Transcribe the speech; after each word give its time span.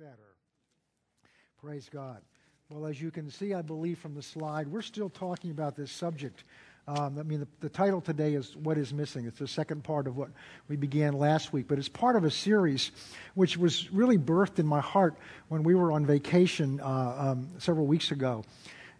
better. 0.00 0.34
Praise 1.62 1.90
God. 1.92 2.22
Well, 2.70 2.86
as 2.86 3.02
you 3.02 3.10
can 3.10 3.30
see, 3.30 3.52
I 3.52 3.60
believe 3.60 3.98
from 3.98 4.14
the 4.14 4.22
slide, 4.22 4.66
we're 4.66 4.80
still 4.80 5.10
talking 5.10 5.50
about 5.50 5.76
this 5.76 5.92
subject. 5.92 6.44
Um, 6.88 7.18
I 7.18 7.22
mean, 7.22 7.40
the, 7.40 7.48
the, 7.60 7.68
title 7.68 8.00
today 8.00 8.32
is 8.32 8.56
What 8.56 8.78
is 8.78 8.94
Missing. 8.94 9.26
It's 9.26 9.40
the 9.40 9.46
second 9.46 9.84
part 9.84 10.06
of 10.06 10.16
what 10.16 10.30
we 10.68 10.76
began 10.76 11.12
last 11.12 11.52
week, 11.52 11.66
but 11.68 11.78
it's 11.78 11.90
part 11.90 12.16
of 12.16 12.24
a 12.24 12.30
series 12.30 12.92
which 13.34 13.58
was 13.58 13.92
really 13.92 14.16
birthed 14.16 14.58
in 14.58 14.66
my 14.66 14.80
heart 14.80 15.16
when 15.48 15.64
we 15.64 15.74
were 15.74 15.92
on 15.92 16.06
vacation 16.06 16.80
uh, 16.80 17.32
um, 17.32 17.48
several 17.58 17.84
weeks 17.84 18.10
ago. 18.10 18.42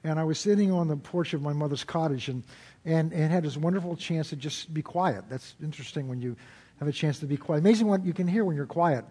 And 0.04 0.20
I 0.20 0.24
was 0.24 0.38
sitting 0.38 0.70
on 0.70 0.86
the 0.86 0.96
porch 0.98 1.32
of 1.32 1.40
my 1.40 1.54
mother's 1.54 1.82
cottage 1.82 2.28
and, 2.28 2.44
and, 2.84 3.10
and 3.14 3.32
had 3.32 3.44
this 3.44 3.56
wonderful 3.56 3.96
chance 3.96 4.28
to 4.30 4.36
just 4.36 4.74
be 4.74 4.82
quiet. 4.82 5.24
That's 5.30 5.54
interesting 5.62 6.08
when 6.08 6.20
you 6.20 6.36
have 6.78 6.88
a 6.88 6.92
chance 6.92 7.20
to 7.20 7.26
be 7.26 7.38
quiet. 7.38 7.60
Amazing 7.60 7.86
what 7.86 8.04
you 8.04 8.12
can 8.12 8.28
hear 8.28 8.44
when 8.44 8.54
you're 8.54 8.66
quiet 8.66 9.06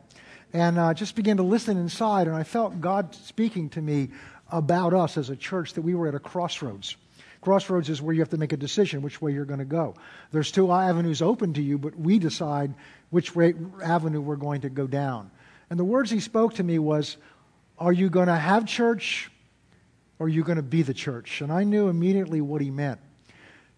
and 0.54 0.77
uh, 0.79 0.93
just 0.93 1.16
began 1.16 1.38
to 1.38 1.43
listen 1.43 1.77
inside. 1.77 2.27
And 2.27 2.36
I 2.36 2.43
felt 2.43 2.82
God 2.82 3.13
speaking 3.15 3.69
to 3.69 3.82
me 3.82 4.10
about 4.51 4.93
us 4.93 5.18
as 5.18 5.29
a 5.29 5.36
church 5.36 5.73
that 5.73 5.82
we 5.82 5.96
were 5.96 6.07
at 6.07 6.15
a 6.15 6.19
crossroads. 6.19 6.96
Crossroads 7.42 7.89
is 7.89 8.01
where 8.01 8.14
you 8.14 8.21
have 8.21 8.29
to 8.29 8.37
make 8.37 8.51
a 8.51 8.57
decision 8.57 9.01
which 9.01 9.21
way 9.21 9.32
you're 9.32 9.46
going 9.46 9.59
to 9.59 9.65
go. 9.65 9.96
There's 10.32 10.51
two 10.51 10.71
avenues 10.71 11.21
open 11.21 11.54
to 11.54 11.61
you, 11.61 11.78
but 11.78 11.97
we 11.97 12.20
decide 12.20 12.73
which 13.11 13.33
way, 13.36 13.54
avenue 13.83 14.20
we're 14.20 14.36
going 14.36 14.61
to 14.61 14.70
go 14.70 14.87
down. 14.87 15.32
And 15.70 15.79
the 15.79 15.86
words 15.86 16.11
he 16.11 16.20
spoke 16.20 16.56
to 16.56 16.64
me 16.64 16.79
was, 16.79 17.18
Are 17.78 17.93
you 17.93 18.09
going 18.09 18.28
to 18.28 18.36
have 18.36 18.65
church 18.65 19.31
or 20.18 20.25
are 20.25 20.29
you 20.29 20.43
going 20.43 20.57
to 20.57 20.64
be 20.64 20.81
the 20.81 20.93
church? 20.93 21.42
And 21.42 21.51
I 21.51 21.64
knew 21.64 21.87
immediately 21.87 22.42
what 22.42 22.61
he 22.61 22.71
meant. 22.71 23.00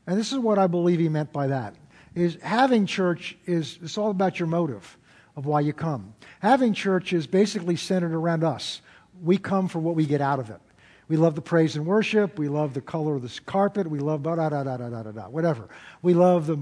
And 0.08 0.18
this 0.18 0.32
is 0.32 0.40
what 0.40 0.58
I 0.58 0.66
believe 0.66 1.00
he 1.00 1.10
meant 1.10 1.32
by 1.32 1.48
that. 1.48 1.76
Is 2.16 2.38
having 2.42 2.88
church 2.88 3.38
is 3.46 3.78
it's 3.84 3.98
all 3.98 4.10
about 4.10 4.40
your 4.40 4.48
motive 4.48 4.98
of 5.42 5.48
why 5.48 5.60
you 5.60 5.74
come. 5.74 6.14
Having 6.40 6.74
church 6.76 7.14
is 7.14 7.26
basically 7.26 7.76
centered 7.76 8.14
around 8.14 8.44
us. 8.44 8.80
We 9.24 9.40
come 9.40 9.68
for 9.68 9.80
what 9.80 9.96
we 9.96 10.06
get 10.06 10.22
out 10.22 10.40
of 10.40 10.52
it. 10.52 10.62
We 11.08 11.18
love 11.18 11.34
the 11.34 11.42
praise 11.42 11.76
and 11.76 11.86
worship. 11.86 12.38
We 12.38 12.48
love 12.48 12.76
the 12.76 12.80
color 12.80 13.16
of 13.16 13.24
this 13.24 13.40
carpet. 13.40 13.90
We 13.90 13.98
love 13.98 14.22
da 14.22 14.36
da 14.36 14.50
da 14.50 14.64
da 14.64 14.78
da 14.78 14.90
da 14.90 15.12
da 15.12 15.24
whatever. 15.24 15.68
We 16.04 16.14
love 16.14 16.46
the 16.46 16.58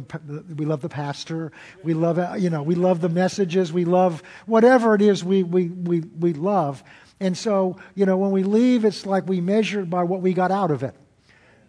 we 0.56 0.66
love 0.66 0.82
the 0.82 0.90
pastor. 0.90 1.52
We 1.84 1.94
love 1.94 2.18
uh, 2.18 2.36
you 2.40 2.50
know 2.50 2.64
we 2.64 2.76
love 2.76 3.02
the 3.02 3.10
messages. 3.10 3.74
We 3.74 3.84
love 3.84 4.24
whatever 4.46 4.96
it 4.96 5.02
is 5.02 5.24
we 5.24 5.44
we 5.44 5.68
we 5.68 6.00
we 6.00 6.34
love. 6.34 6.82
And 7.20 7.38
so 7.38 7.76
you 7.96 8.06
know 8.06 8.18
when 8.18 8.32
we 8.32 8.44
leave, 8.44 8.86
it's 8.86 9.06
like 9.06 9.28
we 9.28 9.42
measure 9.42 9.84
by 9.86 10.04
what 10.04 10.22
we 10.22 10.34
got 10.34 10.52
out 10.52 10.72
of 10.72 10.84
it. 10.84 10.96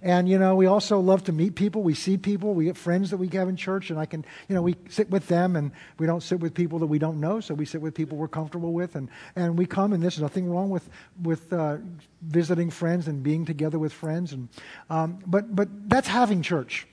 And, 0.03 0.29
you 0.29 0.39
know, 0.39 0.55
we 0.55 0.67
also 0.67 0.99
love 0.99 1.25
to 1.25 1.33
meet 1.33 1.55
people. 1.55 1.83
We 1.83 1.95
see 1.95 2.17
people. 2.17 2.55
We 2.55 2.65
get 2.65 2.77
friends 2.77 3.11
that 3.11 3.19
we 3.19 3.29
have 3.29 3.49
in 3.49 3.57
church, 3.57 3.91
and 3.91 3.99
I 3.99 4.07
can, 4.07 4.25
you 4.49 4.55
know, 4.55 4.63
we 4.63 4.77
sit 4.89 5.11
with 5.11 5.29
them, 5.29 5.57
and 5.57 5.73
we 5.99 6.07
don't 6.07 6.23
sit 6.23 6.41
with 6.41 6.55
people 6.55 6.79
that 6.79 6.87
we 6.87 6.99
don't 6.99 7.21
know, 7.21 7.41
so 7.41 7.53
we 7.53 7.67
sit 7.67 7.83
with 7.83 7.95
people 7.95 8.17
we're 8.17 8.29
comfortable 8.29 8.73
with. 8.73 8.97
And, 8.97 9.11
and 9.37 9.59
we 9.59 9.67
come, 9.67 9.93
and 9.93 10.03
there's 10.03 10.21
nothing 10.21 10.49
wrong 10.51 10.71
with, 10.71 10.89
with 11.23 11.53
uh, 11.53 11.77
visiting 12.23 12.71
friends 12.71 13.09
and 13.09 13.23
being 13.23 13.45
together 13.45 13.79
with 13.79 13.93
friends. 13.93 14.33
And, 14.33 14.49
um, 14.89 15.19
but, 15.27 15.55
but 15.55 15.69
that's 15.89 16.09
having 16.09 16.41
church. 16.41 16.87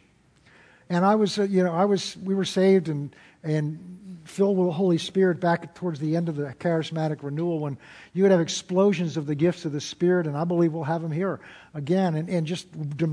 And 0.89 1.05
I 1.05 1.15
was, 1.15 1.39
uh, 1.39 1.43
you 1.43 1.63
know, 1.63 1.73
I 1.73 1.85
was, 1.85 2.17
we 2.17 2.35
were 2.35 2.45
saved 2.45 2.89
and, 2.89 3.15
and 3.43 4.06
filled 4.27 4.57
with 4.57 4.67
the 4.67 4.73
Holy 4.73 4.97
Spirit 4.97 5.39
back 5.39 5.73
towards 5.75 5.99
the 5.99 6.15
end 6.15 6.29
of 6.29 6.35
the 6.35 6.53
charismatic 6.59 7.23
renewal 7.23 7.59
when 7.59 7.77
you 8.13 8.23
would 8.23 8.31
have 8.31 8.41
explosions 8.41 9.17
of 9.17 9.25
the 9.25 9.35
gifts 9.35 9.65
of 9.65 9.71
the 9.71 9.81
Spirit, 9.81 10.27
and 10.27 10.37
I 10.37 10.43
believe 10.43 10.73
we'll 10.73 10.83
have 10.83 11.01
them 11.01 11.11
here 11.11 11.39
again, 11.73 12.15
and, 12.15 12.29
and 12.29 12.45
just 12.45 12.67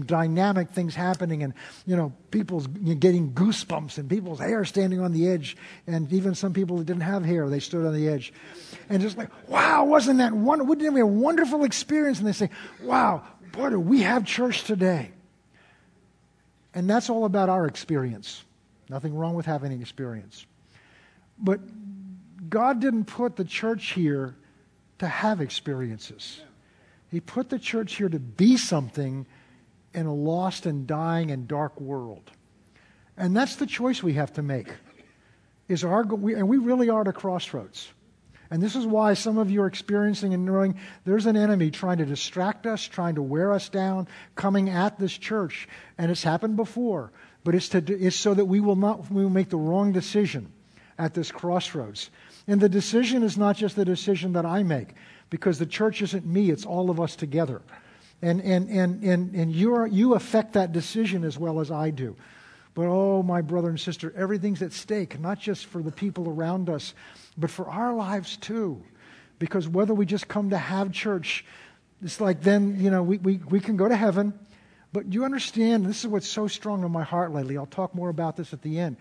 dynamic 0.07 0.71
things 0.71 0.95
happening, 0.95 1.43
and 1.43 1.55
you 1.87 1.97
know, 1.97 2.13
people's 2.31 2.67
getting 2.67 3.33
goosebumps, 3.33 3.99
and 3.99 4.09
people's 4.09 4.41
hair 4.41 4.65
standing 4.65 5.01
on 5.01 5.13
the 5.13 5.29
edge, 5.29 5.57
and 5.87 6.13
even 6.13 6.35
some 6.35 6.53
people 6.53 6.79
that 6.79 6.85
didn't 6.85 7.03
have 7.03 7.25
hair, 7.25 7.49
they 7.49 7.61
stood 7.61 7.87
on 7.87 7.95
the 7.95 8.09
edge, 8.09 8.33
and 8.89 9.01
just 9.03 9.17
like, 9.17 9.31
wow, 9.49 9.85
wasn't 9.85 10.19
that 10.19 10.33
one? 10.33 10.67
Wouldn't 10.67 10.87
it 10.87 10.95
be 10.95 11.01
a 11.01 11.07
wonderful 11.07 11.65
experience? 11.65 12.19
And 12.19 12.27
they 12.27 12.33
say, 12.33 12.51
wow, 12.83 13.23
boy, 13.53 13.71
do 13.71 13.81
we 13.81 14.03
have 14.03 14.25
church 14.25 14.65
today? 14.65 15.11
And 16.75 16.91
that's 16.91 17.09
all 17.09 17.25
about 17.25 17.49
our 17.49 17.67
experience. 17.67 18.45
Nothing 18.89 19.15
wrong 19.15 19.35
with 19.35 19.47
having 19.47 19.81
experience. 19.81 20.45
But 21.45 21.61
God 22.49 22.81
didn't 22.81 23.05
put 23.05 23.37
the 23.37 23.45
church 23.45 23.93
here 23.93 24.35
to 24.99 25.07
have 25.07 25.43
experiences. 25.43 26.41
He 27.11 27.21
put 27.21 27.51
the 27.51 27.59
church 27.59 27.97
here 27.97 28.09
to 28.09 28.19
be 28.19 28.57
something 28.57 29.27
in 29.93 30.07
a 30.07 30.15
lost 30.15 30.65
and 30.65 30.87
dying 30.87 31.31
and 31.31 31.47
dark 31.47 31.79
world. 31.81 32.31
And 33.17 33.37
that's 33.37 33.57
the 33.57 33.67
choice 33.67 34.03
we 34.03 34.15
have 34.15 34.33
to 34.33 34.43
make. 34.43 34.69
Is 35.69 35.85
our, 35.85 36.01
and 36.01 36.49
we 36.49 36.57
really 36.59 36.89
are 36.89 37.03
at 37.03 37.09
a 37.09 37.13
crossroads. 37.13 37.89
And 38.51 38.63
this 38.63 38.75
is 38.75 38.87
why 38.87 39.15
some 39.15 39.39
of 39.39 39.51
you 39.51 39.63
are 39.63 39.67
experiencing 39.67 40.33
and 40.33 40.45
knowing 40.45 40.77
there's 41.05 41.27
an 41.27 41.37
enemy 41.37 41.71
trying 41.71 41.99
to 41.99 42.07
distract 42.07 42.67
us, 42.67 42.83
trying 42.83 43.17
to 43.17 43.23
wear 43.23 43.53
us 43.53 43.69
down, 43.69 44.09
coming 44.35 44.71
at 44.71 44.99
this 44.99 45.17
church. 45.17 45.69
And 45.99 46.11
it's 46.11 46.23
happened 46.23 46.57
before. 46.57 47.13
But 47.45 47.55
it's, 47.55 47.69
to, 47.71 47.79
it's 47.79 48.17
so 48.17 48.33
that 48.33 48.45
we 48.47 48.61
will 48.61 48.77
not 48.77 49.11
we 49.11 49.23
will 49.23 49.31
make 49.31 49.51
the 49.51 49.57
wrong 49.57 49.93
decision 49.93 50.53
at 50.99 51.15
this 51.15 51.33
crossroads. 51.33 52.11
And 52.47 52.61
the 52.61 52.69
decision 52.69 53.23
is 53.23 53.37
not 53.37 53.57
just 53.57 53.77
the 53.77 53.85
decision 53.85 54.33
that 54.35 54.47
I 54.47 54.63
make, 54.63 54.91
because 55.31 55.59
the 55.59 55.67
church 55.67 56.03
isn't 56.03 56.27
me, 56.27 56.51
it's 56.51 56.67
all 56.67 56.91
of 56.91 57.01
us 57.01 57.17
together. 57.17 57.63
And, 58.23 58.41
and, 58.41 58.69
and, 58.69 59.03
and, 59.03 59.35
and 59.35 59.53
you, 59.53 59.75
are, 59.75 59.87
you 59.87 60.15
affect 60.15 60.53
that 60.55 60.73
decision 60.73 61.25
as 61.25 61.39
well 61.39 61.61
as 61.61 61.71
I 61.71 61.91
do. 61.91 62.17
But 62.75 62.87
oh, 62.87 63.23
my 63.23 63.41
brother 63.41 63.69
and 63.69 63.79
sister, 63.79 64.13
everything's 64.17 64.63
at 64.63 64.73
stake, 64.73 65.21
not 65.21 65.39
just 65.39 65.67
for 65.67 65.83
the 65.83 65.93
people 65.93 66.29
around 66.29 66.69
us, 66.69 66.95
but 67.37 67.51
for 67.51 67.69
our 67.69 67.95
lives 67.95 68.37
too. 68.37 68.83
Because 69.39 69.69
whether 69.69 69.95
we 69.95 70.07
just 70.07 70.29
come 70.29 70.51
to 70.51 70.59
have 70.59 70.91
church, 70.93 71.45
it's 72.03 72.21
like 72.21 72.43
then, 72.43 72.81
you 72.81 72.91
know, 72.91 73.03
we, 73.03 73.19
we, 73.19 73.37
we 73.49 73.61
can 73.61 73.77
go 73.77 73.89
to 73.89 73.97
heaven. 73.97 74.33
But 74.93 75.13
you 75.13 75.25
understand, 75.25 75.87
this 75.87 76.01
is 76.01 76.07
what's 76.07 76.29
so 76.29 76.47
strong 76.47 76.85
in 76.85 76.91
my 76.91 77.03
heart 77.03 77.33
lately. 77.33 77.57
I'll 77.59 77.67
talk 77.67 77.95
more 77.95 78.09
about 78.09 78.37
this 78.37 78.53
at 78.53 78.63
the 78.63 78.79
end. 78.79 78.97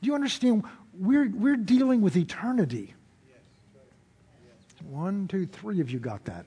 Do 0.00 0.06
you 0.06 0.14
understand? 0.14 0.64
We're, 0.98 1.28
we're 1.28 1.56
dealing 1.56 2.00
with 2.00 2.16
eternity. 2.16 2.94
One, 4.88 5.28
two, 5.28 5.46
three 5.46 5.80
of 5.80 5.90
you 5.90 5.98
got 5.98 6.24
that. 6.26 6.46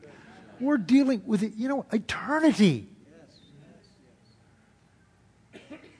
We're 0.59 0.77
dealing 0.77 1.21
with, 1.25 1.43
you 1.57 1.67
know, 1.67 1.85
eternity. 1.91 2.87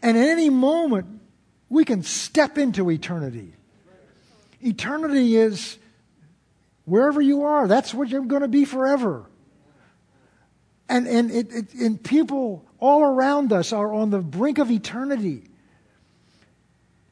And 0.02 0.18
at 0.18 0.28
any 0.28 0.50
moment, 0.50 1.22
we 1.70 1.84
can 1.84 2.04
step 2.04 2.58
into 2.58 2.90
eternity. 2.90 3.54
Eternity 4.62 5.36
is 5.36 5.78
wherever 6.86 7.22
you 7.22 7.44
are, 7.44 7.68
that's 7.68 7.94
what 7.94 8.10
you're 8.10 8.22
going 8.24 8.42
to 8.42 8.48
be 8.48 8.66
forever. 8.66 9.26
And, 10.90 11.08
and, 11.08 11.32
it, 11.32 11.52
it, 11.52 11.74
and 11.74 12.02
people 12.02 12.66
all 12.80 13.04
around 13.04 13.52
us 13.52 13.74
are 13.74 13.94
on 13.94 14.10
the 14.10 14.20
brink 14.20 14.58
of 14.58 14.72
eternity. 14.72 15.44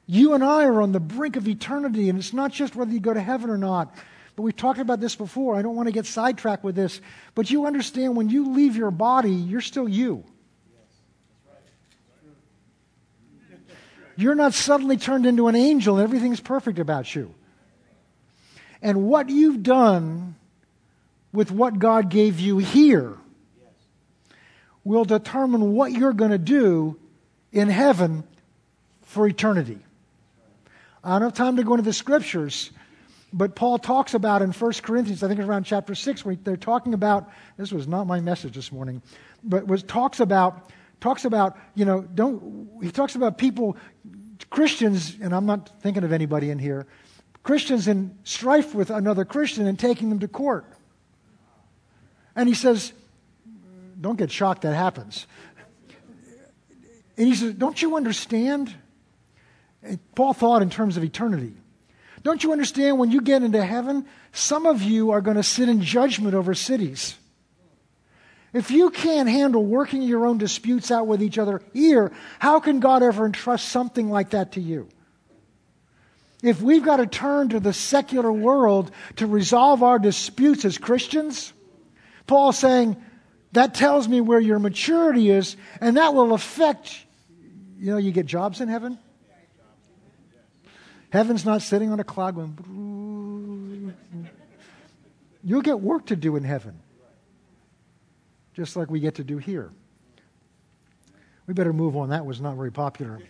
You 0.08 0.34
and 0.34 0.44
I 0.44 0.66
are 0.66 0.82
on 0.82 0.92
the 0.92 1.00
brink 1.00 1.36
of 1.36 1.48
eternity, 1.48 2.10
and 2.10 2.20
it's 2.20 2.34
not 2.34 2.52
just 2.52 2.76
whether 2.76 2.92
you 2.92 3.00
go 3.00 3.14
to 3.14 3.22
heaven 3.22 3.50
or 3.50 3.58
not. 3.58 3.96
But 4.36 4.44
we've 4.44 4.56
talked 4.56 4.80
about 4.80 5.00
this 5.00 5.16
before. 5.16 5.56
I 5.56 5.62
don't 5.62 5.76
want 5.76 5.88
to 5.88 5.94
get 5.94 6.06
sidetracked 6.06 6.64
with 6.64 6.76
this. 6.76 7.00
But 7.34 7.50
you 7.50 7.66
understand 7.66 8.16
when 8.16 8.30
you 8.30 8.54
leave 8.54 8.76
your 8.76 8.92
body, 8.92 9.32
you're 9.32 9.62
still 9.62 9.88
you. 9.88 10.24
You're 14.18 14.36
not 14.36 14.54
suddenly 14.54 14.98
turned 14.98 15.26
into 15.26 15.48
an 15.48 15.56
angel 15.56 15.98
and 15.98 16.04
everything's 16.04 16.40
perfect 16.40 16.80
about 16.80 17.14
you. 17.16 17.34
And 18.82 19.04
what 19.08 19.30
you've 19.30 19.64
done 19.64 20.36
with 21.34 21.52
what 21.52 21.80
God 21.80 22.10
gave 22.10 22.40
you 22.40 22.58
here 22.60 23.18
will 24.84 25.04
determine 25.04 25.74
what 25.74 25.92
you're 25.92 26.14
going 26.14 26.32
to 26.32 26.38
do 26.38 26.98
in 27.52 27.68
heaven 27.68 28.24
for 29.02 29.28
eternity. 29.28 29.80
I 31.06 31.20
don't 31.20 31.22
have 31.22 31.34
time 31.34 31.56
to 31.58 31.64
go 31.64 31.74
into 31.74 31.84
the 31.84 31.94
scriptures, 31.94 32.72
but 33.32 33.56
Paul 33.56 33.78
talks 33.78 34.16
about 34.16 34.42
in 34.42 34.52
1 34.52 34.74
Corinthians, 34.82 35.22
I 35.22 35.28
think 35.28 35.40
it's 35.40 35.48
around 35.48 35.66
chapter 35.66 35.94
6, 35.94 36.26
where 36.26 36.36
they're 36.36 36.58
talking 36.58 36.96
about, 36.96 37.30
this 37.58 37.72
was 37.72 37.88
not 37.88 38.08
my 38.08 38.20
message 38.20 38.56
this 38.56 38.72
morning, 38.72 39.04
but 39.44 39.68
was 39.68 39.84
talks 39.84 40.20
about, 40.20 40.72
talks 41.00 41.24
about, 41.24 41.58
you 41.76 41.86
know, 41.86 42.02
don't, 42.02 42.68
he 42.82 42.90
talks 42.90 43.14
about 43.14 43.38
people, 43.38 43.78
Christians, 44.50 45.16
and 45.22 45.36
I'm 45.36 45.46
not 45.46 45.80
thinking 45.82 46.04
of 46.04 46.12
anybody 46.12 46.50
in 46.50 46.58
here, 46.58 46.88
Christians 47.44 47.88
in 47.88 48.18
strife 48.24 48.74
with 48.74 48.90
another 48.90 49.26
Christian 49.26 49.68
and 49.68 49.78
taking 49.78 50.10
them 50.10 50.20
to 50.20 50.28
court. 50.28 50.66
And 52.36 52.50
he 52.50 52.56
says, 52.56 52.94
don't 54.02 54.18
get 54.18 54.32
shocked 54.32 54.64
that 54.64 54.74
happens. 54.74 55.28
And 57.16 57.28
he 57.28 57.36
says, 57.36 57.54
don't 57.54 57.80
you 57.80 57.96
understand? 57.96 58.74
Paul 60.16 60.34
thought 60.34 60.62
in 60.62 60.70
terms 60.70 60.98
of 60.98 61.04
eternity. 61.04 61.54
Don't 62.24 62.44
you 62.44 62.52
understand 62.52 62.98
when 62.98 63.12
you 63.12 63.22
get 63.22 63.44
into 63.44 63.64
heaven, 63.64 64.06
some 64.32 64.66
of 64.66 64.82
you 64.82 65.12
are 65.12 65.22
going 65.22 65.38
to 65.38 65.44
sit 65.44 65.70
in 65.70 65.82
judgment 65.82 66.34
over 66.34 66.54
cities. 66.54 67.16
If 68.52 68.72
you 68.72 68.90
can't 68.90 69.30
handle 69.30 69.64
working 69.64 70.02
your 70.02 70.26
own 70.26 70.38
disputes 70.38 70.90
out 70.90 71.08
with 71.08 71.22
each 71.22 71.38
other 71.38 71.62
here, 71.74 72.12
how 72.40 72.60
can 72.60 72.80
God 72.80 73.04
ever 73.04 73.26
entrust 73.26 73.70
something 73.70 74.10
like 74.10 74.32
that 74.32 74.54
to 74.54 74.62
you? 74.62 74.88
if 76.46 76.62
we've 76.62 76.84
got 76.84 76.98
to 76.98 77.08
turn 77.08 77.50
to 77.50 77.60
the 77.60 77.74
secular 77.74 78.32
world 78.32 78.92
to 79.16 79.26
resolve 79.26 79.82
our 79.82 79.98
disputes 79.98 80.64
as 80.64 80.78
Christians, 80.78 81.54
Paul's 82.28 82.60
saying 82.60 83.02
that 83.54 83.74
tells 83.74 84.08
me 84.08 84.22
where 84.22 84.40
your 84.40 84.60
maturity 84.60 85.32
is, 85.32 85.58
and 85.82 85.98
that 85.98 86.14
will 86.14 86.34
affect, 86.34 87.04
you 87.80 87.92
know, 87.92 87.98
you 87.98 88.12
get 88.12 88.28
jobs 88.28 88.62
in 88.62 88.70
heaven. 88.70 89.00
Heaven's 91.16 91.46
not 91.46 91.62
sitting 91.62 91.92
on 91.94 92.02
a 92.02 92.04
cloud 92.04 92.36
going. 92.36 93.94
You'll 95.42 95.62
get 95.62 95.80
work 95.80 96.08
to 96.08 96.16
do 96.18 96.36
in 96.36 96.44
heaven, 96.44 96.78
just 98.54 98.76
like 98.76 98.90
we 98.90 99.00
get 99.00 99.16
to 99.16 99.24
do 99.24 99.38
here. 99.38 99.72
We 101.48 101.54
better 101.54 101.72
move 101.72 101.96
on. 101.96 102.10
That 102.10 102.26
was 102.26 102.42
not 102.42 102.58
very 102.58 102.72
popular, 102.72 103.22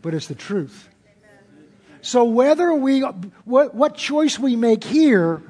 but 0.00 0.14
it's 0.14 0.28
the 0.28 0.34
truth. 0.34 0.88
So 2.00 2.24
whether 2.24 2.72
we, 2.72 3.00
what, 3.00 3.74
what 3.74 3.96
choice 3.96 4.38
we 4.38 4.56
make 4.56 4.82
here 4.82 5.42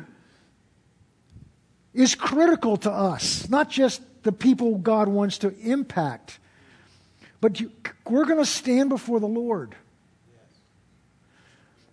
is 1.94 2.16
critical 2.16 2.78
to 2.78 2.90
us, 2.90 3.48
not 3.48 3.70
just 3.70 4.02
the 4.24 4.32
people 4.32 4.76
God 4.78 5.06
wants 5.06 5.38
to 5.38 5.56
impact, 5.60 6.40
but 7.40 7.60
you, 7.60 7.70
we're 8.08 8.24
going 8.24 8.38
to 8.38 8.44
stand 8.44 8.88
before 8.88 9.20
the 9.20 9.28
Lord. 9.28 9.76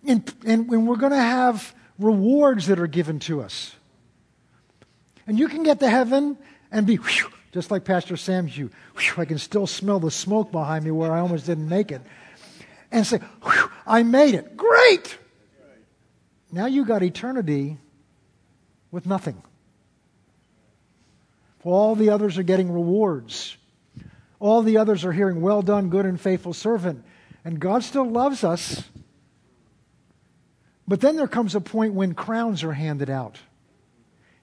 And, 0.06 0.32
and, 0.46 0.68
we're 0.68 0.96
going 0.96 1.12
to 1.12 1.18
have 1.18 1.74
rewards 1.98 2.68
that 2.68 2.78
are 2.78 2.86
given 2.86 3.18
to 3.20 3.40
us. 3.40 3.74
And 5.26 5.38
you 5.38 5.48
can 5.48 5.62
get 5.62 5.80
to 5.80 5.90
heaven 5.90 6.38
and 6.70 6.86
be, 6.86 6.96
whew, 6.96 7.30
just 7.52 7.70
like 7.70 7.84
Pastor 7.84 8.16
Sam's 8.16 8.56
you, 8.56 8.70
whew, 8.96 9.14
I 9.22 9.24
can 9.24 9.38
still 9.38 9.66
smell 9.66 10.00
the 10.00 10.10
smoke 10.10 10.52
behind 10.52 10.84
me 10.84 10.90
where 10.90 11.12
I 11.12 11.20
almost 11.20 11.46
didn't 11.46 11.68
make 11.68 11.90
it. 11.92 12.00
And 12.90 13.06
say, 13.06 13.20
I 13.86 14.02
made 14.02 14.34
it. 14.34 14.56
Great! 14.56 15.18
Now 16.50 16.66
you 16.66 16.84
got 16.84 17.02
eternity 17.02 17.76
with 18.90 19.04
nothing. 19.04 19.42
All 21.64 21.94
the 21.94 22.08
others 22.10 22.38
are 22.38 22.42
getting 22.42 22.72
rewards. 22.72 23.56
All 24.40 24.62
the 24.62 24.78
others 24.78 25.04
are 25.04 25.12
hearing, 25.12 25.42
Well 25.42 25.60
done, 25.60 25.90
good 25.90 26.06
and 26.06 26.18
faithful 26.18 26.54
servant. 26.54 27.04
And 27.44 27.60
God 27.60 27.82
still 27.82 28.08
loves 28.08 28.44
us. 28.44 28.84
But 30.88 31.02
then 31.02 31.16
there 31.16 31.28
comes 31.28 31.54
a 31.54 31.60
point 31.60 31.92
when 31.92 32.14
crowns 32.14 32.64
are 32.64 32.72
handed 32.72 33.10
out. 33.10 33.38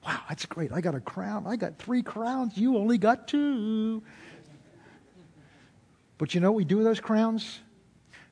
Wow, 0.05 0.19
that's 0.29 0.45
great. 0.45 0.71
I 0.71 0.79
got 0.79 0.93
a 0.93 0.99
crown. 0.99 1.47
I 1.47 1.55
got 1.55 1.79
three 1.79 2.03
crowns. 2.03 2.55
You 2.55 2.77
only 2.77 2.99
got 2.99 3.27
two. 3.27 4.03
But 6.19 6.35
you 6.35 6.41
know 6.41 6.51
what 6.51 6.57
we 6.57 6.63
do 6.63 6.77
with 6.77 6.85
those 6.85 6.99
crowns? 6.99 7.59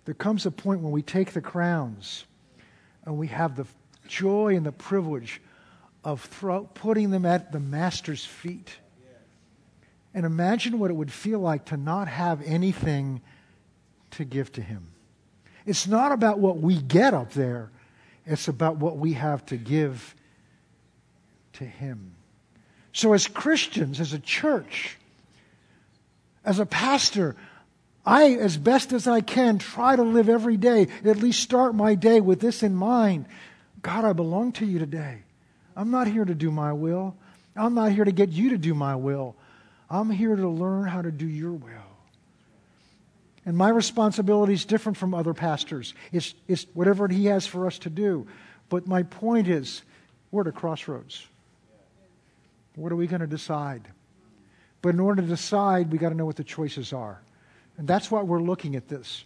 There 0.06 0.14
comes 0.14 0.46
a 0.46 0.52
point 0.52 0.82
when 0.82 0.92
we 0.92 1.02
take 1.02 1.34
the 1.34 1.42
crowns 1.42 2.26
and 3.04 3.18
we 3.18 3.28
have 3.28 3.56
the 3.56 3.66
joy 4.08 4.56
and 4.56 4.66
the 4.66 4.72
privilege 4.72 5.42
of 6.04 6.22
throw, 6.22 6.66
putting 6.66 7.10
them 7.10 7.26
at 7.26 7.52
the 7.52 7.60
Master's 7.60 8.24
feet. 8.24 8.76
And 10.14 10.24
imagine 10.24 10.78
what 10.78 10.92
it 10.92 10.94
would 10.94 11.12
feel 11.12 11.40
like 11.40 11.66
to 11.66 11.78
not 11.78 12.08
have 12.08 12.44
anything 12.44 13.22
to 14.12 14.24
give 14.24 14.52
to 14.52 14.62
Him. 14.62 14.90
It's 15.66 15.88
not 15.88 16.12
about 16.12 16.38
what 16.38 16.58
we 16.58 16.80
get 16.80 17.16
up 17.16 17.32
there, 17.32 17.72
it's 18.26 18.48
about 18.48 18.78
what 18.78 18.98
we 18.98 19.14
have 19.14 19.46
to 19.48 19.58
give 19.58 20.16
to 21.54 21.66
Him. 21.66 22.16
So, 22.94 23.14
as 23.14 23.28
Christians, 23.28 24.00
as 24.00 24.14
a 24.14 24.20
church, 24.20 24.98
as 26.46 26.60
a 26.60 26.66
pastor, 26.66 27.36
I, 28.06 28.32
as 28.32 28.58
best 28.58 28.94
as 28.94 29.08
I 29.08 29.22
can, 29.22 29.58
try 29.58 29.96
to 29.96 30.04
live 30.04 30.30
every 30.30 30.58
day, 30.58 30.88
at 31.04 31.18
least 31.18 31.42
start 31.42 31.74
my 31.74 31.96
day 31.96 32.22
with 32.22 32.40
this 32.40 32.64
in 32.64 32.76
mind 32.76 33.26
God, 33.82 34.06
I 34.06 34.14
belong 34.14 34.54
to 34.54 34.66
you 34.66 34.80
today. 34.80 35.24
I'm 35.76 35.92
not 35.92 36.08
here 36.08 36.24
to 36.24 36.34
do 36.34 36.52
my 36.52 36.72
will. 36.72 37.16
I'm 37.56 37.76
not 37.76 37.92
here 37.92 38.06
to 38.06 38.12
get 38.14 38.30
you 38.30 38.52
to 38.52 38.58
do 38.58 38.74
my 38.74 38.96
will. 38.96 39.36
I'm 39.90 40.10
here 40.10 40.36
to 40.36 40.48
learn 40.48 40.88
how 40.88 41.02
to 41.02 41.12
do 41.12 41.28
your 41.28 41.52
will. 41.52 41.83
And 43.46 43.58
my 43.58 43.70
responsibility 43.70 44.54
is 44.54 44.66
different 44.66 44.98
from 44.98 45.14
other 45.14 45.34
pastors. 45.34 45.94
It's, 46.12 46.34
it's 46.48 46.66
whatever 46.74 47.08
he 47.08 47.26
has 47.26 47.46
for 47.46 47.68
us 47.68 47.78
to 47.80 47.90
do. 47.90 48.28
But 48.70 48.88
my 48.88 49.04
point 49.04 49.48
is, 49.48 49.82
we're 50.32 50.42
at 50.42 50.48
a 50.48 50.52
crossroads. 50.52 51.26
What 52.76 52.92
are 52.92 52.96
we 52.96 53.08
going 53.08 53.22
to 53.22 53.28
decide? 53.28 53.88
But 54.82 54.90
in 54.90 55.00
order 55.00 55.22
to 55.22 55.28
decide, 55.28 55.92
we 55.92 55.98
got 55.98 56.10
to 56.10 56.16
know 56.16 56.26
what 56.26 56.38
the 56.38 56.44
choices 56.44 56.94
are. 56.94 57.22
And 57.78 57.88
that's 57.88 58.10
why 58.10 58.22
we're 58.22 58.42
looking 58.42 58.76
at 58.76 58.88
this. 58.88 59.26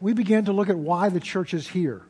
We 0.00 0.12
began 0.12 0.46
to 0.46 0.52
look 0.52 0.68
at 0.68 0.76
why 0.76 1.08
the 1.08 1.20
church 1.20 1.52
is 1.52 1.68
here. 1.68 2.02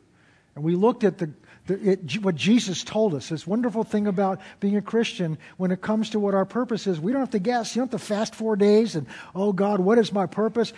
And 0.55 0.63
we 0.63 0.75
looked 0.75 1.03
at 1.03 1.17
the, 1.17 1.27
the, 1.27 1.33
it, 1.71 2.23
what 2.23 2.35
Jesus 2.35 2.83
told 2.83 3.13
us. 3.13 3.29
This 3.29 3.45
wonderful 3.47 3.83
thing 3.83 4.07
about 4.07 4.39
being 4.59 4.77
a 4.77 4.81
Christian 4.81 5.37
when 5.57 5.71
it 5.71 5.81
comes 5.81 6.11
to 6.11 6.19
what 6.19 6.33
our 6.33 6.45
purpose 6.45 6.87
is. 6.87 6.99
We 6.99 7.11
don't 7.11 7.21
have 7.21 7.31
to 7.31 7.39
guess. 7.39 7.75
You 7.75 7.81
don't 7.81 7.91
have 7.91 7.99
to 7.99 8.05
fast 8.05 8.35
four 8.35 8.55
days 8.55 8.95
and, 8.95 9.07
oh 9.35 9.53
God, 9.53 9.79
what 9.79 9.97
is 9.97 10.11
my 10.11 10.25
purpose? 10.25 10.73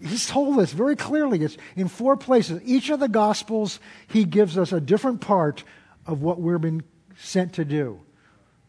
He's 0.00 0.28
told 0.28 0.58
us 0.58 0.72
very 0.72 0.96
clearly. 0.96 1.42
It's 1.42 1.56
in 1.76 1.88
four 1.88 2.16
places. 2.16 2.60
Each 2.64 2.90
of 2.90 3.00
the 3.00 3.08
Gospels, 3.08 3.80
He 4.08 4.24
gives 4.24 4.58
us 4.58 4.72
a 4.72 4.80
different 4.80 5.20
part 5.20 5.64
of 6.06 6.22
what 6.22 6.40
we're 6.40 6.58
being 6.58 6.82
sent 7.16 7.54
to 7.54 7.64
do. 7.64 8.00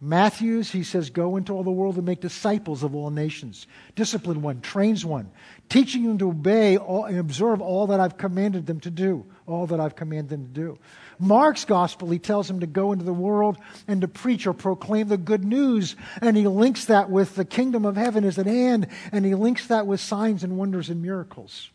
Matthew's, 0.01 0.69
he 0.69 0.83
says, 0.83 1.09
go 1.09 1.37
into 1.37 1.53
all 1.53 1.63
the 1.63 1.71
world 1.71 1.95
and 1.95 2.05
make 2.05 2.19
disciples 2.19 2.83
of 2.83 2.93
all 2.93 3.09
nations. 3.09 3.65
Discipline 3.95 4.41
one, 4.41 4.61
trains 4.61 5.05
one, 5.05 5.31
teaching 5.69 6.03
them 6.03 6.17
to 6.17 6.29
obey 6.29 6.77
all, 6.77 7.05
and 7.05 7.17
observe 7.17 7.61
all 7.61 7.87
that 7.87 7.99
I've 7.99 8.17
commanded 8.17 8.67
them 8.67 8.81
to 8.81 8.91
do, 8.91 9.25
all 9.47 9.67
that 9.67 9.79
I've 9.79 9.95
commanded 9.95 10.29
them 10.29 10.47
to 10.47 10.53
do. 10.53 10.79
Mark's 11.19 11.65
gospel, 11.65 12.09
he 12.09 12.19
tells 12.19 12.49
him 12.49 12.59
to 12.59 12.67
go 12.67 12.91
into 12.91 13.05
the 13.05 13.13
world 13.13 13.57
and 13.87 14.01
to 14.01 14.07
preach 14.07 14.47
or 14.47 14.53
proclaim 14.53 15.07
the 15.07 15.17
good 15.17 15.43
news. 15.43 15.95
And 16.21 16.35
he 16.35 16.47
links 16.47 16.85
that 16.85 17.09
with 17.09 17.35
the 17.35 17.45
kingdom 17.45 17.85
of 17.85 17.95
heaven 17.95 18.23
is 18.23 18.37
at 18.37 18.45
hand, 18.45 18.87
and 19.11 19.25
he 19.25 19.35
links 19.35 19.67
that 19.67 19.87
with 19.87 19.99
signs 19.99 20.43
and 20.43 20.57
wonders 20.57 20.89
and 20.89 21.01
miracles. 21.01 21.69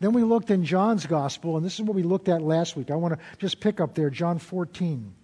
Then 0.00 0.12
we 0.12 0.24
looked 0.24 0.50
in 0.50 0.64
John's 0.64 1.06
gospel, 1.06 1.56
and 1.56 1.64
this 1.64 1.74
is 1.74 1.82
what 1.82 1.94
we 1.94 2.02
looked 2.02 2.28
at 2.28 2.42
last 2.42 2.76
week. 2.76 2.90
I 2.90 2.96
want 2.96 3.14
to 3.14 3.20
just 3.38 3.60
pick 3.60 3.80
up 3.80 3.94
there, 3.94 4.10
John 4.10 4.38
14. 4.38 5.14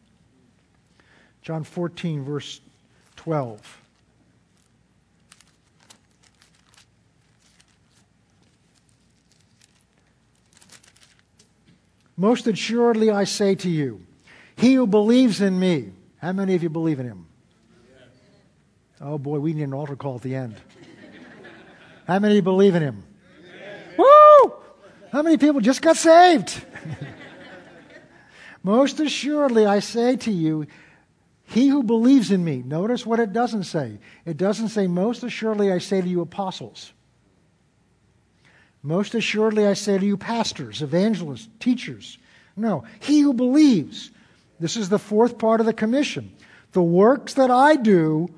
John 1.42 1.64
14, 1.64 2.24
verse 2.24 2.60
12. 3.16 3.80
Most 12.18 12.48
assuredly, 12.48 13.10
I 13.10 13.22
say 13.24 13.54
to 13.54 13.70
you, 13.70 14.04
he 14.56 14.74
who 14.74 14.88
believes 14.88 15.40
in 15.40 15.58
me, 15.58 15.92
how 16.16 16.32
many 16.32 16.56
of 16.56 16.64
you 16.64 16.68
believe 16.68 16.98
in 16.98 17.06
him? 17.06 17.26
Oh 19.00 19.18
boy, 19.18 19.38
we 19.38 19.52
need 19.52 19.62
an 19.62 19.72
altar 19.72 19.94
call 19.94 20.16
at 20.16 20.22
the 20.22 20.34
end. 20.34 20.56
How 22.08 22.18
many 22.18 22.40
believe 22.40 22.74
in 22.74 22.82
him? 22.82 23.04
Woo! 23.96 24.52
How 25.12 25.22
many 25.22 25.36
people 25.36 25.60
just 25.60 25.80
got 25.80 25.96
saved? 25.96 26.60
Most 28.64 28.98
assuredly, 28.98 29.64
I 29.64 29.78
say 29.78 30.16
to 30.16 30.32
you, 30.32 30.66
he 31.44 31.68
who 31.68 31.84
believes 31.84 32.32
in 32.32 32.44
me, 32.44 32.62
notice 32.66 33.06
what 33.06 33.20
it 33.20 33.32
doesn't 33.32 33.64
say. 33.64 34.00
It 34.26 34.36
doesn't 34.36 34.70
say, 34.70 34.88
Most 34.88 35.22
assuredly 35.22 35.70
I 35.70 35.78
say 35.78 36.00
to 36.00 36.08
you, 36.08 36.20
apostles. 36.20 36.92
Most 38.82 39.14
assuredly 39.14 39.66
I 39.66 39.74
say 39.74 39.98
to 39.98 40.06
you, 40.06 40.16
pastors, 40.16 40.82
evangelists, 40.82 41.48
teachers. 41.60 42.18
No, 42.56 42.84
he 43.00 43.20
who 43.20 43.32
believes. 43.32 44.10
This 44.60 44.76
is 44.76 44.88
the 44.88 44.98
fourth 44.98 45.38
part 45.38 45.60
of 45.60 45.66
the 45.66 45.72
commission. 45.72 46.32
The 46.72 46.82
works 46.82 47.34
that 47.34 47.50
I 47.50 47.76
do 47.76 48.28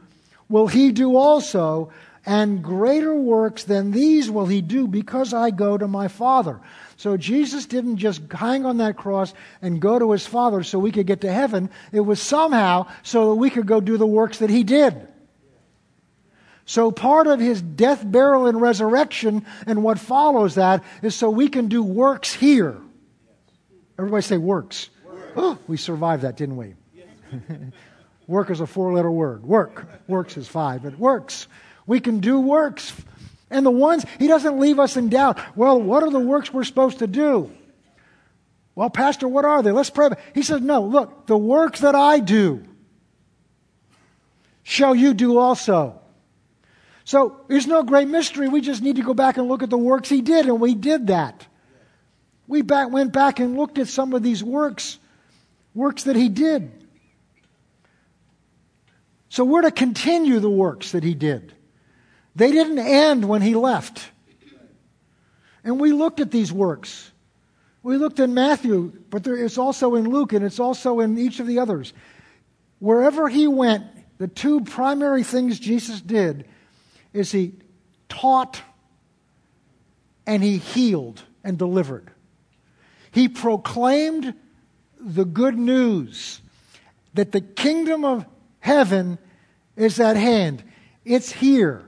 will 0.48 0.66
he 0.66 0.92
do 0.92 1.16
also, 1.16 1.92
and 2.26 2.62
greater 2.62 3.14
works 3.14 3.64
than 3.64 3.92
these 3.92 4.30
will 4.30 4.46
he 4.46 4.60
do 4.60 4.86
because 4.86 5.32
I 5.32 5.50
go 5.50 5.78
to 5.78 5.88
my 5.88 6.08
Father. 6.08 6.60
So 6.96 7.16
Jesus 7.16 7.64
didn't 7.66 7.96
just 7.96 8.20
hang 8.30 8.66
on 8.66 8.76
that 8.78 8.96
cross 8.96 9.32
and 9.62 9.80
go 9.80 9.98
to 9.98 10.12
his 10.12 10.26
Father 10.26 10.62
so 10.62 10.78
we 10.78 10.92
could 10.92 11.06
get 11.06 11.22
to 11.22 11.32
heaven. 11.32 11.70
It 11.92 12.00
was 12.00 12.20
somehow 12.20 12.88
so 13.02 13.30
that 13.30 13.36
we 13.36 13.48
could 13.48 13.66
go 13.66 13.80
do 13.80 13.96
the 13.96 14.06
works 14.06 14.38
that 14.38 14.50
he 14.50 14.64
did. 14.64 15.08
So 16.70 16.92
part 16.92 17.26
of 17.26 17.40
his 17.40 17.60
death, 17.60 18.08
burial, 18.08 18.46
and 18.46 18.60
resurrection 18.60 19.44
and 19.66 19.82
what 19.82 19.98
follows 19.98 20.54
that 20.54 20.84
is 21.02 21.16
so 21.16 21.28
we 21.28 21.48
can 21.48 21.66
do 21.66 21.82
works 21.82 22.32
here. 22.32 22.76
Everybody 23.98 24.22
say 24.22 24.36
works. 24.36 24.88
Oh, 25.34 25.58
we 25.66 25.76
survived 25.76 26.22
that, 26.22 26.36
didn't 26.36 26.56
we? 26.56 26.76
Work 28.28 28.50
is 28.50 28.60
a 28.60 28.68
four 28.68 28.92
letter 28.92 29.10
word. 29.10 29.42
Work. 29.42 29.84
Works 30.06 30.36
is 30.36 30.46
five, 30.46 30.84
but 30.84 30.96
works. 30.96 31.48
We 31.88 31.98
can 31.98 32.20
do 32.20 32.38
works 32.38 32.92
and 33.50 33.66
the 33.66 33.72
ones, 33.72 34.06
he 34.20 34.28
doesn't 34.28 34.60
leave 34.60 34.78
us 34.78 34.96
in 34.96 35.08
doubt. 35.08 35.40
Well, 35.56 35.82
what 35.82 36.04
are 36.04 36.10
the 36.10 36.20
works 36.20 36.52
we're 36.52 36.62
supposed 36.62 37.00
to 37.00 37.08
do? 37.08 37.50
Well, 38.76 38.90
Pastor, 38.90 39.26
what 39.26 39.44
are 39.44 39.60
they? 39.64 39.72
Let's 39.72 39.90
pray. 39.90 40.10
He 40.36 40.44
says, 40.44 40.60
No, 40.60 40.82
look, 40.84 41.26
the 41.26 41.36
works 41.36 41.80
that 41.80 41.96
I 41.96 42.20
do 42.20 42.62
shall 44.62 44.94
you 44.94 45.14
do 45.14 45.36
also. 45.36 45.99
So 47.10 47.40
there's 47.48 47.66
no 47.66 47.82
great 47.82 48.06
mystery. 48.06 48.46
We 48.46 48.60
just 48.60 48.82
need 48.82 48.94
to 48.94 49.02
go 49.02 49.14
back 49.14 49.36
and 49.36 49.48
look 49.48 49.64
at 49.64 49.70
the 49.70 49.76
works 49.76 50.08
he 50.08 50.22
did, 50.22 50.46
and 50.46 50.60
we 50.60 50.76
did 50.76 51.08
that. 51.08 51.44
We 52.46 52.62
back, 52.62 52.92
went 52.92 53.12
back 53.12 53.40
and 53.40 53.56
looked 53.56 53.78
at 53.78 53.88
some 53.88 54.14
of 54.14 54.22
these 54.22 54.44
works, 54.44 54.96
works 55.74 56.04
that 56.04 56.14
he 56.14 56.28
did. 56.28 56.70
So 59.28 59.42
we're 59.42 59.62
to 59.62 59.72
continue 59.72 60.38
the 60.38 60.48
works 60.48 60.92
that 60.92 61.02
he 61.02 61.14
did. 61.14 61.52
They 62.36 62.52
didn't 62.52 62.78
end 62.78 63.24
when 63.24 63.42
he 63.42 63.56
left. 63.56 64.08
And 65.64 65.80
we 65.80 65.90
looked 65.90 66.20
at 66.20 66.30
these 66.30 66.52
works. 66.52 67.10
We 67.82 67.96
looked 67.96 68.20
in 68.20 68.34
Matthew, 68.34 68.92
but 69.10 69.24
there, 69.24 69.36
it's 69.36 69.58
also 69.58 69.96
in 69.96 70.08
Luke 70.08 70.32
and 70.32 70.44
it's 70.44 70.60
also 70.60 71.00
in 71.00 71.18
each 71.18 71.40
of 71.40 71.48
the 71.48 71.58
others. 71.58 71.92
Wherever 72.78 73.28
he 73.28 73.48
went, 73.48 73.82
the 74.18 74.28
two 74.28 74.60
primary 74.60 75.24
things 75.24 75.58
Jesus 75.58 76.00
did 76.00 76.46
is 77.12 77.32
he 77.32 77.54
taught 78.08 78.62
and 80.26 80.42
he 80.42 80.58
healed 80.58 81.22
and 81.42 81.58
delivered. 81.58 82.10
He 83.10 83.28
proclaimed 83.28 84.34
the 84.98 85.24
good 85.24 85.58
news 85.58 86.40
that 87.14 87.32
the 87.32 87.40
kingdom 87.40 88.04
of 88.04 88.24
heaven 88.60 89.18
is 89.76 89.98
at 89.98 90.16
hand. 90.16 90.62
It's 91.04 91.32
here. 91.32 91.84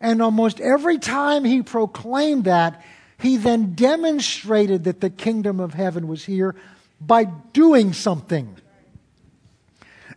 And 0.00 0.20
almost 0.20 0.60
every 0.60 0.98
time 0.98 1.44
he 1.44 1.62
proclaimed 1.62 2.44
that, 2.44 2.82
he 3.18 3.36
then 3.36 3.74
demonstrated 3.74 4.84
that 4.84 5.00
the 5.00 5.10
kingdom 5.10 5.60
of 5.60 5.74
heaven 5.74 6.08
was 6.08 6.24
here 6.24 6.56
by 7.00 7.24
doing 7.24 7.92
something. 7.92 8.56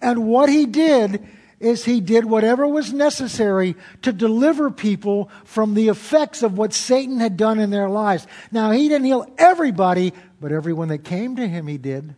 And 0.01 0.25
what 0.25 0.49
he 0.49 0.65
did 0.65 1.27
is 1.59 1.85
he 1.85 1.99
did 1.99 2.25
whatever 2.25 2.67
was 2.67 2.93
necessary 2.93 3.75
to 4.03 4.13
deliver 4.13 4.69
people 4.69 5.29
from 5.43 5.73
the 5.73 5.89
effects 5.89 6.43
of 6.43 6.57
what 6.57 6.73
Satan 6.73 7.19
had 7.19 7.35
done 7.35 7.59
in 7.59 7.71
their 7.71 7.89
lives. 7.89 8.27
Now, 8.51 8.71
he 8.71 8.87
didn't 8.87 9.05
heal 9.05 9.25
everybody, 9.37 10.13
but 10.39 10.51
everyone 10.51 10.89
that 10.89 11.03
came 11.03 11.35
to 11.37 11.47
him, 11.47 11.67
he 11.67 11.77
did. 11.77 12.15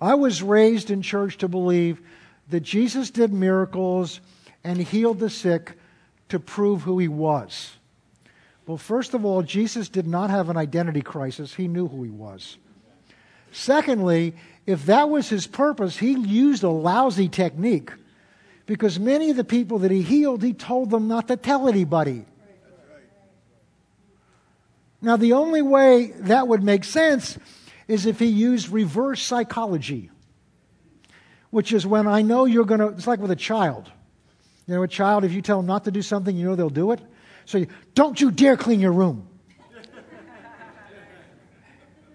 I 0.00 0.14
was 0.14 0.42
raised 0.42 0.90
in 0.90 1.02
church 1.02 1.38
to 1.38 1.48
believe 1.48 2.00
that 2.48 2.60
Jesus 2.60 3.10
did 3.10 3.32
miracles 3.32 4.20
and 4.64 4.78
healed 4.78 5.18
the 5.18 5.30
sick 5.30 5.74
to 6.28 6.38
prove 6.38 6.82
who 6.82 6.98
he 6.98 7.08
was. 7.08 7.72
Well, 8.66 8.78
first 8.78 9.14
of 9.14 9.24
all, 9.24 9.42
Jesus 9.42 9.88
did 9.88 10.06
not 10.06 10.30
have 10.30 10.48
an 10.48 10.56
identity 10.56 11.02
crisis, 11.02 11.54
he 11.54 11.68
knew 11.68 11.88
who 11.88 12.02
he 12.02 12.10
was. 12.10 12.56
Secondly, 13.52 14.34
if 14.66 14.86
that 14.86 15.08
was 15.08 15.28
his 15.28 15.46
purpose, 15.46 15.96
he 15.96 16.12
used 16.12 16.62
a 16.62 16.70
lousy 16.70 17.28
technique 17.28 17.90
because 18.66 19.00
many 19.00 19.30
of 19.30 19.36
the 19.36 19.44
people 19.44 19.80
that 19.80 19.90
he 19.90 20.02
healed, 20.02 20.42
he 20.42 20.52
told 20.52 20.90
them 20.90 21.08
not 21.08 21.28
to 21.28 21.36
tell 21.36 21.68
anybody. 21.68 22.24
Now, 25.02 25.16
the 25.16 25.32
only 25.32 25.62
way 25.62 26.12
that 26.12 26.46
would 26.46 26.62
make 26.62 26.84
sense 26.84 27.38
is 27.88 28.06
if 28.06 28.18
he 28.18 28.26
used 28.26 28.68
reverse 28.68 29.22
psychology, 29.22 30.10
which 31.50 31.72
is 31.72 31.86
when 31.86 32.06
I 32.06 32.22
know 32.22 32.44
you're 32.44 32.66
going 32.66 32.80
to, 32.80 32.88
it's 32.88 33.06
like 33.06 33.18
with 33.18 33.30
a 33.30 33.36
child. 33.36 33.90
You 34.66 34.74
know, 34.74 34.82
a 34.82 34.88
child, 34.88 35.24
if 35.24 35.32
you 35.32 35.42
tell 35.42 35.56
them 35.56 35.66
not 35.66 35.84
to 35.84 35.90
do 35.90 36.02
something, 36.02 36.36
you 36.36 36.46
know 36.46 36.54
they'll 36.54 36.68
do 36.68 36.92
it. 36.92 37.00
So, 37.46 37.58
you, 37.58 37.66
don't 37.94 38.20
you 38.20 38.30
dare 38.30 38.56
clean 38.56 38.78
your 38.78 38.92
room. 38.92 39.26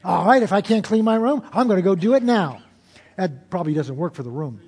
All 0.05 0.24
right, 0.24 0.43
if 0.43 0.53
I 0.53 0.62
can't 0.62 0.83
clean 0.83 1.03
my 1.03 1.15
room, 1.15 1.41
I'm 1.51 1.67
going 1.67 1.79
to 1.79 1.83
go 1.83 1.95
do 1.95 2.13
it 2.13 2.21
now. 2.21 2.62
That 3.17 3.50
probably 3.50 3.74
doesn't 3.74 3.95
work 3.95 4.13
for 4.13 4.21
the 4.21 4.29
room. 4.29 4.62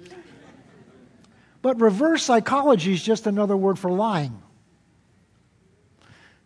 But 1.62 1.79
reverse 1.79 2.24
psychology 2.24 2.94
is 2.94 3.03
just 3.03 3.27
another 3.27 3.56
word 3.56 3.77
for 3.77 3.91
lying. 3.91 4.41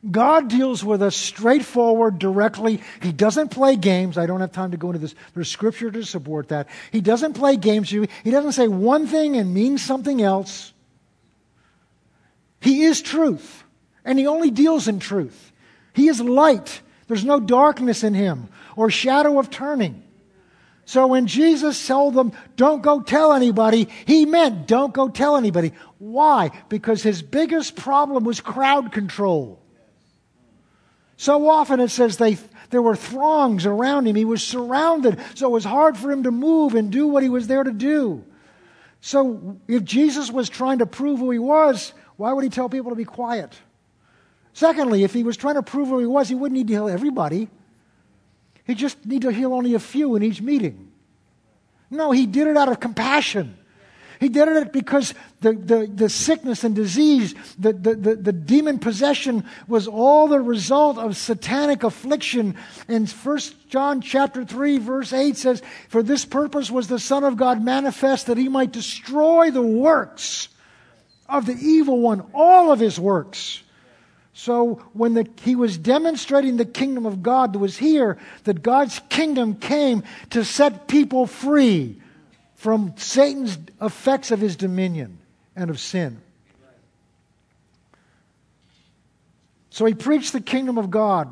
God 0.10 0.50
deals 0.50 0.83
with 0.83 1.01
us 1.01 1.15
straightforward, 1.15 2.19
directly. 2.19 2.81
He 3.01 3.13
doesn't 3.13 3.50
play 3.50 3.77
games. 3.77 4.17
I 4.17 4.25
don't 4.25 4.41
have 4.41 4.51
time 4.51 4.71
to 4.71 4.77
go 4.77 4.88
into 4.88 5.00
this. 5.00 5.15
There's 5.36 5.50
scripture 5.50 5.91
to 5.91 6.03
support 6.03 6.50
that. 6.50 6.67
He 6.91 7.00
doesn't 7.00 7.33
play 7.33 7.55
games. 7.55 7.89
He 7.89 8.31
doesn't 8.31 8.53
say 8.53 8.67
one 8.67 9.07
thing 9.07 9.38
and 9.38 9.53
mean 9.53 9.77
something 9.77 10.21
else. 10.21 10.74
He 12.60 12.83
is 12.83 13.01
truth, 13.01 13.63
and 14.03 14.19
He 14.19 14.27
only 14.27 14.51
deals 14.51 14.89
in 14.89 15.00
truth. 15.00 15.53
He 15.93 16.10
is 16.10 16.19
light. 16.19 16.81
There's 17.12 17.25
no 17.25 17.41
darkness 17.41 18.06
in 18.06 18.13
Him 18.13 18.48
or 18.77 18.89
shadow 18.89 19.38
of 19.38 19.50
turning. 19.50 20.01
So 20.86 21.08
when 21.08 21.27
Jesus 21.27 21.86
told 21.86 22.13
them, 22.13 22.32
don't 22.56 22.82
go 22.82 23.01
tell 23.01 23.34
anybody, 23.34 23.89
he 24.06 24.25
meant 24.25 24.65
don't 24.65 24.94
go 24.94 25.10
tell 25.10 25.36
anybody. 25.36 25.74
Why? 25.98 26.51
Because 26.70 27.03
his 27.03 27.22
biggest 27.22 27.75
problem 27.75 28.24
was 28.24 28.39
crowd 28.39 28.94
control. 28.94 29.62
So 31.18 31.50
often 31.50 31.82
it 31.82 31.89
says 31.89 32.15
they, 32.15 32.38
there 32.70 32.82
were 32.82 32.96
throngs 32.96 33.65
around 33.65 34.08
him. 34.08 34.15
He 34.15 34.24
was 34.24 34.41
surrounded, 34.41 35.20
so 35.36 35.48
it 35.48 35.51
was 35.51 35.65
hard 35.65 35.98
for 35.98 36.13
him 36.13 36.24
to 36.24 36.32
move 36.32 36.75
and 36.75 36.94
do 36.94 37.08
what 37.08 37.24
he 37.24 37.30
was 37.30 37.46
there 37.46 37.65
to 37.65 37.74
do. 37.74 38.24
So 39.01 39.60
if 39.68 39.84
Jesus 39.84 40.32
was 40.32 40.48
trying 40.48 40.80
to 40.80 40.86
prove 40.86 41.20
who 41.20 41.30
he 41.32 41.39
was, 41.39 41.91
why 42.15 42.32
would 42.32 42.46
he 42.46 42.50
tell 42.50 42.70
people 42.70 42.91
to 42.91 42.96
be 42.96 43.03
quiet? 43.03 43.53
Secondly, 44.53 45.03
if 45.03 45.13
he 45.13 45.24
was 45.24 45.38
trying 45.38 45.55
to 45.55 45.63
prove 45.63 45.88
who 45.88 46.00
he 46.00 46.05
was, 46.05 46.29
he 46.29 46.36
wouldn't 46.36 46.58
need 46.58 46.67
to 46.67 46.74
heal 46.74 46.89
everybody. 46.89 47.50
He 48.65 48.75
just 48.75 49.05
need 49.05 49.24
to 49.24 49.31
heal 49.31 49.53
only 49.53 49.74
a 49.74 49.79
few 49.79 50.15
in 50.15 50.24
each 50.24 50.41
meeting. 50.41 50.91
No, 51.89 52.12
he 52.12 52.25
did 52.25 52.48
it 52.48 52.58
out 52.58 52.70
of 52.70 52.79
compassion. 52.79 53.58
He 54.22 54.29
did 54.29 54.48
it 54.50 54.72
because 54.72 55.15
the, 55.39 55.53
the, 55.53 55.91
the 55.91 56.08
sickness 56.08 56.63
and 56.63 56.75
disease, 56.75 57.34
the, 57.58 57.74
the, 57.74 57.96
the, 57.96 58.15
the, 58.15 58.31
demon 58.31 58.77
possession 58.77 59.46
was 59.67 59.88
all 59.88 60.27
the 60.27 60.39
result 60.39 61.00
of 61.00 61.17
satanic 61.17 61.84
affliction. 61.84 62.55
And 62.88 63.10
1 63.10 63.39
John 63.67 64.00
chapter 64.00 64.46
3 64.46 64.77
verse 64.77 65.12
8 65.12 65.36
says, 65.36 65.63
For 65.89 66.03
this 66.03 66.24
purpose 66.24 66.70
was 66.70 66.88
the 66.88 67.00
Son 67.00 67.24
of 67.24 67.36
God 67.36 67.63
manifest 67.63 68.27
that 68.27 68.38
he 68.38 68.48
might 68.48 68.72
destroy 68.72 69.50
the 69.50 69.63
works 69.63 70.50
of 71.27 71.48
the 71.48 71.58
evil 71.60 72.00
one, 72.00 72.22
all 72.31 72.72
of 72.72 72.79
his 72.79 73.00
works. 73.00 73.63
So 74.34 74.76
when 74.94 75.14
the, 75.14 75.28
he 75.42 75.56
was 75.56 75.78
demonstrating 75.78 76.58
the 76.58 76.66
kingdom 76.66 77.06
of 77.06 77.22
God 77.22 77.54
that 77.54 77.60
was 77.60 77.78
here, 77.78 78.18
that 78.46 78.64
God's 78.64 79.02
kingdom 79.10 79.56
came 79.56 80.04
to 80.30 80.46
set 80.46 80.88
people 80.88 81.28
free 81.28 82.02
from 82.56 82.94
Satan's 82.98 83.58
effects 83.82 84.32
of 84.32 84.40
his 84.40 84.56
dominion 84.56 85.18
and 85.56 85.70
of 85.70 85.80
sin. 85.80 86.22
So 89.70 89.86
he 89.86 89.94
preached 89.94 90.34
the 90.34 90.42
kingdom 90.42 90.78
of 90.78 90.92
God. 90.92 91.30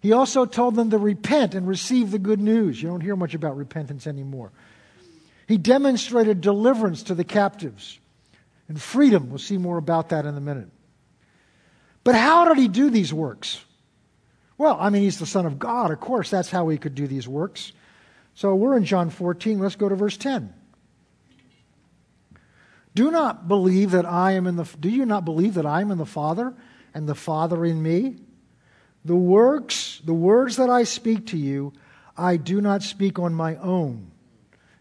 He 0.00 0.12
also 0.12 0.44
told 0.44 0.74
them 0.74 0.90
to 0.90 0.98
repent 0.98 1.54
and 1.54 1.66
receive 1.66 2.10
the 2.10 2.18
good 2.18 2.40
news. 2.40 2.82
You 2.82 2.88
don't 2.88 3.00
hear 3.00 3.16
much 3.16 3.34
about 3.34 3.56
repentance 3.56 4.06
anymore. 4.06 4.52
He 5.46 5.58
demonstrated 5.58 6.40
deliverance 6.40 7.04
to 7.04 7.14
the 7.14 7.24
captives 7.24 7.98
and 8.68 8.80
freedom. 8.80 9.28
We'll 9.28 9.38
see 9.38 9.58
more 9.58 9.76
about 9.76 10.10
that 10.10 10.24
in 10.24 10.36
a 10.36 10.40
minute. 10.40 10.68
But 12.04 12.14
how 12.14 12.44
did 12.44 12.58
he 12.58 12.68
do 12.68 12.90
these 12.90 13.12
works? 13.12 13.64
Well, 14.58 14.76
I 14.78 14.90
mean, 14.90 15.02
he's 15.02 15.18
the 15.18 15.26
Son 15.26 15.46
of 15.46 15.58
God. 15.58 15.90
Of 15.90 16.00
course, 16.00 16.30
that's 16.30 16.50
how 16.50 16.68
he 16.68 16.78
could 16.78 16.94
do 16.94 17.06
these 17.06 17.26
works. 17.26 17.72
So 18.34 18.54
we're 18.54 18.76
in 18.76 18.84
John 18.84 19.10
14. 19.10 19.58
Let's 19.58 19.76
go 19.76 19.88
to 19.88 19.96
verse 19.96 20.16
10. 20.16 20.52
Do 22.94 23.10
not 23.10 23.48
believe 23.48 23.90
that 23.92 24.06
I 24.06 24.32
am 24.32 24.46
in 24.46 24.56
the 24.56 24.68
Do 24.78 24.88
you 24.88 25.04
not 25.04 25.24
believe 25.24 25.54
that 25.54 25.66
I 25.66 25.80
am 25.80 25.90
in 25.90 25.98
the 25.98 26.06
Father 26.06 26.54
and 26.92 27.08
the 27.08 27.14
Father 27.14 27.64
in 27.64 27.82
me? 27.82 28.16
The 29.04 29.16
works, 29.16 30.00
the 30.04 30.14
words 30.14 30.56
that 30.56 30.70
I 30.70 30.84
speak 30.84 31.26
to 31.28 31.36
you, 31.36 31.72
I 32.16 32.36
do 32.36 32.60
not 32.60 32.82
speak 32.82 33.18
on 33.18 33.34
my 33.34 33.56
own. 33.56 34.12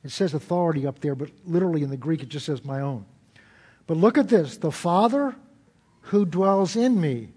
It 0.03 0.11
says 0.11 0.33
authority 0.33 0.85
up 0.85 0.99
there, 0.99 1.15
but 1.15 1.31
literally 1.45 1.81
in 1.81 1.89
the 1.89 1.97
Greek 1.97 2.21
it 2.21 2.29
just 2.29 2.45
says 2.45 2.63
my 2.63 2.81
own. 2.81 3.05
But 3.87 3.97
look 3.97 4.17
at 4.17 4.29
this. 4.29 4.57
The 4.57 4.71
Father 4.71 5.35
who 6.03 6.25
dwells 6.25 6.75
in 6.75 6.99
me 6.99 7.29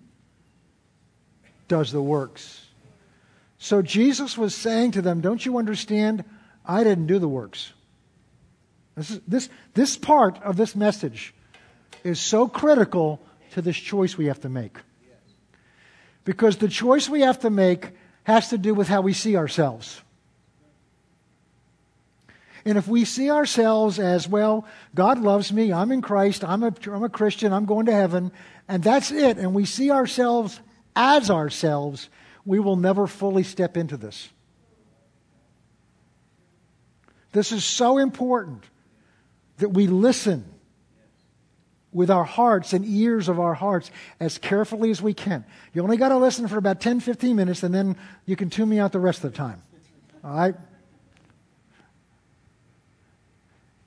does 1.68 1.92
the 1.92 2.02
works. 2.02 2.66
So 3.58 3.82
Jesus 3.82 4.36
was 4.36 4.54
saying 4.54 4.92
to 4.92 5.02
them, 5.02 5.20
Don't 5.20 5.44
you 5.44 5.58
understand? 5.58 6.24
I 6.64 6.84
didn't 6.84 7.06
do 7.06 7.18
the 7.18 7.28
works. 7.28 7.72
This, 8.96 9.10
is, 9.10 9.20
this, 9.26 9.48
this 9.74 9.96
part 9.96 10.42
of 10.42 10.56
this 10.56 10.74
message 10.74 11.34
is 12.02 12.18
so 12.18 12.48
critical 12.48 13.20
to 13.52 13.62
this 13.62 13.76
choice 13.76 14.18
we 14.18 14.26
have 14.26 14.40
to 14.40 14.48
make. 14.48 14.76
Because 16.24 16.56
the 16.56 16.68
choice 16.68 17.08
we 17.08 17.20
have 17.20 17.40
to 17.40 17.50
make 17.50 17.92
has 18.24 18.48
to 18.48 18.58
do 18.58 18.74
with 18.74 18.88
how 18.88 19.00
we 19.00 19.12
see 19.12 19.36
ourselves. 19.36 20.02
And 22.64 22.76
if 22.76 22.88
we 22.88 23.04
see 23.04 23.30
ourselves 23.30 24.00
as, 24.00 24.28
well, 24.28 24.66
God 24.92 25.20
loves 25.20 25.52
me, 25.52 25.72
I'm 25.72 25.92
in 25.92 26.02
Christ, 26.02 26.42
I'm 26.42 26.64
a, 26.64 26.74
I'm 26.86 27.04
a 27.04 27.08
Christian, 27.08 27.52
I'm 27.52 27.64
going 27.64 27.86
to 27.86 27.92
heaven, 27.92 28.32
and 28.68 28.82
that's 28.82 29.10
it, 29.10 29.38
and 29.38 29.54
we 29.54 29.64
see 29.64 29.90
ourselves 29.90 30.60
as 30.94 31.30
ourselves, 31.30 32.08
we 32.44 32.58
will 32.58 32.76
never 32.76 33.06
fully 33.06 33.42
step 33.42 33.76
into 33.76 33.96
this. 33.96 34.28
This 37.32 37.52
is 37.52 37.64
so 37.64 37.98
important 37.98 38.64
that 39.58 39.68
we 39.68 39.86
listen. 39.86 40.44
with 41.96 42.10
our 42.10 42.24
hearts 42.24 42.74
and 42.74 42.84
ears 42.84 43.26
of 43.26 43.40
our 43.40 43.54
hearts 43.54 43.90
as 44.20 44.36
carefully 44.36 44.90
as 44.90 45.00
we 45.00 45.14
can. 45.14 45.46
You 45.72 45.82
only 45.82 45.96
got 45.96 46.10
to 46.10 46.18
listen 46.18 46.46
for 46.46 46.58
about 46.58 46.78
10, 46.78 47.00
15 47.00 47.34
minutes, 47.34 47.62
and 47.62 47.74
then 47.74 47.96
you 48.26 48.36
can 48.36 48.50
tune 48.50 48.68
me 48.68 48.78
out 48.78 48.92
the 48.92 49.00
rest 49.00 49.24
of 49.24 49.32
the 49.32 49.38
time. 49.38 49.62
All 50.22 50.36
right? 50.36 50.54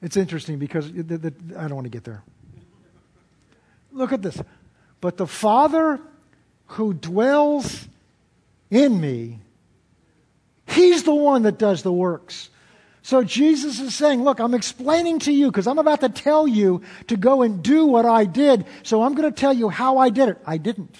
It's 0.02 0.18
interesting 0.18 0.58
because 0.58 0.88
I 0.88 1.68
don't 1.68 1.76
want 1.76 1.86
to 1.86 1.92
get 1.92 2.04
there. 2.04 2.24
Look 3.92 4.12
at 4.12 4.24
this. 4.24 4.42
But 5.01 5.18
the 5.18 5.27
Father 5.27 6.00
who 6.68 6.94
dwells 6.94 7.88
in 8.70 9.00
me, 9.00 9.39
He's 10.68 11.03
the 11.03 11.15
one 11.15 11.44
that 11.44 11.58
does 11.58 11.82
the 11.82 11.91
works. 11.91 12.50
So 13.01 13.24
Jesus 13.24 13.79
is 13.79 13.96
saying, 13.96 14.24
Look, 14.24 14.39
I'm 14.39 14.53
explaining 14.53 15.20
to 15.20 15.32
you 15.32 15.48
because 15.48 15.65
I'm 15.65 15.79
about 15.79 16.01
to 16.01 16.10
tell 16.10 16.48
you 16.48 16.84
to 17.08 17.18
go 17.18 17.41
and 17.41 17.63
do 17.63 17.86
what 17.86 18.06
I 18.06 18.25
did. 18.25 18.65
So 18.84 19.01
I'm 19.01 19.15
going 19.15 19.32
to 19.32 19.36
tell 19.36 19.53
you 19.53 19.70
how 19.70 19.98
I 19.98 20.10
did 20.10 20.29
it. 20.29 20.38
I 20.46 20.58
didn't. 20.58 20.96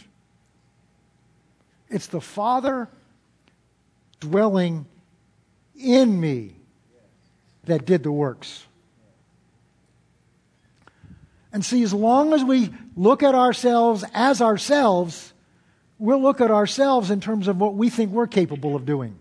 It's 1.88 2.08
the 2.08 2.22
Father 2.22 2.88
dwelling 4.20 4.86
in 5.76 6.20
me 6.20 6.56
that 7.66 7.86
did 7.86 8.04
the 8.04 8.12
works. 8.12 8.66
And 11.52 11.66
see, 11.66 11.82
as 11.84 11.94
long 11.94 12.34
as 12.34 12.44
we 12.44 12.70
look 12.96 13.24
at 13.24 13.34
ourselves 13.34 14.04
as 14.14 14.42
ourselves, 14.42 15.34
we'll 15.98 16.22
look 16.22 16.42
at 16.42 16.52
ourselves 16.52 17.10
in 17.10 17.22
terms 17.22 17.48
of 17.48 17.58
what 17.58 17.74
we 17.74 17.90
think 17.90 18.12
we're 18.12 18.28
capable 18.28 18.76
of 18.76 18.86
doing. 18.86 19.18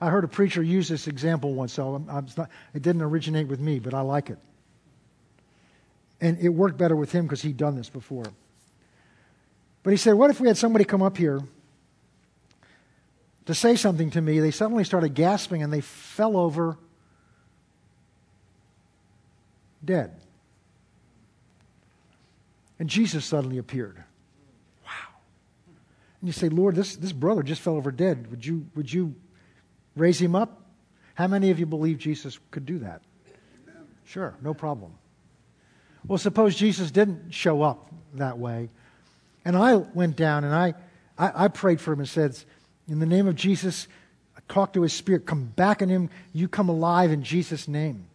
I 0.00 0.10
heard 0.10 0.24
a 0.24 0.28
preacher 0.28 0.62
use 0.62 0.88
this 0.88 1.08
example 1.08 1.54
once, 1.54 1.72
so 1.72 1.98
not, 1.98 2.50
it 2.72 2.82
didn't 2.82 3.02
originate 3.02 3.48
with 3.48 3.58
me, 3.58 3.78
but 3.80 3.94
I 3.94 4.00
like 4.00 4.30
it. 4.30 4.38
And 6.20 6.38
it 6.38 6.50
worked 6.50 6.78
better 6.78 6.96
with 6.96 7.12
him 7.12 7.26
because 7.26 7.42
he'd 7.42 7.56
done 7.56 7.76
this 7.76 7.88
before. 7.88 8.24
But 9.82 9.90
he 9.90 9.96
said, 9.96 10.14
What 10.14 10.30
if 10.30 10.40
we 10.40 10.48
had 10.48 10.56
somebody 10.56 10.84
come 10.84 11.02
up 11.02 11.16
here 11.16 11.40
to 13.46 13.54
say 13.54 13.76
something 13.76 14.10
to 14.10 14.20
me? 14.20 14.40
They 14.40 14.50
suddenly 14.50 14.84
started 14.84 15.14
gasping 15.14 15.62
and 15.62 15.72
they 15.72 15.80
fell 15.80 16.36
over 16.36 16.76
dead. 19.84 20.20
And 22.78 22.88
Jesus 22.88 23.24
suddenly 23.24 23.58
appeared. 23.58 23.96
Wow. 24.84 25.16
And 26.20 26.28
you 26.28 26.32
say, 26.32 26.48
Lord, 26.48 26.76
this, 26.76 26.96
this 26.96 27.12
brother 27.12 27.42
just 27.42 27.60
fell 27.60 27.76
over 27.76 27.90
dead. 27.90 28.30
Would 28.30 28.44
you, 28.44 28.66
would 28.74 28.92
you 28.92 29.14
raise 29.96 30.20
him 30.20 30.36
up? 30.36 30.62
How 31.14 31.26
many 31.26 31.50
of 31.50 31.58
you 31.58 31.66
believe 31.66 31.98
Jesus 31.98 32.38
could 32.50 32.64
do 32.64 32.78
that? 32.78 33.02
Sure, 34.04 34.34
no 34.40 34.54
problem. 34.54 34.92
Well, 36.06 36.18
suppose 36.18 36.54
Jesus 36.54 36.90
didn't 36.90 37.32
show 37.34 37.62
up 37.62 37.92
that 38.14 38.38
way. 38.38 38.70
And 39.44 39.56
I 39.56 39.76
went 39.76 40.16
down 40.16 40.44
and 40.44 40.54
I, 40.54 40.74
I, 41.18 41.44
I 41.44 41.48
prayed 41.48 41.80
for 41.80 41.92
him 41.92 41.98
and 41.98 42.08
said, 42.08 42.38
In 42.86 43.00
the 43.00 43.06
name 43.06 43.26
of 43.26 43.34
Jesus, 43.34 43.88
talk 44.48 44.72
to 44.72 44.82
his 44.82 44.92
spirit, 44.92 45.26
come 45.26 45.44
back 45.44 45.82
in 45.82 45.88
him, 45.88 46.10
you 46.32 46.48
come 46.48 46.68
alive 46.68 47.12
in 47.12 47.22
Jesus' 47.22 47.68
name. 47.68 48.06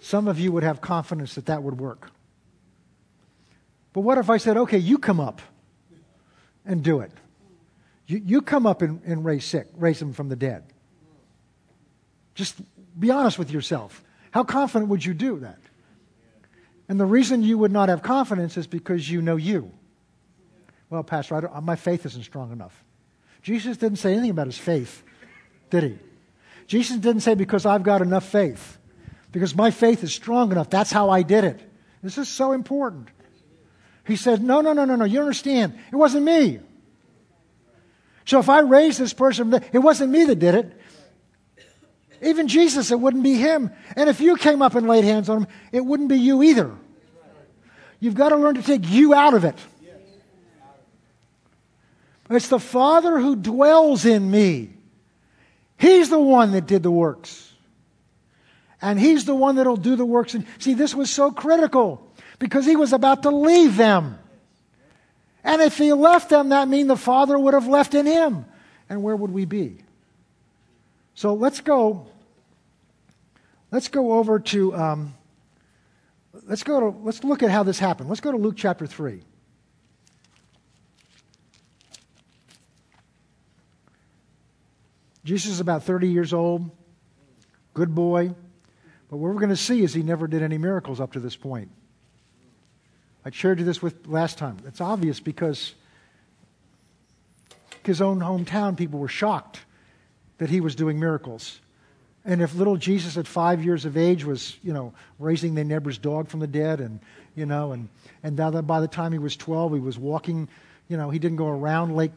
Some 0.00 0.28
of 0.28 0.38
you 0.38 0.50
would 0.52 0.62
have 0.62 0.80
confidence 0.80 1.34
that 1.34 1.46
that 1.46 1.62
would 1.62 1.78
work. 1.78 2.10
But 3.92 4.00
what 4.00 4.18
if 4.18 4.30
I 4.30 4.38
said, 4.38 4.56
okay, 4.56 4.78
you 4.78 4.98
come 4.98 5.20
up 5.20 5.40
and 6.64 6.82
do 6.82 7.00
it? 7.00 7.12
You, 8.06 8.22
you 8.24 8.42
come 8.42 8.66
up 8.66 8.82
and, 8.82 9.00
and 9.04 9.24
raise 9.24 9.44
sick, 9.44 9.68
raise 9.76 9.98
them 9.98 10.12
from 10.12 10.28
the 10.28 10.36
dead. 10.36 10.64
Just 12.34 12.56
be 12.98 13.10
honest 13.10 13.38
with 13.38 13.50
yourself. 13.50 14.02
How 14.30 14.44
confident 14.44 14.90
would 14.90 15.04
you 15.04 15.14
do 15.14 15.40
that? 15.40 15.58
And 16.88 16.98
the 16.98 17.06
reason 17.06 17.42
you 17.42 17.58
would 17.58 17.70
not 17.70 17.88
have 17.88 18.02
confidence 18.02 18.56
is 18.56 18.66
because 18.66 19.08
you 19.08 19.22
know 19.22 19.36
you. 19.36 19.70
Well, 20.88 21.04
Pastor, 21.04 21.48
my 21.62 21.76
faith 21.76 22.04
isn't 22.04 22.24
strong 22.24 22.50
enough. 22.50 22.82
Jesus 23.42 23.76
didn't 23.76 23.98
say 23.98 24.12
anything 24.12 24.30
about 24.30 24.46
his 24.46 24.58
faith, 24.58 25.04
did 25.70 25.84
he? 25.84 25.98
Jesus 26.66 26.96
didn't 26.98 27.22
say, 27.22 27.34
because 27.34 27.64
I've 27.64 27.82
got 27.82 28.02
enough 28.02 28.24
faith, 28.24 28.78
because 29.32 29.54
my 29.54 29.70
faith 29.70 30.02
is 30.02 30.12
strong 30.12 30.52
enough. 30.52 30.70
That's 30.70 30.90
how 30.90 31.10
I 31.10 31.22
did 31.22 31.44
it. 31.44 31.60
This 32.02 32.18
is 32.18 32.28
so 32.28 32.52
important. 32.52 33.08
He 34.06 34.16
said, 34.16 34.42
No, 34.42 34.60
no, 34.60 34.72
no, 34.72 34.84
no, 34.84 34.96
no. 34.96 35.04
You 35.04 35.20
understand. 35.20 35.78
It 35.92 35.96
wasn't 35.96 36.24
me. 36.24 36.60
So 38.24 38.38
if 38.38 38.48
I 38.48 38.60
raised 38.60 38.98
this 38.98 39.12
person, 39.12 39.52
it 39.72 39.78
wasn't 39.78 40.12
me 40.12 40.24
that 40.24 40.36
did 40.36 40.54
it. 40.54 40.80
Even 42.22 42.48
Jesus, 42.48 42.90
it 42.90 43.00
wouldn't 43.00 43.22
be 43.22 43.34
him. 43.34 43.70
And 43.96 44.10
if 44.10 44.20
you 44.20 44.36
came 44.36 44.62
up 44.62 44.74
and 44.74 44.86
laid 44.86 45.04
hands 45.04 45.28
on 45.28 45.42
him, 45.42 45.46
it 45.72 45.84
wouldn't 45.84 46.08
be 46.08 46.18
you 46.18 46.42
either. 46.42 46.70
You've 47.98 48.14
got 48.14 48.30
to 48.30 48.36
learn 48.36 48.54
to 48.56 48.62
take 48.62 48.88
you 48.88 49.14
out 49.14 49.34
of 49.34 49.44
it. 49.44 49.56
It's 52.30 52.48
the 52.48 52.60
Father 52.60 53.18
who 53.18 53.34
dwells 53.34 54.04
in 54.04 54.30
me. 54.30 54.70
He's 55.76 56.10
the 56.10 56.20
one 56.20 56.52
that 56.52 56.66
did 56.66 56.82
the 56.82 56.90
works. 56.90 57.49
And 58.82 58.98
He's 58.98 59.24
the 59.24 59.34
one 59.34 59.56
that'll 59.56 59.76
do 59.76 59.96
the 59.96 60.04
works. 60.04 60.34
And 60.34 60.46
see, 60.58 60.74
this 60.74 60.94
was 60.94 61.10
so 61.10 61.30
critical 61.30 62.10
because 62.38 62.66
He 62.66 62.76
was 62.76 62.92
about 62.92 63.22
to 63.24 63.30
leave 63.30 63.76
them. 63.76 64.18
And 65.44 65.62
if 65.62 65.78
He 65.78 65.92
left 65.92 66.28
them, 66.30 66.50
that 66.50 66.68
means 66.68 66.88
the 66.88 66.96
Father 66.96 67.38
would 67.38 67.54
have 67.54 67.66
left 67.66 67.94
in 67.94 68.06
Him. 68.06 68.44
And 68.88 69.02
where 69.02 69.16
would 69.16 69.30
we 69.30 69.44
be? 69.44 69.78
So 71.14 71.34
let's 71.34 71.60
go. 71.60 72.06
Let's 73.70 73.88
go 73.88 74.12
over 74.12 74.40
to. 74.40 74.74
Um, 74.74 75.14
let's 76.44 76.62
go 76.62 76.80
to. 76.80 76.98
Let's 76.98 77.22
look 77.22 77.42
at 77.42 77.50
how 77.50 77.62
this 77.62 77.78
happened. 77.78 78.08
Let's 78.08 78.20
go 78.20 78.32
to 78.32 78.38
Luke 78.38 78.56
chapter 78.56 78.86
three. 78.86 79.22
Jesus 85.24 85.52
is 85.52 85.60
about 85.60 85.84
30 85.84 86.08
years 86.08 86.32
old, 86.32 86.70
good 87.74 87.94
boy. 87.94 88.34
But 89.10 89.16
what 89.16 89.34
we're 89.34 89.40
going 89.40 89.50
to 89.50 89.56
see 89.56 89.82
is 89.82 89.92
he 89.92 90.04
never 90.04 90.28
did 90.28 90.40
any 90.42 90.56
miracles 90.56 91.00
up 91.00 91.12
to 91.12 91.20
this 91.20 91.34
point. 91.34 91.70
I 93.24 93.30
shared 93.30 93.58
you 93.58 93.64
this 93.64 93.82
with 93.82 94.06
last 94.06 94.38
time. 94.38 94.58
It's 94.66 94.80
obvious 94.80 95.18
because 95.18 95.74
his 97.84 98.00
own 98.00 98.20
hometown 98.20 98.76
people 98.76 99.00
were 99.00 99.08
shocked 99.08 99.60
that 100.38 100.48
he 100.48 100.60
was 100.60 100.74
doing 100.74 100.98
miracles. 100.98 101.60
And 102.24 102.40
if 102.40 102.54
little 102.54 102.76
Jesus 102.76 103.16
at 103.16 103.26
five 103.26 103.64
years 103.64 103.84
of 103.84 103.96
age 103.96 104.24
was, 104.24 104.56
you 104.62 104.72
know, 104.72 104.92
raising 105.18 105.54
their 105.54 105.64
neighbor's 105.64 105.98
dog 105.98 106.28
from 106.28 106.40
the 106.40 106.46
dead, 106.46 106.80
and 106.80 107.00
you 107.34 107.46
know, 107.46 107.72
and 107.72 107.88
and 108.22 108.36
by 108.36 108.80
the 108.80 108.88
time 108.88 109.12
he 109.12 109.18
was 109.18 109.36
twelve, 109.36 109.72
he 109.72 109.80
was 109.80 109.98
walking, 109.98 110.48
you 110.88 110.96
know, 110.96 111.10
he 111.10 111.18
didn't 111.18 111.38
go 111.38 111.48
around 111.48 111.96
Lake 111.96 112.12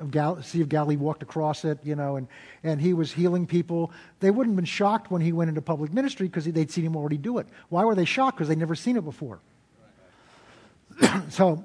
of 0.00 0.10
Gal- 0.10 0.42
Sea 0.42 0.62
of 0.62 0.68
Galilee, 0.68 0.96
walked 0.96 1.22
across 1.22 1.64
it, 1.64 1.78
you 1.84 1.94
know, 1.94 2.16
and 2.16 2.26
and 2.64 2.80
he 2.80 2.94
was 2.94 3.12
healing 3.12 3.46
people. 3.46 3.92
They 4.20 4.30
wouldn't 4.30 4.54
have 4.54 4.56
been 4.56 4.64
shocked 4.64 5.10
when 5.10 5.22
he 5.22 5.32
went 5.32 5.48
into 5.48 5.62
public 5.62 5.92
ministry 5.92 6.26
because 6.26 6.46
they'd 6.46 6.70
seen 6.70 6.84
him 6.84 6.96
already 6.96 7.18
do 7.18 7.38
it. 7.38 7.46
Why 7.68 7.84
were 7.84 7.94
they 7.94 8.04
shocked? 8.04 8.38
Because 8.38 8.48
they'd 8.48 8.58
never 8.58 8.74
seen 8.74 8.96
it 8.96 9.04
before. 9.04 9.40
so, 11.28 11.64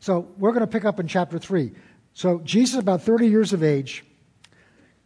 so 0.00 0.28
we're 0.36 0.52
going 0.52 0.60
to 0.60 0.66
pick 0.66 0.84
up 0.84 1.00
in 1.00 1.08
chapter 1.08 1.38
three. 1.38 1.72
So 2.12 2.40
Jesus, 2.40 2.78
about 2.78 3.02
thirty 3.02 3.28
years 3.28 3.52
of 3.52 3.62
age 3.62 4.04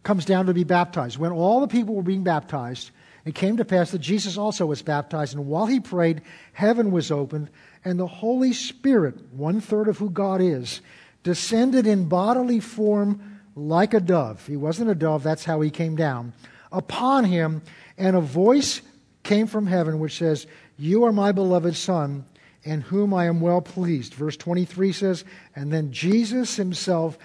comes 0.02 0.24
down 0.24 0.46
to 0.46 0.54
be 0.54 0.64
baptized. 0.64 1.18
When 1.18 1.32
all 1.32 1.60
the 1.60 1.68
people 1.68 1.94
were 1.94 2.02
being 2.02 2.24
baptized, 2.24 2.90
it 3.24 3.34
came 3.34 3.58
to 3.58 3.64
pass 3.64 3.92
that 3.92 4.00
Jesus 4.00 4.36
also 4.36 4.66
was 4.66 4.82
baptized, 4.82 5.34
and 5.34 5.46
while 5.46 5.66
he 5.66 5.78
prayed, 5.78 6.22
heaven 6.52 6.90
was 6.90 7.12
opened, 7.12 7.50
and 7.84 7.98
the 7.98 8.06
Holy 8.06 8.52
Spirit, 8.52 9.32
one 9.32 9.60
third 9.60 9.86
of 9.88 9.98
who 9.98 10.10
God 10.10 10.40
is, 10.40 10.80
descended 11.22 11.86
in 11.86 12.08
bodily 12.08 12.60
form 12.60 13.40
like 13.54 13.94
a 13.94 14.00
dove. 14.00 14.46
He 14.46 14.56
wasn't 14.56 14.90
a 14.90 14.94
dove, 14.94 15.22
that's 15.22 15.44
how 15.44 15.60
he 15.60 15.70
came 15.70 15.96
down. 15.96 16.32
Upon 16.70 17.24
him, 17.24 17.62
and 17.98 18.16
a 18.16 18.20
voice 18.20 18.80
came 19.22 19.46
from 19.46 19.66
heaven 19.66 19.98
which 19.98 20.18
says, 20.18 20.46
You 20.78 21.04
are 21.04 21.12
my 21.12 21.32
beloved 21.32 21.76
Son, 21.76 22.24
in 22.64 22.80
whom 22.80 23.12
I 23.12 23.26
am 23.26 23.40
well 23.40 23.60
pleased. 23.60 24.14
Verse 24.14 24.36
23 24.36 24.92
says, 24.92 25.24
And 25.54 25.72
then 25.72 25.92
Jesus 25.92 26.56
himself 26.56 27.18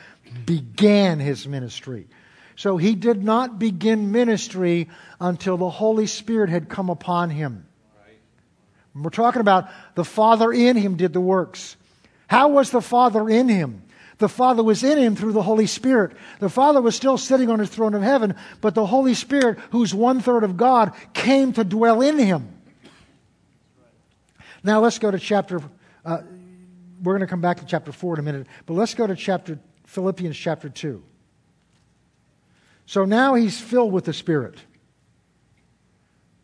began 0.46 1.20
his 1.20 1.48
ministry. 1.48 2.08
So 2.56 2.78
he 2.78 2.96
did 2.96 3.24
not 3.24 3.60
begin 3.60 4.12
ministry 4.12 4.90
until 5.22 5.58
the 5.58 5.70
Holy 5.70 6.08
Spirit 6.08 6.50
had 6.50 6.70
come 6.70 6.90
upon 6.90 7.30
him. 7.30 7.68
We're 8.96 9.12
talking 9.12 9.42
about 9.42 9.70
the 9.94 10.04
Father 10.04 10.52
in 10.52 10.76
him 10.76 10.98
did 10.98 11.14
the 11.14 11.22
works. 11.22 11.78
How 12.26 12.50
was 12.50 12.72
the 12.72 12.82
Father 12.82 13.30
in 13.30 13.48
him? 13.48 13.84
The 14.18 14.30
Father 14.30 14.64
was 14.64 14.84
in 14.84 14.98
him 14.98 15.16
through 15.16 15.34
the 15.34 15.44
Holy 15.44 15.68
Spirit. 15.68 16.14
The 16.40 16.50
Father 16.50 16.82
was 16.82 16.96
still 16.96 17.18
sitting 17.18 17.50
on 17.50 17.60
his 17.60 17.70
throne 17.70 17.94
of 17.94 18.02
heaven, 18.02 18.36
but 18.62 18.74
the 18.74 18.86
Holy 18.86 19.14
Spirit, 19.14 19.60
who's 19.72 19.94
one 19.94 20.22
third 20.22 20.44
of 20.44 20.58
God, 20.58 20.94
came 21.14 21.54
to 21.54 21.64
dwell 21.64 22.02
in 22.02 22.18
him. 22.18 22.50
Now 24.64 24.80
let's 24.80 24.98
go 24.98 25.12
to 25.12 25.20
chapter. 25.20 25.62
Uh, 26.04 26.22
we're 27.04 27.14
going 27.14 27.22
to 27.22 27.28
come 27.28 27.42
back 27.42 27.58
to 27.58 27.66
chapter 27.66 27.92
4 27.92 28.16
in 28.16 28.20
a 28.20 28.24
minute, 28.24 28.48
but 28.66 28.74
let's 28.74 28.96
go 28.96 29.06
to 29.06 29.16
chapter 29.16 29.60
Philippians 29.86 30.36
chapter 30.36 30.68
2. 30.68 31.04
So 32.88 33.06
now 33.06 33.36
he's 33.36 33.60
filled 33.60 33.94
with 33.94 34.06
the 34.06 34.14
Spirit. 34.14 34.58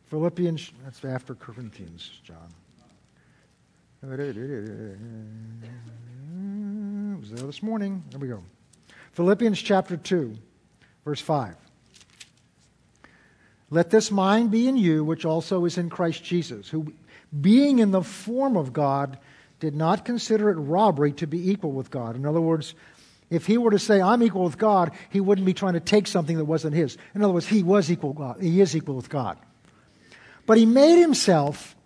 Philippians, 0.07 0.71
that's 0.83 1.03
after 1.03 1.33
Corinthians, 1.33 2.21
John. 2.23 2.53
Was 7.23 7.31
there 7.31 7.47
this 7.47 7.63
morning. 7.63 8.03
There 8.09 8.19
we 8.19 8.27
go. 8.27 8.43
Philippians 9.13 9.61
chapter 9.61 9.95
2, 9.95 10.35
verse 11.05 11.21
5. 11.21 11.55
Let 13.69 13.89
this 13.91 14.11
mind 14.11 14.51
be 14.51 14.67
in 14.67 14.75
you, 14.75 15.05
which 15.05 15.23
also 15.23 15.63
is 15.63 15.77
in 15.77 15.89
Christ 15.89 16.21
Jesus, 16.21 16.67
who, 16.67 16.91
being 17.39 17.79
in 17.79 17.91
the 17.91 18.01
form 18.01 18.57
of 18.57 18.73
God, 18.73 19.19
did 19.61 19.73
not 19.73 20.03
consider 20.03 20.49
it 20.49 20.55
robbery 20.55 21.13
to 21.13 21.25
be 21.25 21.49
equal 21.49 21.71
with 21.71 21.89
God. 21.89 22.17
In 22.17 22.25
other 22.25 22.41
words, 22.41 22.75
if 23.29 23.45
he 23.45 23.57
were 23.57 23.71
to 23.71 23.79
say, 23.79 24.01
I'm 24.01 24.21
equal 24.21 24.43
with 24.43 24.57
God, 24.57 24.91
he 25.09 25.21
wouldn't 25.21 25.45
be 25.45 25.53
trying 25.53 25.75
to 25.75 25.79
take 25.79 26.07
something 26.07 26.35
that 26.35 26.43
wasn't 26.43 26.75
his. 26.75 26.97
In 27.15 27.23
other 27.23 27.31
words, 27.31 27.47
he 27.47 27.63
was 27.63 27.89
equal 27.89 28.11
God. 28.11 28.41
He 28.41 28.59
is 28.59 28.75
equal 28.75 28.95
with 28.95 29.07
God. 29.07 29.37
But 30.45 30.57
he 30.57 30.65
made 30.65 30.99
himself 30.99 31.77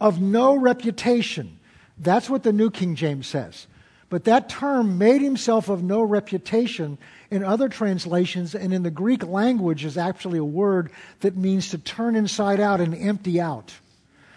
of 0.00 0.22
no 0.22 0.56
reputation. 0.56 1.58
That's 1.98 2.30
what 2.30 2.42
the 2.42 2.54
New 2.54 2.70
King 2.70 2.94
James 2.94 3.26
says. 3.26 3.66
But 4.12 4.24
that 4.24 4.50
term, 4.50 4.98
made 4.98 5.22
himself 5.22 5.70
of 5.70 5.82
no 5.82 6.02
reputation, 6.02 6.98
in 7.30 7.42
other 7.42 7.70
translations 7.70 8.54
and 8.54 8.74
in 8.74 8.82
the 8.82 8.90
Greek 8.90 9.26
language 9.26 9.86
is 9.86 9.96
actually 9.96 10.36
a 10.36 10.44
word 10.44 10.90
that 11.20 11.34
means 11.34 11.70
to 11.70 11.78
turn 11.78 12.14
inside 12.14 12.60
out 12.60 12.82
and 12.82 12.94
empty 12.94 13.40
out. 13.40 13.72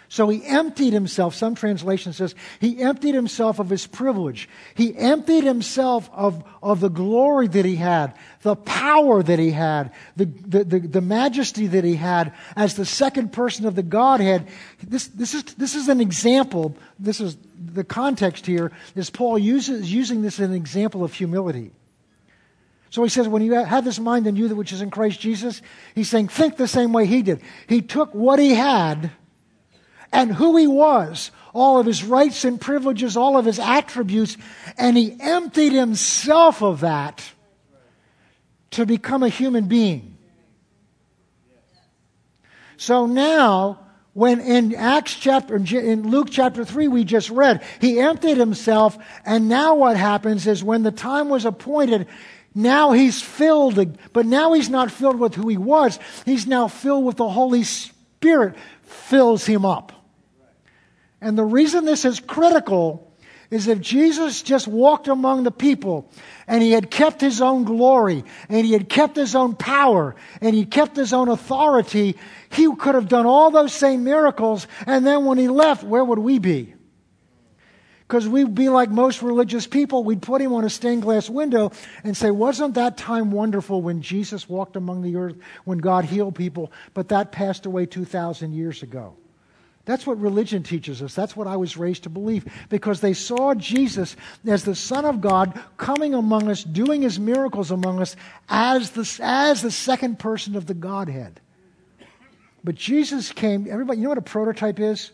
So 0.08 0.28
he 0.28 0.44
emptied 0.44 0.92
himself. 0.92 1.34
Some 1.34 1.54
translation 1.54 2.12
says 2.12 2.34
he 2.60 2.80
emptied 2.80 3.14
himself 3.14 3.58
of 3.58 3.68
his 3.68 3.86
privilege. 3.86 4.48
He 4.74 4.96
emptied 4.96 5.42
himself 5.42 6.08
of, 6.12 6.44
of 6.62 6.80
the 6.80 6.88
glory 6.88 7.48
that 7.48 7.64
he 7.64 7.76
had, 7.76 8.14
the 8.42 8.54
power 8.54 9.22
that 9.22 9.38
he 9.38 9.50
had, 9.50 9.92
the, 10.14 10.26
the, 10.26 10.64
the, 10.64 10.78
the, 10.80 11.00
majesty 11.00 11.66
that 11.66 11.82
he 11.82 11.96
had 11.96 12.32
as 12.54 12.76
the 12.76 12.84
second 12.84 13.32
person 13.32 13.66
of 13.66 13.74
the 13.74 13.82
Godhead. 13.82 14.46
This, 14.82 15.08
this, 15.08 15.34
is, 15.34 15.42
this 15.42 15.74
is 15.74 15.88
an 15.88 16.00
example. 16.00 16.76
This 17.00 17.20
is 17.20 17.36
the 17.58 17.84
context 17.84 18.46
here 18.46 18.70
is 18.94 19.10
Paul 19.10 19.38
uses, 19.38 19.92
using 19.92 20.22
this 20.22 20.38
as 20.38 20.48
an 20.48 20.54
example 20.54 21.02
of 21.02 21.12
humility. 21.14 21.72
So 22.90 23.02
he 23.02 23.08
says, 23.08 23.26
when 23.26 23.42
you 23.42 23.54
have 23.54 23.84
this 23.84 23.98
mind 23.98 24.26
in 24.28 24.36
you 24.36 24.46
that 24.48 24.54
which 24.54 24.72
is 24.72 24.80
in 24.80 24.90
Christ 24.90 25.20
Jesus, 25.20 25.60
he's 25.94 26.08
saying, 26.08 26.28
think 26.28 26.56
the 26.56 26.68
same 26.68 26.92
way 26.92 27.06
he 27.06 27.22
did. 27.22 27.42
He 27.68 27.82
took 27.82 28.14
what 28.14 28.38
he 28.38 28.54
had 28.54 29.10
and 30.12 30.34
who 30.34 30.56
he 30.56 30.66
was, 30.66 31.30
all 31.52 31.78
of 31.78 31.86
his 31.86 32.04
rights 32.04 32.44
and 32.44 32.60
privileges, 32.60 33.16
all 33.16 33.36
of 33.36 33.44
his 33.44 33.58
attributes, 33.58 34.36
and 34.76 34.96
he 34.96 35.16
emptied 35.20 35.72
himself 35.72 36.62
of 36.62 36.80
that 36.80 37.24
to 38.72 38.84
become 38.84 39.22
a 39.22 39.28
human 39.28 39.66
being. 39.66 40.16
So 42.76 43.06
now, 43.06 43.80
when 44.12 44.40
in 44.40 44.74
Acts 44.74 45.14
chapter, 45.14 45.56
in 45.56 46.10
Luke 46.10 46.28
chapter 46.30 46.64
3, 46.64 46.88
we 46.88 47.04
just 47.04 47.30
read, 47.30 47.62
he 47.80 48.00
emptied 48.00 48.36
himself, 48.36 48.98
and 49.24 49.48
now 49.48 49.74
what 49.74 49.96
happens 49.96 50.46
is 50.46 50.62
when 50.62 50.82
the 50.82 50.90
time 50.90 51.28
was 51.28 51.44
appointed, 51.44 52.06
now 52.54 52.92
he's 52.92 53.20
filled, 53.20 53.98
but 54.12 54.24
now 54.26 54.52
he's 54.52 54.70
not 54.70 54.90
filled 54.90 55.18
with 55.20 55.34
who 55.34 55.48
he 55.48 55.58
was. 55.58 55.98
He's 56.24 56.46
now 56.46 56.68
filled 56.68 57.04
with 57.04 57.16
the 57.16 57.28
Holy 57.28 57.62
Spirit, 57.62 58.56
fills 58.82 59.44
him 59.44 59.66
up. 59.66 59.92
And 61.26 61.36
the 61.36 61.44
reason 61.44 61.84
this 61.84 62.04
is 62.04 62.20
critical 62.20 63.12
is 63.50 63.66
if 63.66 63.80
Jesus 63.80 64.42
just 64.42 64.68
walked 64.68 65.08
among 65.08 65.42
the 65.42 65.50
people 65.50 66.08
and 66.46 66.62
he 66.62 66.70
had 66.70 66.88
kept 66.88 67.20
his 67.20 67.42
own 67.42 67.64
glory 67.64 68.22
and 68.48 68.64
he 68.64 68.72
had 68.72 68.88
kept 68.88 69.16
his 69.16 69.34
own 69.34 69.56
power 69.56 70.14
and 70.40 70.54
he 70.54 70.64
kept 70.64 70.94
his 70.94 71.12
own 71.12 71.28
authority, 71.28 72.16
he 72.50 72.72
could 72.76 72.94
have 72.94 73.08
done 73.08 73.26
all 73.26 73.50
those 73.50 73.72
same 73.72 74.04
miracles. 74.04 74.68
And 74.86 75.04
then 75.04 75.24
when 75.24 75.36
he 75.36 75.48
left, 75.48 75.82
where 75.82 76.04
would 76.04 76.20
we 76.20 76.38
be? 76.38 76.74
Because 78.06 78.28
we'd 78.28 78.54
be 78.54 78.68
like 78.68 78.90
most 78.90 79.20
religious 79.20 79.66
people. 79.66 80.04
We'd 80.04 80.22
put 80.22 80.40
him 80.40 80.52
on 80.52 80.62
a 80.62 80.70
stained 80.70 81.02
glass 81.02 81.28
window 81.28 81.72
and 82.04 82.16
say, 82.16 82.30
Wasn't 82.30 82.74
that 82.74 82.96
time 82.96 83.32
wonderful 83.32 83.82
when 83.82 84.00
Jesus 84.00 84.48
walked 84.48 84.76
among 84.76 85.02
the 85.02 85.16
earth, 85.16 85.34
when 85.64 85.78
God 85.78 86.04
healed 86.04 86.36
people? 86.36 86.70
But 86.94 87.08
that 87.08 87.32
passed 87.32 87.66
away 87.66 87.86
2,000 87.86 88.52
years 88.52 88.84
ago. 88.84 89.16
That's 89.86 90.04
what 90.04 90.20
religion 90.20 90.64
teaches 90.64 91.00
us. 91.00 91.14
That's 91.14 91.36
what 91.36 91.46
I 91.46 91.56
was 91.56 91.76
raised 91.76 92.02
to 92.02 92.10
believe 92.10 92.44
because 92.68 93.00
they 93.00 93.14
saw 93.14 93.54
Jesus 93.54 94.16
as 94.44 94.64
the 94.64 94.74
Son 94.74 95.04
of 95.04 95.20
God 95.20 95.58
coming 95.76 96.12
among 96.12 96.50
us, 96.50 96.64
doing 96.64 97.02
his 97.02 97.20
miracles 97.20 97.70
among 97.70 98.02
us 98.02 98.16
as 98.48 98.90
the, 98.90 99.20
as 99.22 99.62
the 99.62 99.70
second 99.70 100.18
person 100.18 100.56
of 100.56 100.66
the 100.66 100.74
Godhead. 100.74 101.40
But 102.64 102.74
Jesus 102.74 103.30
came, 103.30 103.68
everybody, 103.70 103.98
you 103.98 104.04
know 104.04 104.08
what 104.08 104.18
a 104.18 104.22
prototype 104.22 104.80
is? 104.80 105.12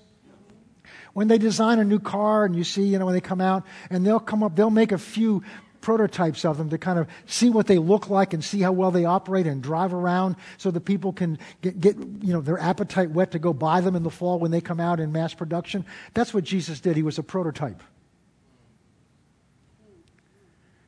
When 1.13 1.29
they 1.29 1.37
design 1.37 1.79
a 1.79 1.85
new 1.85 2.01
car 2.01 2.47
and 2.47 2.57
you 2.57 2.65
see, 2.65 2.85
you 2.85 2.99
know, 2.99 3.05
when 3.05 3.15
they 3.15 3.21
come 3.21 3.43
out 3.43 3.65
and 3.91 4.07
they'll 4.07 4.19
come 4.19 4.43
up, 4.43 4.57
they'll 4.57 4.71
make 4.71 4.93
a 4.93 4.99
few 4.99 5.43
prototypes 5.83 6.45
of 6.45 6.57
them 6.57 6.71
to 6.71 6.79
kind 6.79 6.99
of 6.99 7.07
see 7.27 7.51
what 7.51 7.67
they 7.67 7.77
look 7.77 8.09
like 8.09 8.33
and 8.33 8.43
see 8.43 8.61
how 8.61 8.73
well 8.73 8.91
they 8.91 9.05
operate 9.05 9.47
and 9.47 9.63
drive 9.63 9.93
around 9.93 10.37
so 10.57 10.71
that 10.71 10.81
people 10.81 11.13
can 11.13 11.39
get, 11.61 11.79
get 11.79 11.97
you 11.99 12.33
know, 12.33 12.41
their 12.41 12.59
appetite 12.59 13.11
whet 13.11 13.33
to 13.33 13.39
go 13.39 13.53
buy 13.53 13.83
them 13.83 13.95
in 13.95 14.03
the 14.03 14.11
fall 14.11 14.39
when 14.39 14.51
they 14.51 14.61
come 14.61 14.81
out 14.81 15.01
in 15.01 15.13
mass 15.13 15.35
production. 15.35 15.85
That's 16.15 16.33
what 16.33 16.45
Jesus 16.45 16.81
did. 16.81 16.97
He 16.97 17.03
was 17.03 17.19
a 17.19 17.23
prototype. 17.23 17.83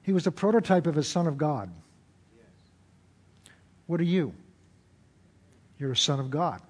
He 0.02 0.12
was 0.12 0.26
a 0.26 0.32
prototype 0.32 0.86
of 0.86 0.96
a 0.96 1.02
Son 1.02 1.26
of 1.26 1.36
God. 1.36 1.70
What 3.86 4.00
are 4.00 4.04
you? 4.04 4.32
You're 5.78 5.92
a 5.92 5.96
Son 5.96 6.20
of 6.20 6.30
God. 6.30 6.62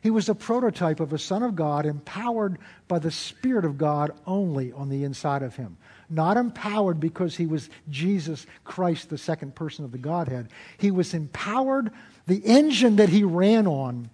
He 0.00 0.10
was 0.10 0.28
a 0.28 0.34
prototype 0.34 1.00
of 1.00 1.12
a 1.12 1.18
Son 1.18 1.42
of 1.42 1.54
God 1.54 1.86
empowered 1.86 2.58
by 2.86 2.98
the 2.98 3.10
Spirit 3.10 3.64
of 3.64 3.78
God 3.78 4.12
only 4.26 4.72
on 4.72 4.88
the 4.88 5.04
inside 5.04 5.42
of 5.42 5.56
him 5.56 5.76
not 6.10 6.36
empowered 6.36 7.00
because 7.00 7.36
he 7.36 7.46
was 7.46 7.68
Jesus 7.88 8.46
Christ, 8.64 9.10
the 9.10 9.18
second 9.18 9.54
person 9.54 9.84
of 9.84 9.92
the 9.92 9.98
Godhead. 9.98 10.48
He 10.78 10.90
was 10.90 11.14
empowered. 11.14 11.90
The 12.26 12.44
engine 12.44 12.96
that 12.96 13.08
he 13.08 13.24
ran 13.24 13.66
on 13.66 14.10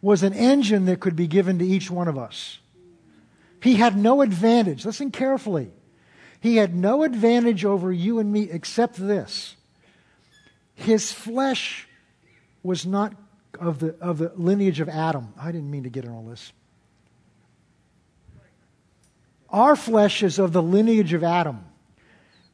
was 0.00 0.22
an 0.22 0.32
engine 0.32 0.86
that 0.86 1.00
could 1.00 1.16
be 1.16 1.26
given 1.26 1.58
to 1.58 1.66
each 1.66 1.90
one 1.90 2.08
of 2.08 2.18
us. 2.18 2.58
He 3.62 3.76
had 3.76 3.96
no 3.96 4.22
advantage. 4.22 4.84
Listen 4.84 5.10
carefully. 5.10 5.70
He 6.40 6.56
had 6.56 6.74
no 6.74 7.04
advantage 7.04 7.64
over 7.64 7.92
you 7.92 8.18
and 8.18 8.32
me 8.32 8.50
except 8.50 8.96
this. 8.96 9.54
His 10.74 11.12
flesh 11.12 11.86
was 12.64 12.84
not 12.84 13.14
of 13.60 13.78
the, 13.78 13.94
of 14.00 14.18
the 14.18 14.32
lineage 14.34 14.80
of 14.80 14.88
Adam. 14.88 15.32
I 15.38 15.52
didn't 15.52 15.70
mean 15.70 15.84
to 15.84 15.90
get 15.90 16.04
in 16.04 16.10
all 16.10 16.24
this. 16.24 16.52
Our 19.52 19.76
flesh 19.76 20.22
is 20.22 20.38
of 20.38 20.52
the 20.52 20.62
lineage 20.62 21.12
of 21.12 21.22
Adam, 21.22 21.64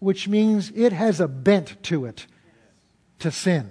which 0.01 0.27
means 0.27 0.73
it 0.75 0.93
has 0.93 1.21
a 1.21 1.29
bent 1.29 1.81
to 1.85 2.07
it 2.07 2.27
to 3.21 3.31
sin. 3.31 3.71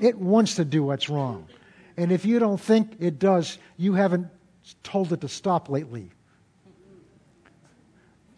It 0.00 0.18
wants 0.18 0.54
to 0.56 0.64
do 0.64 0.84
what's 0.84 1.08
wrong. 1.08 1.46
And 1.96 2.12
if 2.12 2.24
you 2.24 2.38
don't 2.38 2.60
think 2.60 2.96
it 3.00 3.18
does, 3.18 3.58
you 3.76 3.94
haven't 3.94 4.28
told 4.82 5.12
it 5.12 5.20
to 5.22 5.28
stop 5.28 5.68
lately. 5.68 6.10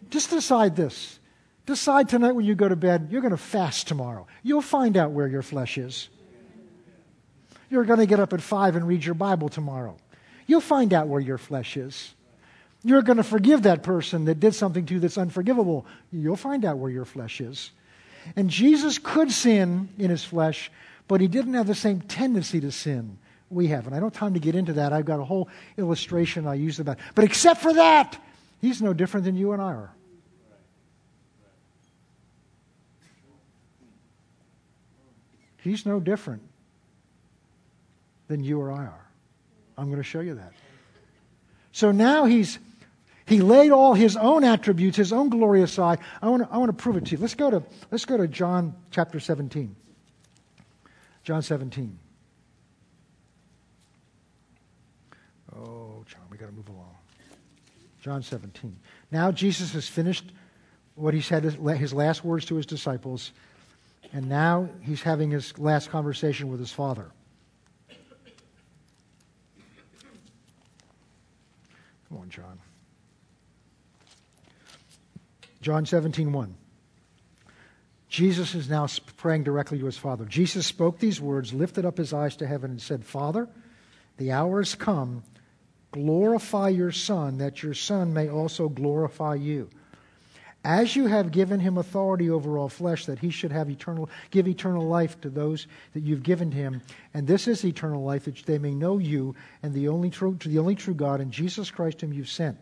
Just 0.09 0.31
decide 0.31 0.75
this. 0.75 1.19
Decide 1.65 2.09
tonight 2.09 2.33
when 2.33 2.45
you 2.45 2.55
go 2.55 2.69
to 2.69 2.75
bed, 2.75 3.09
you're 3.11 3.21
going 3.21 3.31
to 3.31 3.37
fast 3.37 3.87
tomorrow. 3.87 4.27
You'll 4.43 4.61
find 4.61 4.97
out 4.97 5.11
where 5.11 5.27
your 5.27 5.41
flesh 5.41 5.77
is. 5.77 6.09
You're 7.69 7.85
going 7.85 7.99
to 7.99 8.05
get 8.05 8.19
up 8.19 8.33
at 8.33 8.41
5 8.41 8.75
and 8.75 8.87
read 8.87 9.03
your 9.03 9.15
Bible 9.15 9.49
tomorrow. 9.49 9.97
You'll 10.47 10.61
find 10.61 10.93
out 10.93 11.07
where 11.07 11.21
your 11.21 11.37
flesh 11.37 11.77
is. 11.77 12.14
You're 12.85 13.01
going 13.01 13.17
to 13.17 13.23
forgive 13.23 13.63
that 13.63 13.81
person 13.81 14.25
that 14.25 14.39
did 14.39 14.53
something 14.53 14.85
to 14.85 14.93
you 14.93 14.99
that's 14.99 15.17
unforgivable. 15.17 15.87
You'll 16.11 16.35
find 16.35 16.63
out 16.63 16.77
where 16.77 16.91
your 16.91 17.03
flesh 17.03 17.41
is. 17.41 17.71
And 18.35 18.47
Jesus 18.47 18.99
could 18.99 19.31
sin 19.31 19.89
in 19.97 20.11
his 20.11 20.23
flesh, 20.23 20.71
but 21.07 21.19
he 21.19 21.27
didn't 21.27 21.55
have 21.55 21.65
the 21.65 21.73
same 21.73 22.01
tendency 22.01 22.61
to 22.61 22.71
sin 22.71 23.17
we 23.49 23.67
have. 23.67 23.87
And 23.87 23.95
I 23.95 23.99
don't 23.99 24.13
have 24.13 24.19
time 24.19 24.35
to 24.35 24.39
get 24.39 24.53
into 24.53 24.73
that. 24.73 24.93
I've 24.93 25.05
got 25.05 25.19
a 25.19 25.23
whole 25.23 25.49
illustration 25.77 26.45
I 26.45 26.53
use 26.53 26.79
about. 26.79 26.99
But 27.15 27.25
except 27.25 27.59
for 27.59 27.73
that, 27.73 28.21
he's 28.61 28.83
no 28.83 28.93
different 28.93 29.25
than 29.25 29.35
you 29.35 29.53
and 29.53 29.63
I 29.63 29.73
are. 29.73 29.91
He's 35.57 35.87
no 35.87 35.99
different 35.99 36.43
than 38.27 38.43
you 38.43 38.61
or 38.61 38.71
I 38.71 38.83
are. 38.83 39.07
I'm 39.75 39.85
going 39.85 39.97
to 39.97 40.03
show 40.03 40.19
you 40.19 40.35
that. 40.35 40.53
So 41.71 41.91
now 41.91 42.25
he's 42.25 42.59
he 43.25 43.41
laid 43.41 43.71
all 43.71 43.93
his 43.93 44.15
own 44.15 44.43
attributes, 44.43 44.97
his 44.97 45.11
own 45.11 45.29
glory 45.29 45.63
aside. 45.63 45.99
I 46.21 46.29
want 46.29 46.43
to, 46.43 46.49
I 46.53 46.57
want 46.57 46.69
to 46.69 46.81
prove 46.81 46.97
it 46.97 47.05
to 47.05 47.11
you. 47.13 47.17
Let's 47.17 47.33
go 47.33 47.49
to, 47.49 47.63
let's 47.89 48.05
go 48.05 48.17
to 48.17 48.27
John 48.27 48.75
chapter 48.91 49.19
17. 49.19 49.75
John 51.23 51.41
17. 51.41 51.97
Oh, 55.55 56.03
John, 56.05 56.21
we 56.29 56.37
got 56.37 56.47
to 56.47 56.51
move 56.51 56.69
along. 56.69 56.95
John 57.99 58.21
17. 58.21 58.77
Now 59.09 59.31
Jesus 59.31 59.73
has 59.73 59.87
finished 59.87 60.31
what 60.93 61.15
he 61.15 61.21
said, 61.21 61.43
his 61.43 61.93
last 61.93 62.23
words 62.23 62.45
to 62.45 62.55
his 62.55 62.67
disciples, 62.67 63.31
and 64.13 64.29
now 64.29 64.69
he's 64.81 65.01
having 65.01 65.31
his 65.31 65.57
last 65.57 65.89
conversation 65.89 66.49
with 66.49 66.59
his 66.59 66.71
Father. 66.71 67.09
Come 72.07 72.19
on, 72.19 72.29
John. 72.29 72.59
John 75.65 75.83
17, 75.87 76.31
1. 76.31 76.55
Jesus 78.07 78.53
is 78.53 78.69
now 78.69 78.85
praying 79.17 79.45
directly 79.45 79.79
to 79.79 79.85
his 79.87 79.97
Father. 79.97 80.23
Jesus 80.23 80.67
spoke 80.67 80.99
these 80.99 81.19
words, 81.19 81.55
lifted 81.55 81.87
up 81.87 81.97
his 81.97 82.13
eyes 82.13 82.35
to 82.35 82.45
heaven, 82.45 82.69
and 82.69 82.79
said, 82.79 83.03
Father, 83.03 83.49
the 84.17 84.31
hour 84.31 84.61
has 84.61 84.75
come. 84.75 85.23
Glorify 85.89 86.69
your 86.69 86.91
Son, 86.91 87.39
that 87.39 87.63
your 87.63 87.73
Son 87.73 88.13
may 88.13 88.29
also 88.29 88.69
glorify 88.69 89.33
you. 89.33 89.67
As 90.63 90.95
you 90.95 91.07
have 91.07 91.31
given 91.31 91.59
him 91.59 91.79
authority 91.79 92.29
over 92.29 92.59
all 92.59 92.69
flesh, 92.69 93.07
that 93.07 93.17
he 93.17 93.31
should 93.31 93.51
have 93.51 93.67
eternal, 93.67 94.07
give 94.29 94.47
eternal 94.47 94.87
life 94.87 95.19
to 95.21 95.31
those 95.31 95.65
that 95.93 96.03
you've 96.03 96.21
given 96.21 96.51
him. 96.51 96.83
And 97.15 97.25
this 97.25 97.47
is 97.47 97.65
eternal 97.65 98.03
life, 98.03 98.25
that 98.25 98.45
they 98.45 98.59
may 98.59 98.75
know 98.75 98.99
you 98.99 99.33
and 99.63 99.73
the 99.73 99.87
only 99.87 100.11
true, 100.11 100.35
to 100.41 100.47
the 100.47 100.59
only 100.59 100.75
true 100.75 100.93
God 100.93 101.21
and 101.21 101.31
Jesus 101.31 101.71
Christ 101.71 102.01
whom 102.01 102.13
you've 102.13 102.29
sent. 102.29 102.59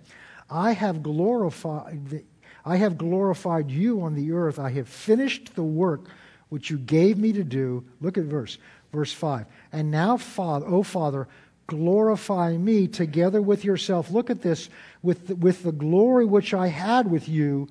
I 0.49 0.71
have 0.71 1.03
glorified 1.03 2.23
I 2.65 2.77
have 2.77 2.97
glorified 2.97 3.69
you 3.69 4.01
on 4.01 4.15
the 4.15 4.31
earth. 4.31 4.59
I 4.59 4.71
have 4.71 4.87
finished 4.87 5.55
the 5.55 5.63
work 5.63 6.05
which 6.49 6.69
you 6.69 6.77
gave 6.77 7.17
me 7.17 7.33
to 7.33 7.43
do. 7.43 7.83
Look 7.99 8.17
at 8.17 8.25
verse, 8.25 8.57
verse 8.91 9.11
5. 9.11 9.45
And 9.71 9.91
now, 9.91 10.17
Father, 10.17 10.65
O 10.67 10.83
Father, 10.83 11.27
glorify 11.67 12.55
me 12.57 12.87
together 12.87 13.41
with 13.41 13.65
yourself. 13.65 14.11
Look 14.11 14.29
at 14.29 14.41
this, 14.41 14.69
with 15.01 15.27
the, 15.27 15.35
with 15.35 15.63
the 15.63 15.71
glory 15.71 16.25
which 16.25 16.53
I 16.53 16.67
had 16.67 17.09
with 17.09 17.27
you 17.27 17.67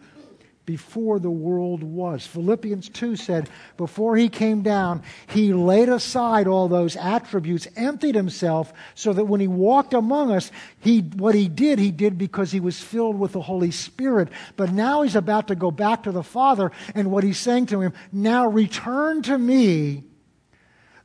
before 0.64 1.18
the 1.18 1.30
world 1.30 1.82
was. 1.82 2.26
Philippians 2.26 2.88
2 2.90 3.16
said, 3.16 3.50
before 3.76 4.16
he 4.16 4.28
came 4.28 4.62
down, 4.62 5.02
he 5.26 5.52
laid 5.52 5.88
aside 5.88 6.46
all 6.46 6.68
those 6.68 6.96
attributes, 6.96 7.66
emptied 7.74 8.14
himself, 8.14 8.72
so 8.94 9.12
that 9.12 9.24
when 9.24 9.40
he 9.40 9.48
walked 9.48 9.92
among 9.92 10.30
us, 10.30 10.52
he, 10.78 11.00
what 11.00 11.34
he 11.34 11.48
did, 11.48 11.78
he 11.78 11.90
did 11.90 12.16
because 12.16 12.52
he 12.52 12.60
was 12.60 12.80
filled 12.80 13.18
with 13.18 13.32
the 13.32 13.42
Holy 13.42 13.72
Spirit. 13.72 14.28
But 14.56 14.72
now 14.72 15.02
he's 15.02 15.16
about 15.16 15.48
to 15.48 15.56
go 15.56 15.70
back 15.70 16.04
to 16.04 16.12
the 16.12 16.22
Father, 16.22 16.70
and 16.94 17.10
what 17.10 17.24
he's 17.24 17.38
saying 17.38 17.66
to 17.66 17.80
him, 17.80 17.92
now 18.12 18.46
return 18.46 19.22
to 19.22 19.36
me 19.36 20.04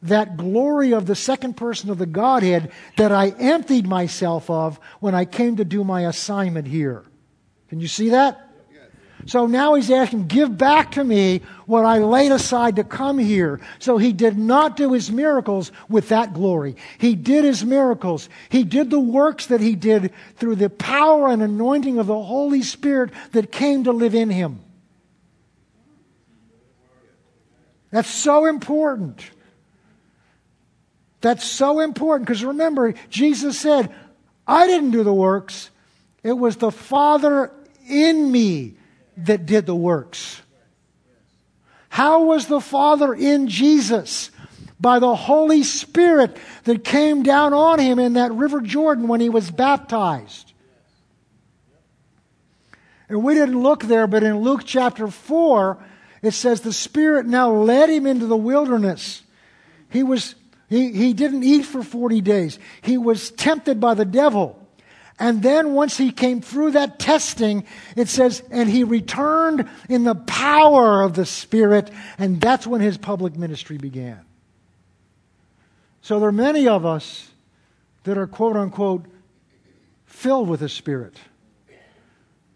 that 0.04 0.38
glory 0.38 0.94
of 0.94 1.08
the 1.08 1.16
second 1.16 1.58
person 1.58 1.90
of 1.90 1.98
the 1.98 2.06
Godhead 2.06 2.72
that 2.98 3.12
I 3.12 3.30
emptied 3.30 3.88
myself 3.88 4.50
of 4.50 4.80
when 5.00 5.16
I 5.16 5.26
came 5.26 5.56
to 5.56 5.66
do 5.66 5.84
my 5.84 6.02
assignment 6.02 6.68
here. 6.68 7.04
Can 7.70 7.80
you 7.80 7.88
see 7.88 8.10
that? 8.10 8.47
So 9.26 9.46
now 9.46 9.74
he's 9.74 9.92
asking, 9.92 10.28
give 10.28 10.58
back 10.58 10.92
to 10.92 11.04
me 11.04 11.42
what 11.66 11.84
I 11.84 11.98
laid 11.98 12.32
aside 12.32 12.76
to 12.78 12.84
come 12.84 13.18
here. 13.18 13.60
So 13.80 13.98
he 13.98 14.14
did 14.14 14.38
not 14.38 14.78
do 14.78 14.94
his 14.94 15.12
miracles 15.12 15.72
with 15.90 16.10
that 16.10 16.34
glory. 16.34 16.76
He 16.98 17.16
did 17.16 17.44
his 17.44 17.66
miracles. 17.66 18.30
He 18.50 18.64
did 18.64 18.90
the 18.90 19.00
works 19.00 19.48
that 19.48 19.60
he 19.60 19.76
did 19.76 20.14
through 20.36 20.56
the 20.56 20.70
power 20.70 21.30
and 21.30 21.42
anointing 21.42 21.98
of 21.98 22.08
the 22.08 22.22
Holy 22.22 22.62
Spirit 22.62 23.12
that 23.32 23.52
came 23.52 23.84
to 23.86 23.92
live 23.92 24.16
in 24.16 24.30
him. 24.30 24.60
That's 27.92 28.10
so 28.10 28.46
important. 28.46 29.30
That's 31.22 31.46
so 31.46 31.80
important 31.80 32.28
because 32.28 32.44
remember, 32.44 32.94
Jesus 33.10 33.60
said, 33.60 33.94
I 34.48 34.68
didn't 34.68 34.92
do 34.92 35.04
the 35.04 35.14
works. 35.14 35.72
It 36.24 36.34
was 36.34 36.58
the 36.58 36.72
Father 36.72 37.52
in 37.90 38.32
me 38.32 38.77
that 39.18 39.46
did 39.46 39.66
the 39.66 39.76
works. 39.76 40.42
How 41.90 42.24
was 42.26 42.48
the 42.48 42.62
Father 42.62 43.14
in 43.14 43.48
Jesus? 43.48 44.32
By 44.80 45.00
the 45.00 45.16
Holy 45.16 45.64
Spirit 45.64 46.38
that 46.66 46.84
came 46.84 47.24
down 47.24 47.54
on 47.54 47.80
him 47.80 47.98
in 47.98 48.14
that 48.14 48.32
River 48.32 48.62
Jordan 48.62 49.08
when 49.08 49.20
he 49.20 49.30
was 49.30 49.50
baptized. 49.50 50.54
And 53.10 53.24
we 53.24 53.34
didn't 53.34 53.60
look 53.60 53.84
there, 53.84 54.06
but 54.06 54.22
in 54.22 54.42
Luke 54.42 54.62
chapter 54.66 55.08
4, 55.08 55.84
it 56.22 56.32
says 56.32 56.62
the 56.62 56.74
Spirit 56.74 57.26
now 57.26 57.52
led 57.52 57.90
him 57.90 58.06
into 58.06 58.28
the 58.28 58.38
wilderness. 58.38 59.24
He 59.90 60.04
was 60.04 60.36
he, 60.70 60.92
he 60.92 61.14
didn't 61.14 61.44
eat 61.44 61.64
for 61.64 61.82
40 61.82 62.22
days. 62.22 62.60
He 62.82 62.98
was 62.98 63.32
tempted 63.32 63.80
by 63.80 63.94
the 63.94 64.06
devil. 64.06 64.67
And 65.20 65.42
then 65.42 65.74
once 65.74 65.98
he 65.98 66.12
came 66.12 66.42
through 66.42 66.72
that 66.72 67.00
testing, 67.00 67.66
it 67.96 68.08
says, 68.08 68.44
and 68.52 68.70
he 68.70 68.84
returned 68.84 69.68
in 69.90 70.04
the 70.04 70.14
power 70.14 71.02
of 71.02 71.16
the 71.16 71.26
Spirit, 71.26 71.90
and 72.20 72.40
that's 72.40 72.68
when 72.68 72.82
his 72.82 72.98
public 72.98 73.36
ministry 73.36 73.78
began. 73.78 74.20
So 76.02 76.20
there 76.20 76.30
are 76.30 76.32
many 76.32 76.68
of 76.68 76.86
us 76.86 77.32
that 78.04 78.18
are 78.18 78.28
quote 78.28 78.56
unquote 78.56 79.06
filled 80.06 80.50
with 80.50 80.60
the 80.60 80.70
Spirit. 80.70 81.16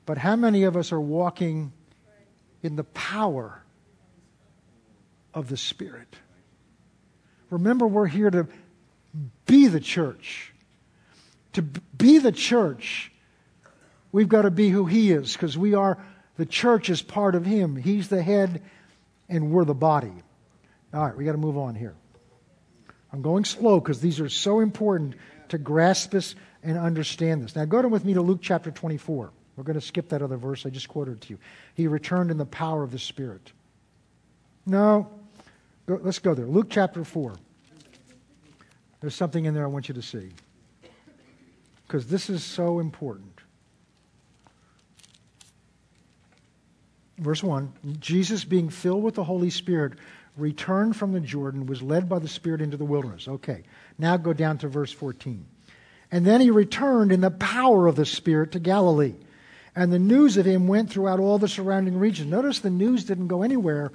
But 0.06 0.20
how 0.20 0.36
many 0.36 0.64
of 0.64 0.78
us 0.78 0.92
are 0.92 1.02
walking 1.02 1.74
in 2.62 2.76
the 2.76 2.84
power 2.84 3.64
of 5.34 5.50
the 5.50 5.58
Spirit? 5.58 6.16
Remember, 7.50 7.88
we're 7.88 8.08
here 8.08 8.30
to 8.30 8.48
be 9.46 9.68
the 9.68 9.80
church 9.80 10.51
to 11.54 11.62
be 11.62 12.18
the 12.18 12.32
church, 12.32 13.12
we've 14.12 14.30
got 14.30 14.44
to 14.44 14.52
be 14.52 14.70
who 14.70 14.86
He 14.86 15.12
is 15.12 15.34
because 15.34 15.58
we 15.58 15.74
are, 15.74 15.98
the 16.38 16.46
church 16.46 16.90
is 16.90 17.02
part 17.02 17.36
of 17.36 17.46
Him. 17.46 17.76
He's 17.76 18.08
the 18.08 18.22
head 18.22 18.62
and 19.30 19.52
we're 19.52 19.66
the 19.66 19.74
body. 19.74 20.14
All 20.94 21.06
right, 21.06 21.16
we 21.16 21.26
got 21.26 21.34
to 21.34 21.38
move 21.38 21.58
on 21.58 21.76
here. 21.76 21.96
I'm 23.14 23.22
going 23.22 23.46
slow 23.46 23.80
because 23.80 24.00
these 24.00 24.20
are 24.20 24.30
so 24.30 24.60
important 24.60 25.16
to 25.50 25.58
grasp 25.58 26.12
this 26.12 26.36
and 26.64 26.78
understand 26.78 27.44
this. 27.44 27.56
Now, 27.56 27.66
go 27.66 27.86
with 27.88 28.06
me 28.06 28.14
to 28.14 28.22
Luke 28.22 28.40
chapter 28.42 28.72
24. 28.72 29.32
We're 29.56 29.64
going 29.64 29.80
to 29.80 29.86
skip 29.86 30.10
that 30.10 30.22
other 30.22 30.38
verse 30.38 30.66
I 30.66 30.70
just 30.70 30.88
quoted 30.88 31.22
to 31.22 31.30
you. 31.32 31.40
He 31.76 31.88
returned 31.88 32.32
in 32.32 32.38
the 32.38 32.46
power 32.46 32.84
of 32.84 32.92
the 32.92 33.00
Spirit. 33.00 33.52
No, 34.66 35.10
go, 35.86 36.00
let's 36.02 36.20
go 36.20 36.34
there. 36.34 36.46
Luke 36.46 36.68
chapter 36.70 37.04
4. 37.04 37.36
There's 39.02 39.16
something 39.16 39.46
in 39.46 39.54
there 39.54 39.64
I 39.64 39.68
want 39.68 39.88
you 39.90 39.96
to 39.96 40.02
see 40.02 40.32
because 41.92 42.08
this 42.08 42.30
is 42.30 42.42
so 42.42 42.80
important. 42.80 43.42
Verse 47.18 47.44
1 47.44 47.98
Jesus, 48.00 48.46
being 48.46 48.70
filled 48.70 49.04
with 49.04 49.16
the 49.16 49.26
Holy 49.26 49.50
Spirit, 49.50 49.96
returned 50.38 50.96
from 50.96 51.12
the 51.12 51.20
Jordan, 51.20 51.66
was 51.66 51.82
led 51.82 52.08
by 52.08 52.20
the 52.20 52.30
Spirit 52.30 52.62
into 52.62 52.78
the 52.78 52.86
wilderness. 52.86 53.28
Okay, 53.28 53.64
now 53.98 54.16
go 54.16 54.32
down 54.32 54.58
to 54.60 54.70
verse 54.70 54.94
14. 54.94 55.46
And 56.14 56.26
then 56.26 56.40
he 56.40 56.50
returned 56.50 57.12
in 57.12 57.20
the 57.20 57.30
power 57.30 57.88
of 57.88 57.98
the 57.98 58.06
Spirit 58.06 58.54
to 58.54 58.60
Galilee. 58.60 59.16
And 59.76 59.92
the 59.92 60.00
news 60.00 60.38
of 60.38 60.46
him 60.46 60.70
went 60.70 60.90
throughout 60.90 61.20
all 61.20 61.40
the 61.40 61.50
surrounding 61.50 62.00
region. 62.00 62.30
Notice 62.30 62.60
the 62.60 62.70
news 62.70 63.04
didn't 63.04 63.28
go 63.28 63.44
anywhere 63.44 63.92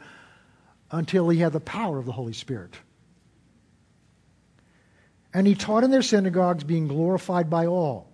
until 0.90 1.30
he 1.30 1.38
had 1.38 1.54
the 1.54 1.61
power 1.61 1.98
of 1.98 2.04
the 2.04 2.12
Holy 2.12 2.35
Spirit. 2.35 2.74
And 5.37 5.46
he 5.46 5.55
taught 5.55 5.85
in 5.85 5.90
their 5.90 6.01
synagogues, 6.01 6.64
being 6.64 6.88
glorified 6.88 7.51
by 7.51 7.66
all. 7.66 8.09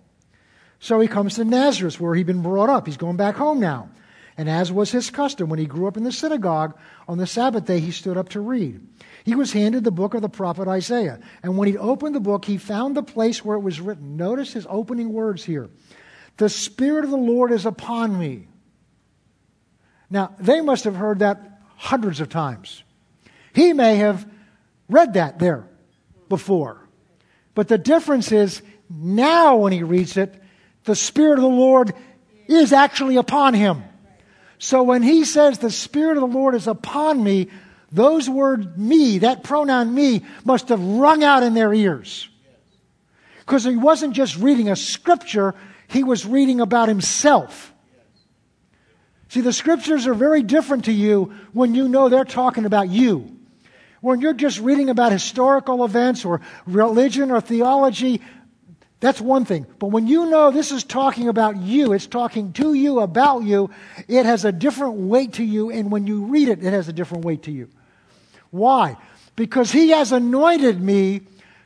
So 0.79 0.99
he 0.99 1.07
comes 1.07 1.35
to 1.35 1.45
Nazareth, 1.45 1.97
where 1.97 2.13
he'd 2.13 2.27
been 2.27 2.41
brought 2.41 2.69
up. 2.69 2.85
He's 2.85 2.97
going 2.97 3.15
back 3.15 3.35
home 3.35 3.61
now. 3.61 3.91
And 4.35 4.49
as 4.49 4.73
was 4.73 4.91
his 4.91 5.09
custom, 5.09 5.47
when 5.47 5.57
he 5.57 5.65
grew 5.65 5.87
up 5.87 5.95
in 5.95 6.03
the 6.03 6.11
synagogue, 6.11 6.77
on 7.07 7.17
the 7.17 7.25
Sabbath 7.25 7.63
day 7.63 7.79
he 7.79 7.91
stood 7.91 8.17
up 8.17 8.27
to 8.29 8.41
read. 8.41 8.85
He 9.23 9.35
was 9.35 9.53
handed 9.53 9.85
the 9.85 9.89
book 9.89 10.15
of 10.15 10.21
the 10.21 10.27
prophet 10.27 10.67
Isaiah. 10.67 11.21
And 11.41 11.57
when 11.57 11.69
he 11.69 11.77
opened 11.77 12.13
the 12.13 12.19
book, 12.19 12.43
he 12.43 12.57
found 12.57 12.97
the 12.97 13.03
place 13.03 13.45
where 13.45 13.55
it 13.55 13.61
was 13.61 13.79
written. 13.79 14.17
Notice 14.17 14.51
his 14.51 14.67
opening 14.69 15.13
words 15.13 15.45
here 15.45 15.69
The 16.35 16.49
Spirit 16.49 17.05
of 17.05 17.11
the 17.11 17.15
Lord 17.15 17.53
is 17.53 17.65
upon 17.65 18.19
me. 18.19 18.49
Now, 20.09 20.35
they 20.39 20.59
must 20.59 20.83
have 20.83 20.97
heard 20.97 21.19
that 21.19 21.61
hundreds 21.77 22.19
of 22.19 22.27
times. 22.27 22.83
He 23.53 23.71
may 23.71 23.95
have 23.95 24.29
read 24.89 25.13
that 25.13 25.39
there 25.39 25.69
before. 26.27 26.82
But 27.55 27.67
the 27.67 27.77
difference 27.77 28.31
is 28.31 28.61
now 28.89 29.57
when 29.57 29.73
he 29.73 29.83
reads 29.83 30.17
it, 30.17 30.33
the 30.85 30.95
Spirit 30.95 31.39
of 31.39 31.43
the 31.43 31.47
Lord 31.47 31.93
is 32.47 32.73
actually 32.73 33.15
upon 33.15 33.53
him. 33.53 33.83
So 34.57 34.83
when 34.83 35.03
he 35.03 35.25
says 35.25 35.59
the 35.59 35.71
Spirit 35.71 36.17
of 36.17 36.21
the 36.21 36.37
Lord 36.37 36.55
is 36.55 36.67
upon 36.67 37.23
me, 37.23 37.49
those 37.91 38.29
words 38.29 38.65
me, 38.75 39.19
that 39.19 39.43
pronoun 39.43 39.93
me, 39.93 40.25
must 40.43 40.69
have 40.69 40.81
rung 40.81 41.23
out 41.23 41.43
in 41.43 41.53
their 41.53 41.73
ears. 41.73 42.27
Because 43.39 43.63
he 43.63 43.75
wasn't 43.75 44.13
just 44.13 44.37
reading 44.37 44.69
a 44.69 44.75
scripture, 44.75 45.53
he 45.87 46.03
was 46.03 46.25
reading 46.25 46.59
about 46.59 46.87
himself. 46.87 47.73
See, 49.29 49.41
the 49.41 49.53
scriptures 49.53 50.07
are 50.07 50.13
very 50.13 50.43
different 50.43 50.85
to 50.85 50.91
you 50.91 51.33
when 51.53 51.75
you 51.75 51.87
know 51.87 52.09
they're 52.09 52.23
talking 52.23 52.65
about 52.65 52.89
you. 52.89 53.37
When 54.03 54.19
you're 54.19 54.33
just 54.33 54.59
reading 54.59 54.89
about 54.89 55.13
historical 55.13 55.85
events 55.85 56.25
or 56.25 56.41
religion 56.67 57.31
or 57.31 57.39
theology, 57.39 58.19
that's 58.99 59.21
one 59.21 59.45
thing. 59.45 59.65
But 59.79 59.91
when 59.91 60.07
you 60.07 60.25
know 60.25 60.51
this 60.51 60.73
is 60.73 60.83
talking 60.83 61.29
about 61.29 61.55
you, 61.55 61.93
it's 61.93 62.05
talking 62.05 62.51
to 62.51 62.73
you, 62.73 62.99
about 62.99 63.43
you, 63.43 63.69
it 64.09 64.25
has 64.25 64.43
a 64.43 64.51
different 64.51 64.95
weight 64.95 65.31
to 65.33 65.43
you. 65.45 65.71
And 65.71 65.89
when 65.89 66.05
you 66.05 66.25
read 66.25 66.49
it, 66.49 66.61
it 66.61 66.73
has 66.73 66.89
a 66.89 66.93
different 66.93 67.23
weight 67.23 67.43
to 67.43 67.51
you. 67.53 67.69
Why? 68.51 68.97
Because 69.37 69.71
he 69.71 69.91
has 69.91 70.11
anointed 70.11 70.81
me 70.81 71.21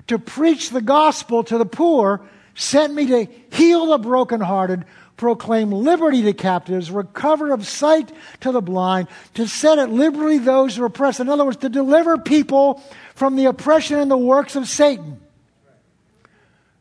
to 0.05 0.19
preach 0.19 0.69
the 0.69 0.79
gospel 0.79 1.43
to 1.45 1.57
the 1.57 1.65
poor, 1.65 2.21
sent 2.53 2.93
me 2.93 3.07
to 3.07 3.27
heal 3.51 3.87
the 3.87 3.97
brokenhearted, 3.97 4.85
proclaim 5.17 5.71
liberty 5.71 6.21
to 6.21 6.33
captives, 6.33 6.89
recover 6.89 7.51
of 7.51 7.67
sight 7.67 8.11
to 8.41 8.51
the 8.51 8.61
blind, 8.61 9.07
to 9.33 9.47
set 9.47 9.79
at 9.79 9.91
liberty 9.91 10.37
those 10.37 10.75
who 10.75 10.83
are 10.83 10.87
oppressed. 10.87 11.19
In 11.19 11.27
other 11.27 11.43
words, 11.43 11.57
to 11.57 11.69
deliver 11.69 12.17
people 12.17 12.81
from 13.15 13.35
the 13.35 13.45
oppression 13.45 13.99
and 13.99 14.09
the 14.09 14.17
works 14.17 14.55
of 14.55 14.67
Satan. 14.67 15.19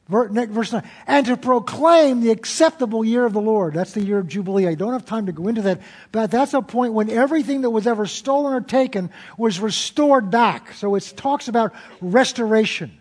Verse 0.09 0.72
9. 0.72 0.88
And 1.09 1.27
to 1.27 1.37
proclaim 1.37 2.20
the 2.20 2.31
acceptable 2.31 3.05
year 3.05 3.25
of 3.25 3.33
the 3.33 3.40
Lord. 3.40 3.75
That's 3.75 3.90
the 3.90 4.05
year 4.05 4.18
of 4.18 4.29
Jubilee. 4.29 4.68
I 4.68 4.77
don't 4.77 4.92
have 4.92 5.05
time 5.05 5.27
to 5.27 5.33
go 5.33 5.49
into 5.49 5.62
that, 5.62 5.81
but 6.12 6.31
that's 6.31 6.55
a 6.55 6.62
point 6.62 6.92
when 6.92 7.11
everything 7.11 7.62
that 7.62 7.70
was 7.70 7.88
ever 7.88 8.07
stolen 8.07 8.53
or 8.53 8.61
taken 8.61 9.11
was 9.37 9.59
restored 9.59 10.31
back. 10.31 10.75
So 10.75 10.94
it 10.94 11.12
talks 11.16 11.49
about 11.49 11.75
restoration. 12.01 12.96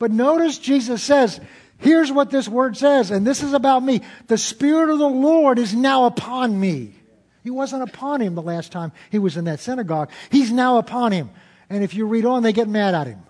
But 0.00 0.10
notice 0.10 0.58
Jesus 0.58 1.04
says, 1.04 1.40
here's 1.80 2.12
what 2.12 2.30
this 2.30 2.48
word 2.48 2.76
says, 2.76 3.10
and 3.10 3.26
this 3.26 3.42
is 3.42 3.52
about 3.52 3.82
me. 3.82 4.02
The 4.28 4.38
Spirit 4.38 4.90
of 4.90 4.98
the 4.98 5.08
Lord 5.08 5.58
is 5.58 5.74
now 5.74 6.06
upon 6.06 6.58
me. 6.58 6.94
He 7.42 7.50
wasn't 7.50 7.82
upon 7.82 8.20
him 8.20 8.34
the 8.34 8.42
last 8.42 8.70
time 8.70 8.92
he 9.10 9.18
was 9.18 9.36
in 9.36 9.44
that 9.44 9.60
synagogue. 9.60 10.10
He's 10.30 10.52
now 10.52 10.78
upon 10.78 11.12
him. 11.12 11.30
And 11.68 11.82
if 11.82 11.94
you 11.94 12.06
read 12.06 12.26
on, 12.26 12.42
they 12.42 12.52
get 12.52 12.68
mad 12.68 12.94
at 12.94 13.06
him. 13.06 13.22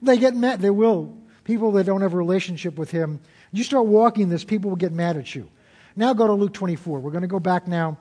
They 0.00 0.18
get 0.18 0.34
mad. 0.34 0.60
They 0.60 0.70
will. 0.70 1.16
People 1.44 1.72
that 1.72 1.84
don't 1.84 2.00
have 2.00 2.14
a 2.14 2.16
relationship 2.16 2.76
with 2.76 2.90
him. 2.90 3.20
You 3.52 3.64
start 3.64 3.86
walking 3.86 4.28
this, 4.28 4.44
people 4.44 4.70
will 4.70 4.76
get 4.76 4.92
mad 4.92 5.16
at 5.16 5.34
you. 5.34 5.48
Now 5.94 6.14
go 6.14 6.26
to 6.26 6.32
Luke 6.32 6.54
24. 6.54 7.00
We're 7.00 7.10
going 7.10 7.22
to 7.22 7.28
go 7.28 7.40
back 7.40 7.68
now 7.68 7.98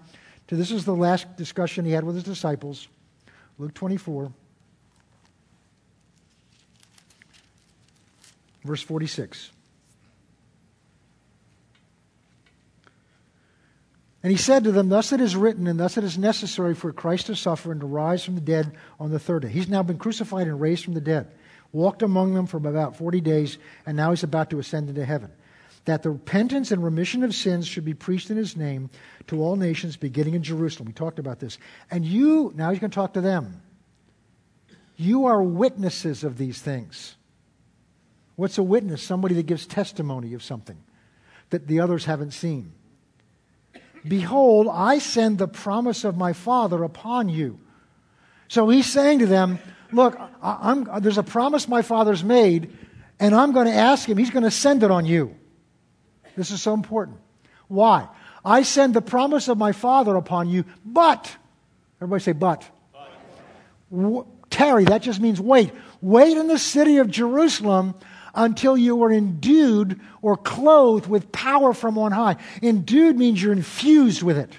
to 0.47 0.55
this 0.55 0.71
is 0.71 0.85
the 0.85 0.95
last 0.95 1.35
discussion 1.35 1.85
he 1.85 1.91
had 1.91 2.03
with 2.03 2.15
his 2.15 2.23
disciples. 2.23 2.87
Luke 3.57 3.73
24. 3.73 4.31
Verse 8.63 8.81
46. 8.81 9.51
And 14.23 14.31
he 14.31 14.37
said 14.37 14.65
to 14.65 14.71
them, 14.71 14.89
Thus 14.89 15.11
it 15.11 15.19
is 15.19 15.35
written, 15.35 15.65
and 15.65 15.79
thus 15.79 15.97
it 15.97 16.03
is 16.03 16.17
necessary 16.17 16.75
for 16.75 16.93
Christ 16.93 17.25
to 17.25 17.35
suffer 17.35 17.71
and 17.71 17.81
to 17.81 17.87
rise 17.87 18.23
from 18.23 18.35
the 18.35 18.41
dead 18.41 18.73
on 18.99 19.09
the 19.09 19.17
third 19.17 19.41
day. 19.41 19.49
He's 19.49 19.67
now 19.67 19.81
been 19.81 19.97
crucified 19.97 20.45
and 20.45 20.61
raised 20.61 20.85
from 20.85 20.93
the 20.93 21.01
dead 21.01 21.31
walked 21.71 22.01
among 22.01 22.33
them 22.33 22.45
for 22.45 22.57
about 22.57 22.97
40 22.97 23.21
days, 23.21 23.57
and 23.85 23.95
now 23.95 24.09
he's 24.09 24.23
about 24.23 24.49
to 24.49 24.59
ascend 24.59 24.89
into 24.89 25.05
heaven. 25.05 25.31
That 25.85 26.03
the 26.03 26.11
repentance 26.11 26.71
and 26.71 26.83
remission 26.83 27.23
of 27.23 27.33
sins 27.33 27.67
should 27.67 27.85
be 27.85 27.93
preached 27.93 28.29
in 28.29 28.37
his 28.37 28.55
name 28.55 28.89
to 29.27 29.41
all 29.41 29.55
nations, 29.55 29.97
beginning 29.97 30.35
in 30.35 30.43
Jerusalem. 30.43 30.87
We 30.87 30.93
talked 30.93 31.17
about 31.17 31.39
this. 31.39 31.57
And 31.89 32.05
you, 32.05 32.51
now 32.55 32.69
he's 32.69 32.79
going 32.79 32.91
to 32.91 32.95
talk 32.95 33.13
to 33.13 33.21
them. 33.21 33.63
You 34.95 35.25
are 35.25 35.41
witnesses 35.41 36.23
of 36.23 36.37
these 36.37 36.61
things. 36.61 37.15
What's 38.41 38.57
a 38.57 38.63
witness? 38.63 39.03
Somebody 39.03 39.35
that 39.35 39.45
gives 39.45 39.67
testimony 39.67 40.33
of 40.33 40.41
something 40.41 40.77
that 41.51 41.67
the 41.67 41.79
others 41.79 42.05
haven't 42.05 42.31
seen. 42.31 42.71
Behold, 44.03 44.67
I 44.67 44.97
send 44.97 45.37
the 45.37 45.47
promise 45.47 46.03
of 46.05 46.17
my 46.17 46.33
Father 46.33 46.83
upon 46.83 47.29
you. 47.29 47.59
So 48.47 48.67
he's 48.67 48.87
saying 48.87 49.19
to 49.19 49.27
them, 49.27 49.59
Look, 49.91 50.19
there's 51.01 51.19
a 51.19 51.23
promise 51.23 51.67
my 51.67 51.83
father's 51.83 52.23
made, 52.23 52.75
and 53.19 53.35
I'm 53.35 53.51
going 53.51 53.67
to 53.67 53.73
ask 53.73 54.09
him, 54.09 54.17
he's 54.17 54.31
going 54.31 54.41
to 54.41 54.49
send 54.49 54.81
it 54.81 54.89
on 54.89 55.05
you. 55.05 55.35
This 56.35 56.49
is 56.49 56.63
so 56.63 56.73
important. 56.73 57.17
Why? 57.67 58.07
I 58.43 58.63
send 58.63 58.95
the 58.95 59.03
promise 59.03 59.49
of 59.49 59.59
my 59.59 59.71
father 59.71 60.15
upon 60.15 60.49
you, 60.49 60.65
but, 60.83 61.29
everybody 61.99 62.23
say, 62.23 62.31
but. 62.31 62.67
W- 63.91 64.25
tarry, 64.49 64.85
that 64.85 65.03
just 65.03 65.21
means 65.21 65.39
wait. 65.39 65.71
Wait 66.01 66.35
in 66.35 66.47
the 66.47 66.57
city 66.57 66.97
of 66.97 67.07
Jerusalem 67.11 67.93
until 68.33 68.77
you 68.77 69.03
are 69.03 69.11
endued 69.11 69.99
or 70.21 70.37
clothed 70.37 71.07
with 71.07 71.31
power 71.31 71.73
from 71.73 71.97
on 71.97 72.11
high. 72.11 72.37
Endued 72.61 73.17
means 73.17 73.41
you're 73.41 73.51
infused 73.51 74.23
with 74.23 74.37
it, 74.37 74.51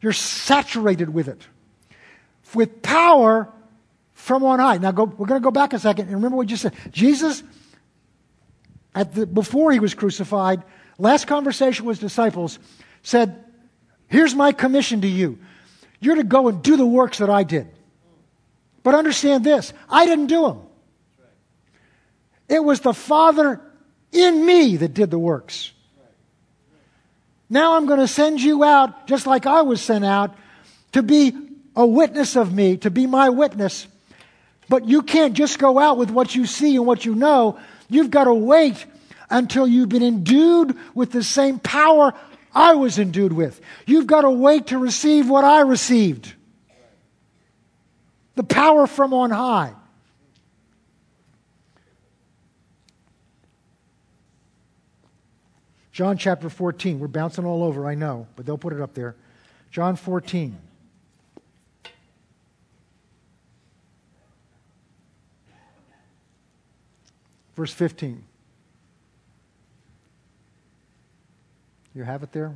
you're 0.00 0.12
saturated 0.12 1.08
with 1.12 1.28
it. 1.28 1.40
With 2.54 2.82
power 2.82 3.48
from 4.12 4.44
on 4.44 4.60
high. 4.60 4.78
Now, 4.78 4.92
go, 4.92 5.04
we're 5.04 5.26
going 5.26 5.40
to 5.40 5.44
go 5.44 5.50
back 5.50 5.72
a 5.72 5.78
second 5.78 6.06
and 6.06 6.14
remember 6.14 6.36
what 6.36 6.50
you 6.50 6.56
said. 6.56 6.72
Jesus, 6.92 7.42
at 8.94 9.14
the, 9.14 9.26
before 9.26 9.72
he 9.72 9.80
was 9.80 9.92
crucified, 9.92 10.62
last 10.98 11.26
conversation 11.26 11.84
with 11.84 12.00
his 12.00 12.10
disciples, 12.10 12.58
said, 13.02 13.44
Here's 14.06 14.34
my 14.34 14.52
commission 14.52 15.00
to 15.00 15.08
you. 15.08 15.38
You're 15.98 16.14
to 16.16 16.24
go 16.24 16.48
and 16.48 16.62
do 16.62 16.76
the 16.76 16.86
works 16.86 17.18
that 17.18 17.30
I 17.30 17.42
did. 17.42 17.66
But 18.82 18.94
understand 18.94 19.42
this 19.44 19.72
I 19.88 20.06
didn't 20.06 20.26
do 20.26 20.42
them. 20.42 20.60
It 22.48 22.62
was 22.62 22.80
the 22.80 22.94
Father 22.94 23.60
in 24.12 24.44
me 24.44 24.76
that 24.76 24.94
did 24.94 25.10
the 25.10 25.18
works. 25.18 25.72
Now 27.50 27.76
I'm 27.76 27.86
going 27.86 28.00
to 28.00 28.08
send 28.08 28.40
you 28.40 28.64
out, 28.64 29.06
just 29.06 29.26
like 29.26 29.46
I 29.46 29.62
was 29.62 29.80
sent 29.80 30.04
out, 30.04 30.36
to 30.92 31.02
be 31.02 31.32
a 31.76 31.86
witness 31.86 32.36
of 32.36 32.52
me, 32.52 32.76
to 32.78 32.90
be 32.90 33.06
my 33.06 33.28
witness 33.28 33.86
but 34.68 34.88
you 34.88 35.02
can't 35.02 35.34
just 35.34 35.58
go 35.58 35.78
out 35.78 35.98
with 35.98 36.10
what 36.10 36.34
you 36.34 36.46
see 36.46 36.76
and 36.76 36.86
what 36.86 37.04
you 37.04 37.14
know. 37.14 37.58
You've 37.88 38.10
got 38.10 38.24
to 38.24 38.34
wait 38.34 38.84
until 39.30 39.66
you've 39.66 39.88
been 39.88 40.02
endued 40.02 40.76
with 40.94 41.12
the 41.12 41.22
same 41.22 41.58
power 41.58 42.14
I 42.54 42.74
was 42.74 42.98
endued 42.98 43.32
with. 43.32 43.60
You've 43.86 44.06
got 44.06 44.22
to 44.22 44.30
wait 44.30 44.68
to 44.68 44.78
receive 44.78 45.28
what 45.28 45.44
I 45.44 45.60
received 45.60 46.32
the 48.36 48.42
power 48.42 48.88
from 48.88 49.14
on 49.14 49.30
high. 49.30 49.74
John 55.94 56.18
chapter 56.18 56.50
14. 56.50 56.98
We're 56.98 57.06
bouncing 57.06 57.44
all 57.44 57.62
over, 57.62 57.86
I 57.86 57.94
know, 57.94 58.26
but 58.34 58.44
they'll 58.44 58.58
put 58.58 58.72
it 58.72 58.80
up 58.80 58.94
there. 58.94 59.14
John 59.70 59.94
14. 59.94 60.58
Verse 67.54 67.72
15. 67.72 68.24
You 71.94 72.02
have 72.02 72.24
it 72.24 72.32
there? 72.32 72.52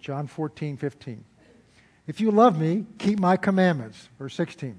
John 0.00 0.28
14, 0.28 0.76
15. 0.76 1.24
If 2.06 2.20
you 2.20 2.30
love 2.30 2.60
me, 2.60 2.86
keep 2.98 3.18
my 3.18 3.36
commandments. 3.36 4.08
Verse 4.20 4.36
16. 4.36 4.78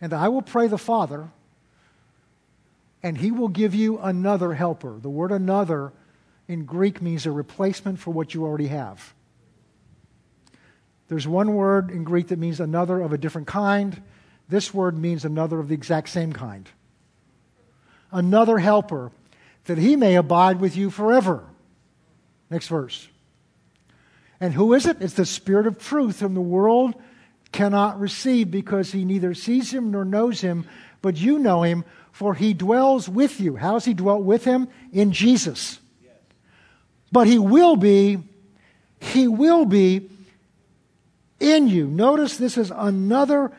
And 0.00 0.12
I 0.12 0.26
will 0.26 0.42
pray 0.42 0.66
the 0.66 0.78
Father, 0.78 1.28
and 3.02 3.18
he 3.18 3.30
will 3.30 3.48
give 3.48 3.74
you 3.74 3.98
another 3.98 4.54
helper. 4.54 4.98
The 5.00 5.10
word 5.10 5.32
another 5.32 5.92
in 6.46 6.64
Greek 6.64 7.00
means 7.00 7.26
a 7.26 7.30
replacement 7.30 7.98
for 7.98 8.10
what 8.10 8.34
you 8.34 8.44
already 8.44 8.68
have. 8.68 9.14
There's 11.08 11.26
one 11.26 11.54
word 11.54 11.90
in 11.90 12.04
Greek 12.04 12.28
that 12.28 12.38
means 12.38 12.60
another 12.60 13.00
of 13.00 13.12
a 13.12 13.18
different 13.18 13.46
kind. 13.46 14.02
This 14.48 14.74
word 14.74 14.96
means 14.96 15.24
another 15.24 15.58
of 15.58 15.68
the 15.68 15.74
exact 15.74 16.08
same 16.08 16.32
kind. 16.32 16.68
Another 18.10 18.58
helper, 18.58 19.12
that 19.64 19.78
he 19.78 19.96
may 19.96 20.16
abide 20.16 20.60
with 20.60 20.76
you 20.76 20.90
forever. 20.90 21.44
Next 22.50 22.68
verse. 22.68 23.08
And 24.40 24.54
who 24.54 24.72
is 24.72 24.86
it? 24.86 25.00
It's 25.00 25.14
the 25.14 25.26
Spirit 25.26 25.66
of 25.66 25.78
truth 25.78 26.20
whom 26.20 26.34
the 26.34 26.40
world 26.40 26.94
cannot 27.52 28.00
receive 28.00 28.50
because 28.50 28.92
he 28.92 29.04
neither 29.04 29.34
sees 29.34 29.72
him 29.72 29.90
nor 29.90 30.04
knows 30.04 30.40
him, 30.40 30.66
but 31.02 31.16
you 31.16 31.38
know 31.38 31.62
him, 31.62 31.84
for 32.12 32.34
he 32.34 32.52
dwells 32.54 33.08
with 33.08 33.40
you. 33.40 33.56
How 33.56 33.74
has 33.74 33.84
he 33.84 33.94
dwelt 33.94 34.22
with 34.22 34.44
him? 34.44 34.68
In 34.92 35.12
Jesus. 35.12 35.78
But 37.10 37.26
he 37.26 37.38
will 37.38 37.76
be, 37.76 38.18
he 39.00 39.28
will 39.28 39.64
be 39.64 40.10
in 41.40 41.68
you. 41.68 41.86
Notice 41.86 42.36
this 42.36 42.58
is 42.58 42.70
another 42.74 43.52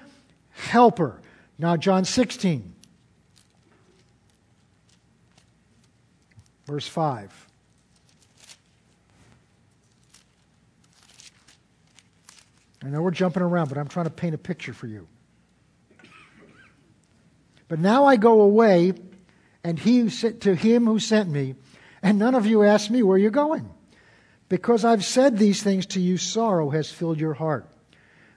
helper. 0.52 1.20
Now, 1.58 1.78
John 1.78 2.06
16, 2.06 2.74
verse 6.66 6.88
5. 6.88 7.48
I 12.82 12.88
know 12.88 13.02
we're 13.02 13.12
jumping 13.12 13.44
around, 13.44 13.68
but 13.70 13.78
I'm 13.78 13.88
trying 13.88 14.06
to 14.06 14.12
paint 14.12 14.36
a 14.36 14.38
picture 14.38 14.74
for 14.74 14.88
you. 14.88 15.08
But 17.70 17.80
now 17.80 18.04
I 18.04 18.18
go 18.18 18.42
away, 18.42 18.94
and 19.64 19.80
he 19.80 20.10
to 20.10 20.56
him 20.56 20.86
who 20.86 21.00
sent 21.00 21.30
me, 21.30 21.56
and 22.04 22.20
none 22.20 22.36
of 22.36 22.46
you 22.46 22.64
ask 22.64 22.90
me 22.92 23.04
where 23.04 23.18
you're 23.18 23.32
going. 23.32 23.70
Because 24.50 24.84
I've 24.84 25.06
said 25.06 25.38
these 25.38 25.64
things 25.64 25.86
to 25.88 26.02
you, 26.02 26.18
sorrow 26.18 26.72
has 26.72 26.92
filled 26.92 27.20
your 27.20 27.36
heart. 27.36 27.70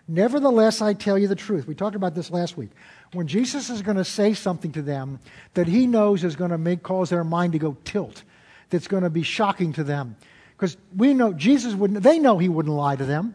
Nevertheless, 0.07 0.83
I 0.83 0.93
tell 0.93 1.19
you 1.19 1.29
the 1.29 1.35
truth. 1.35 1.67
We 1.67 1.75
talked 1.75 1.97
about 1.97 2.15
this 2.15 2.31
last 2.31 2.57
week. 2.57 2.71
When 3.13 3.27
Jesus 3.27 3.71
is 3.71 3.83
going 3.83 3.97
to 3.97 4.05
say 4.05 4.35
something 4.35 4.73
to 4.73 4.83
them 4.83 5.21
that 5.55 5.67
he 5.67 5.87
knows 5.87 6.25
is 6.25 6.37
going 6.37 6.51
to 6.51 6.59
make 6.59 6.83
cause 6.83 7.09
their 7.09 7.25
mind 7.25 7.55
to 7.55 7.59
go 7.59 7.77
tilt, 7.85 8.23
that's 8.69 8.89
going 8.89 9.05
to 9.05 9.11
be 9.11 9.23
shocking 9.23 9.73
to 9.75 9.85
them, 9.85 10.17
because 10.57 10.77
we 10.97 11.15
know 11.15 11.33
Jesus 11.33 11.75
wouldn't. 11.75 12.03
They 12.03 12.19
know 12.19 12.39
he 12.39 12.49
wouldn't 12.49 12.75
lie 12.75 12.97
to 12.97 13.05
them, 13.05 13.35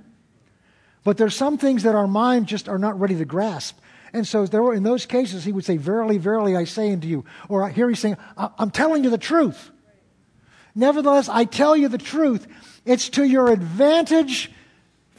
but 1.03 1.17
there's 1.17 1.35
some 1.35 1.57
things 1.57 1.83
that 1.83 1.95
our 1.95 2.07
mind 2.07 2.47
just 2.47 2.67
are 2.67 2.79
not 2.79 2.99
ready 2.99 3.15
to 3.15 3.25
grasp. 3.25 3.79
And 4.17 4.27
so 4.27 4.47
there 4.47 4.63
were, 4.63 4.73
in 4.73 4.81
those 4.81 5.05
cases, 5.05 5.43
he 5.43 5.51
would 5.51 5.63
say, 5.63 5.77
Verily, 5.77 6.17
verily, 6.17 6.55
I 6.55 6.63
say 6.63 6.91
unto 6.91 7.07
you. 7.07 7.23
Or 7.49 7.69
here 7.69 7.87
he's 7.87 7.99
saying, 7.99 8.17
I'm 8.35 8.71
telling 8.71 9.03
you 9.03 9.11
the 9.11 9.17
truth. 9.19 9.69
Nevertheless, 10.73 11.29
I 11.29 11.45
tell 11.45 11.77
you 11.77 11.87
the 11.87 11.99
truth. 11.99 12.47
It's 12.83 13.09
to 13.09 13.23
your 13.23 13.51
advantage 13.51 14.51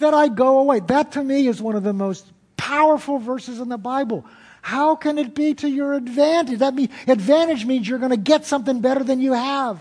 that 0.01 0.15
I 0.15 0.27
go 0.27 0.59
away. 0.59 0.81
That 0.81 1.13
to 1.13 1.23
me 1.23 1.47
is 1.47 1.63
one 1.63 1.77
of 1.77 1.85
the 1.85 1.93
most 1.93 2.27
powerful 2.57 3.19
verses 3.19 3.61
in 3.61 3.69
the 3.69 3.79
Bible. 3.79 4.27
How 4.63 4.97
can 4.97 5.17
it 5.17 5.33
be 5.33 5.55
to 5.55 5.69
your 5.69 5.95
advantage? 5.95 6.59
That 6.59 6.75
mean, 6.75 6.91
advantage 7.07 7.65
means 7.65 7.89
you're 7.89 8.01
going 8.01 8.11
to 8.11 8.17
get 8.17 8.47
something 8.47 8.81
better 8.81 9.05
than 9.05 9.21
you 9.21 9.33
have. 9.33 9.81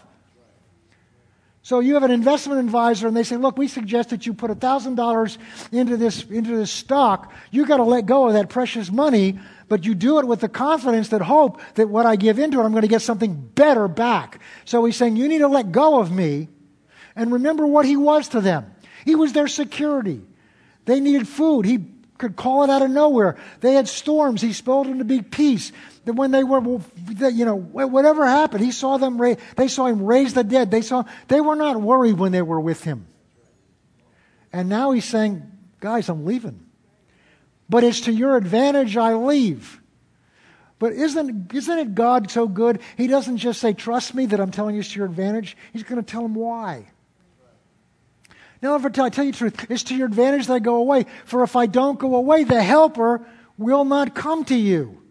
So 1.68 1.82
you 1.82 1.95
have 1.95 2.03
an 2.03 2.11
investment 2.11 2.61
advisor, 2.61 3.09
and 3.09 3.18
they 3.18 3.24
say, 3.24 3.36
"Look, 3.36 3.57
we 3.57 3.68
suggest 3.68 4.11
that 4.11 4.26
you 4.26 4.34
put 4.34 4.57
thousand 4.57 4.95
dollars 4.95 5.38
into 5.70 5.97
this 5.97 6.24
into 6.24 6.55
this 6.55 6.72
stock. 6.72 7.34
You've 7.51 7.68
got 7.68 7.76
to 7.76 7.84
let 7.84 8.05
go 8.05 8.28
of 8.28 8.36
that 8.36 8.47
precious 8.47 8.89
money, 8.89 9.38
but 9.68 9.86
you 9.86 9.93
do 9.93 10.18
it 10.20 10.26
with 10.26 10.39
the 10.39 10.47
confidence 10.47 11.09
that 11.09 11.22
hope 11.22 11.59
that 11.76 11.89
what 11.89 12.05
I 12.05 12.15
give 12.15 12.39
into 12.39 12.61
it, 12.61 12.63
I'm 12.63 12.72
going 12.72 12.84
to 12.84 12.88
get 12.88 13.01
something 13.01 13.34
better 13.53 13.89
back." 13.89 14.39
So 14.63 14.86
he's 14.86 14.95
saying, 14.95 15.18
"You 15.18 15.28
need 15.28 15.39
to 15.39 15.49
let 15.49 15.74
go 15.74 15.99
of 15.99 16.09
me, 16.09 16.47
and 17.18 17.34
remember 17.34 17.68
what 17.68 17.86
he 17.86 17.97
was 17.97 18.30
to 18.30 18.39
them. 18.39 18.74
He 19.03 19.15
was 19.15 19.34
their 19.34 19.49
security. 19.49 20.22
They 20.86 21.01
needed 21.01 21.28
food. 21.28 21.65
He 21.65 21.80
could 22.18 22.36
call 22.36 22.63
it 22.63 22.70
out 22.70 22.82
of 22.82 22.89
nowhere. 22.89 23.38
They 23.61 23.74
had 23.74 23.88
storms. 23.88 24.41
He 24.41 24.53
spelled 24.53 24.88
them 24.88 24.99
to 24.99 25.05
be 25.05 25.22
peace. 25.22 25.72
That 26.05 26.13
when 26.13 26.32
they 26.32 26.43
were, 26.43 26.61
you 27.30 27.45
know, 27.45 27.55
whatever 27.55 28.26
happened, 28.26 28.63
he 28.63 28.72
saw 28.72 28.97
them. 28.97 29.18
They 29.55 29.68
saw 29.68 29.88
him 29.88 30.03
raise 30.03 30.34
the 30.34 30.43
dead. 30.43 30.72
They 30.72 30.82
saw. 30.82 31.03
They 31.28 31.41
were 31.41 31.55
not 31.55 31.82
worried 31.82 32.18
when 32.18 32.32
they 32.32 32.41
were 32.41 32.59
with 32.59 32.84
him. 32.84 33.07
And 34.51 34.70
now 34.70 34.91
he's 34.91 35.05
saying, 35.05 35.43
"Guys, 35.80 36.09
I'm 36.09 36.26
leaving, 36.26 36.65
but 37.70 37.84
it's 37.84 38.01
to 38.01 38.11
your 38.11 38.38
advantage 38.38 38.97
I 38.97 39.13
leave." 39.15 39.82
But 40.80 40.93
isn't, 40.93 41.53
isn't 41.53 41.80
it 41.80 41.95
God 41.95 42.30
so 42.30 42.47
good? 42.47 42.82
He 42.97 43.07
doesn't 43.07 43.38
just 43.38 43.59
say, 43.59 43.74
Trust 43.74 44.13
me 44.13 44.28
that 44.28 44.39
I'm 44.39 44.51
telling 44.51 44.76
you 44.76 44.82
it's 44.82 44.91
to 44.91 44.99
your 44.99 45.07
advantage. 45.07 45.57
He's 45.74 45.84
going 45.84 46.03
to 46.03 46.05
tell 46.05 46.22
them 46.22 46.36
why. 46.36 46.86
Now, 48.61 48.75
if 48.75 48.85
I 48.85 48.89
tell, 48.89 49.05
I 49.05 49.09
tell 49.09 49.25
you 49.25 49.31
the 49.31 49.37
truth, 49.37 49.65
it's 49.69 49.83
to 49.83 49.95
your 49.95 50.07
advantage 50.07 50.47
that 50.47 50.53
I 50.53 50.59
go 50.59 50.75
away. 50.77 51.05
For 51.25 51.43
if 51.43 51.55
I 51.55 51.67
don't 51.67 51.99
go 51.99 52.15
away, 52.15 52.43
the 52.43 52.61
helper 52.61 53.25
will 53.57 53.85
not 53.85 54.15
come 54.15 54.45
to 54.45 54.55
you. 54.55 55.01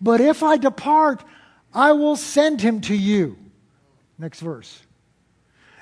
But 0.00 0.20
if 0.20 0.42
I 0.42 0.56
depart, 0.56 1.22
I 1.72 1.92
will 1.92 2.16
send 2.16 2.60
him 2.60 2.80
to 2.82 2.94
you. 2.94 3.36
Next 4.18 4.40
verse. 4.40 4.82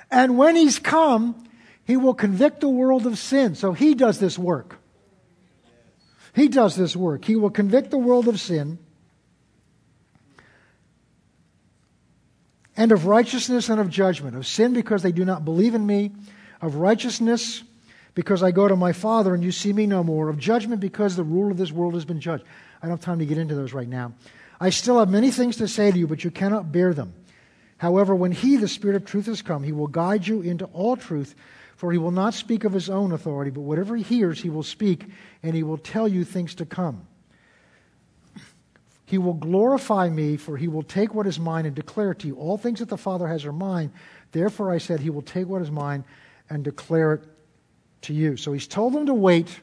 And 0.09 0.37
when 0.37 0.55
he's 0.55 0.79
come, 0.79 1.43
he 1.85 1.97
will 1.97 2.13
convict 2.13 2.59
the 2.59 2.69
world 2.69 3.07
of 3.07 3.17
sin. 3.17 3.55
So 3.55 3.73
he 3.73 3.95
does 3.95 4.19
this 4.19 4.37
work. 4.37 4.77
He 6.33 6.47
does 6.47 6.75
this 6.75 6.95
work. 6.95 7.25
He 7.25 7.35
will 7.35 7.49
convict 7.49 7.91
the 7.91 7.97
world 7.97 8.27
of 8.27 8.39
sin 8.39 8.79
and 12.77 12.91
of 12.91 13.05
righteousness 13.05 13.69
and 13.69 13.79
of 13.79 13.89
judgment. 13.89 14.35
Of 14.35 14.47
sin 14.47 14.73
because 14.73 15.03
they 15.03 15.11
do 15.11 15.25
not 15.25 15.45
believe 15.45 15.75
in 15.75 15.85
me, 15.85 16.11
of 16.61 16.75
righteousness 16.75 17.63
because 18.13 18.43
I 18.43 18.51
go 18.51 18.67
to 18.67 18.75
my 18.75 18.93
Father 18.93 19.33
and 19.33 19.43
you 19.43 19.51
see 19.51 19.71
me 19.73 19.87
no 19.87 20.03
more, 20.03 20.29
of 20.29 20.37
judgment 20.37 20.81
because 20.81 21.15
the 21.15 21.23
rule 21.23 21.51
of 21.51 21.57
this 21.57 21.71
world 21.71 21.93
has 21.93 22.05
been 22.05 22.19
judged. 22.19 22.43
I 22.81 22.87
don't 22.87 22.97
have 22.97 23.05
time 23.05 23.19
to 23.19 23.25
get 23.25 23.37
into 23.37 23.55
those 23.55 23.73
right 23.73 23.87
now. 23.87 24.13
I 24.59 24.69
still 24.69 24.99
have 24.99 25.09
many 25.09 25.31
things 25.31 25.57
to 25.57 25.67
say 25.67 25.91
to 25.91 25.97
you, 25.97 26.07
but 26.07 26.23
you 26.23 26.31
cannot 26.31 26.71
bear 26.71 26.93
them. 26.93 27.13
However, 27.77 28.13
when 28.13 28.31
He, 28.31 28.57
the 28.57 28.67
Spirit 28.67 28.95
of 28.95 29.05
truth, 29.05 29.25
has 29.25 29.41
come, 29.41 29.63
He 29.63 29.71
will 29.71 29.87
guide 29.87 30.27
you 30.27 30.41
into 30.41 30.65
all 30.65 30.95
truth, 30.95 31.33
for 31.75 31.91
He 31.91 31.97
will 31.97 32.11
not 32.11 32.35
speak 32.35 32.63
of 32.63 32.73
His 32.73 32.89
own 32.89 33.11
authority, 33.11 33.49
but 33.49 33.61
whatever 33.61 33.95
He 33.95 34.03
hears, 34.03 34.39
He 34.39 34.51
will 34.51 34.63
speak, 34.63 35.05
and 35.41 35.55
He 35.55 35.63
will 35.63 35.79
tell 35.79 36.07
you 36.07 36.23
things 36.23 36.53
to 36.55 36.65
come. 36.65 37.07
He 39.11 39.17
will 39.17 39.33
glorify 39.33 40.07
me, 40.07 40.37
for 40.37 40.55
he 40.55 40.69
will 40.69 40.83
take 40.83 41.13
what 41.13 41.27
is 41.27 41.37
mine 41.37 41.65
and 41.65 41.75
declare 41.75 42.11
it 42.11 42.19
to 42.19 42.27
you. 42.27 42.37
All 42.37 42.57
things 42.57 42.79
that 42.79 42.87
the 42.87 42.95
Father 42.95 43.27
has 43.27 43.43
are 43.43 43.51
mine. 43.51 43.91
Therefore, 44.31 44.71
I 44.71 44.77
said, 44.77 45.01
He 45.01 45.09
will 45.09 45.21
take 45.21 45.47
what 45.47 45.61
is 45.61 45.69
mine 45.69 46.05
and 46.49 46.63
declare 46.63 47.15
it 47.15 47.23
to 48.03 48.13
you. 48.13 48.37
So 48.37 48.53
he's 48.53 48.67
told 48.67 48.93
them 48.93 49.07
to 49.07 49.13
wait. 49.13 49.59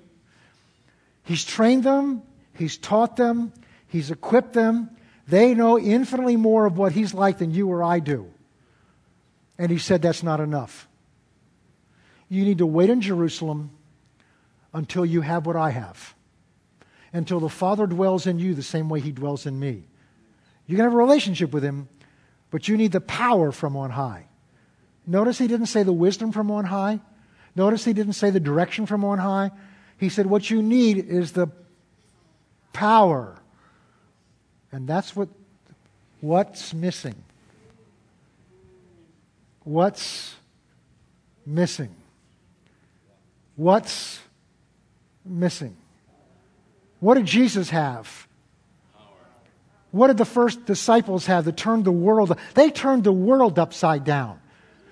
He's 1.24 1.46
trained 1.46 1.82
them. 1.82 2.20
He's 2.52 2.76
taught 2.76 3.16
them. 3.16 3.54
He's 3.86 4.10
equipped 4.10 4.52
them. 4.52 4.90
They 5.26 5.54
know 5.54 5.78
infinitely 5.78 6.36
more 6.36 6.66
of 6.66 6.76
what 6.76 6.92
he's 6.92 7.14
like 7.14 7.38
than 7.38 7.50
you 7.50 7.70
or 7.70 7.82
I 7.82 8.00
do. 8.00 8.30
And 9.56 9.72
he 9.72 9.78
said, 9.78 10.02
That's 10.02 10.22
not 10.22 10.40
enough. 10.40 10.86
You 12.28 12.44
need 12.44 12.58
to 12.58 12.66
wait 12.66 12.90
in 12.90 13.00
Jerusalem 13.00 13.70
until 14.74 15.06
you 15.06 15.22
have 15.22 15.46
what 15.46 15.56
I 15.56 15.70
have 15.70 16.14
until 17.12 17.40
the 17.40 17.48
Father 17.48 17.86
dwells 17.86 18.26
in 18.26 18.38
you 18.38 18.54
the 18.54 18.62
same 18.62 18.88
way 18.88 19.00
He 19.00 19.12
dwells 19.12 19.46
in 19.46 19.58
me. 19.58 19.84
You 20.66 20.76
can 20.76 20.84
have 20.84 20.92
a 20.92 20.96
relationship 20.96 21.52
with 21.52 21.62
Him, 21.62 21.88
but 22.50 22.68
you 22.68 22.76
need 22.76 22.92
the 22.92 23.00
power 23.00 23.52
from 23.52 23.76
on 23.76 23.90
high. 23.90 24.26
Notice 25.06 25.38
He 25.38 25.46
didn't 25.46 25.66
say 25.66 25.82
the 25.82 25.92
wisdom 25.92 26.32
from 26.32 26.50
on 26.50 26.66
high. 26.66 27.00
Notice 27.56 27.84
He 27.84 27.92
didn't 27.92 28.12
say 28.14 28.30
the 28.30 28.40
direction 28.40 28.86
from 28.86 29.04
on 29.04 29.18
high. 29.18 29.50
He 29.98 30.08
said 30.08 30.26
what 30.26 30.50
you 30.50 30.62
need 30.62 30.98
is 30.98 31.32
the 31.32 31.48
power. 32.72 33.36
And 34.70 34.86
that's 34.86 35.16
what 35.16 35.28
what's 36.20 36.74
missing. 36.74 37.16
What's 39.64 40.36
missing? 41.44 41.94
What's 43.56 44.20
missing? 45.24 45.76
What 47.00 47.14
did 47.14 47.26
Jesus 47.26 47.70
have? 47.70 48.26
What 49.90 50.08
did 50.08 50.18
the 50.18 50.24
first 50.24 50.66
disciples 50.66 51.26
have 51.26 51.44
that 51.46 51.56
turned 51.56 51.84
the 51.84 51.92
world? 51.92 52.36
They 52.54 52.70
turned 52.70 53.04
the 53.04 53.12
world 53.12 53.58
upside 53.58 54.04
down. 54.04 54.40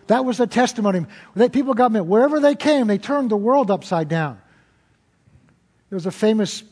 That 0.07 0.25
was 0.25 0.39
the 0.39 0.47
testimony. 0.47 1.05
That 1.35 1.53
people 1.53 1.75
got 1.75 1.93
me 1.93 2.01
wherever 2.01 2.41
they 2.41 2.55
came, 2.55 2.87
they 2.87 2.99
turned 2.99 3.31
the 3.31 3.37
world 3.37 3.71
upside 3.71 4.09
down. 4.09 4.41
There 5.91 5.97
was 5.97 6.07
a 6.07 6.13
famous 6.13 6.63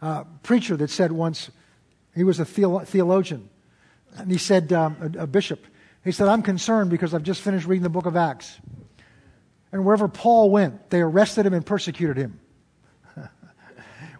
uh, 0.00 0.24
preacher 0.42 0.76
that 0.76 0.90
said 0.90 1.12
once, 1.12 1.50
he 2.14 2.24
was 2.24 2.40
a 2.40 2.44
theolo- 2.44 2.86
theologian, 2.86 3.48
and 4.16 4.30
he 4.30 4.38
said, 4.38 4.72
um, 4.72 5.14
a, 5.16 5.22
a 5.22 5.26
bishop, 5.26 5.64
he 6.04 6.10
said, 6.10 6.28
I'm 6.28 6.42
concerned 6.42 6.90
because 6.90 7.14
I've 7.14 7.22
just 7.22 7.40
finished 7.40 7.66
reading 7.66 7.84
the 7.84 7.88
book 7.88 8.06
of 8.06 8.16
Acts. 8.16 8.58
And 9.70 9.84
wherever 9.84 10.08
Paul 10.08 10.50
went, 10.50 10.90
they 10.90 11.00
arrested 11.00 11.46
him 11.46 11.54
and 11.54 11.64
persecuted 11.64 12.16
him. 12.16 12.40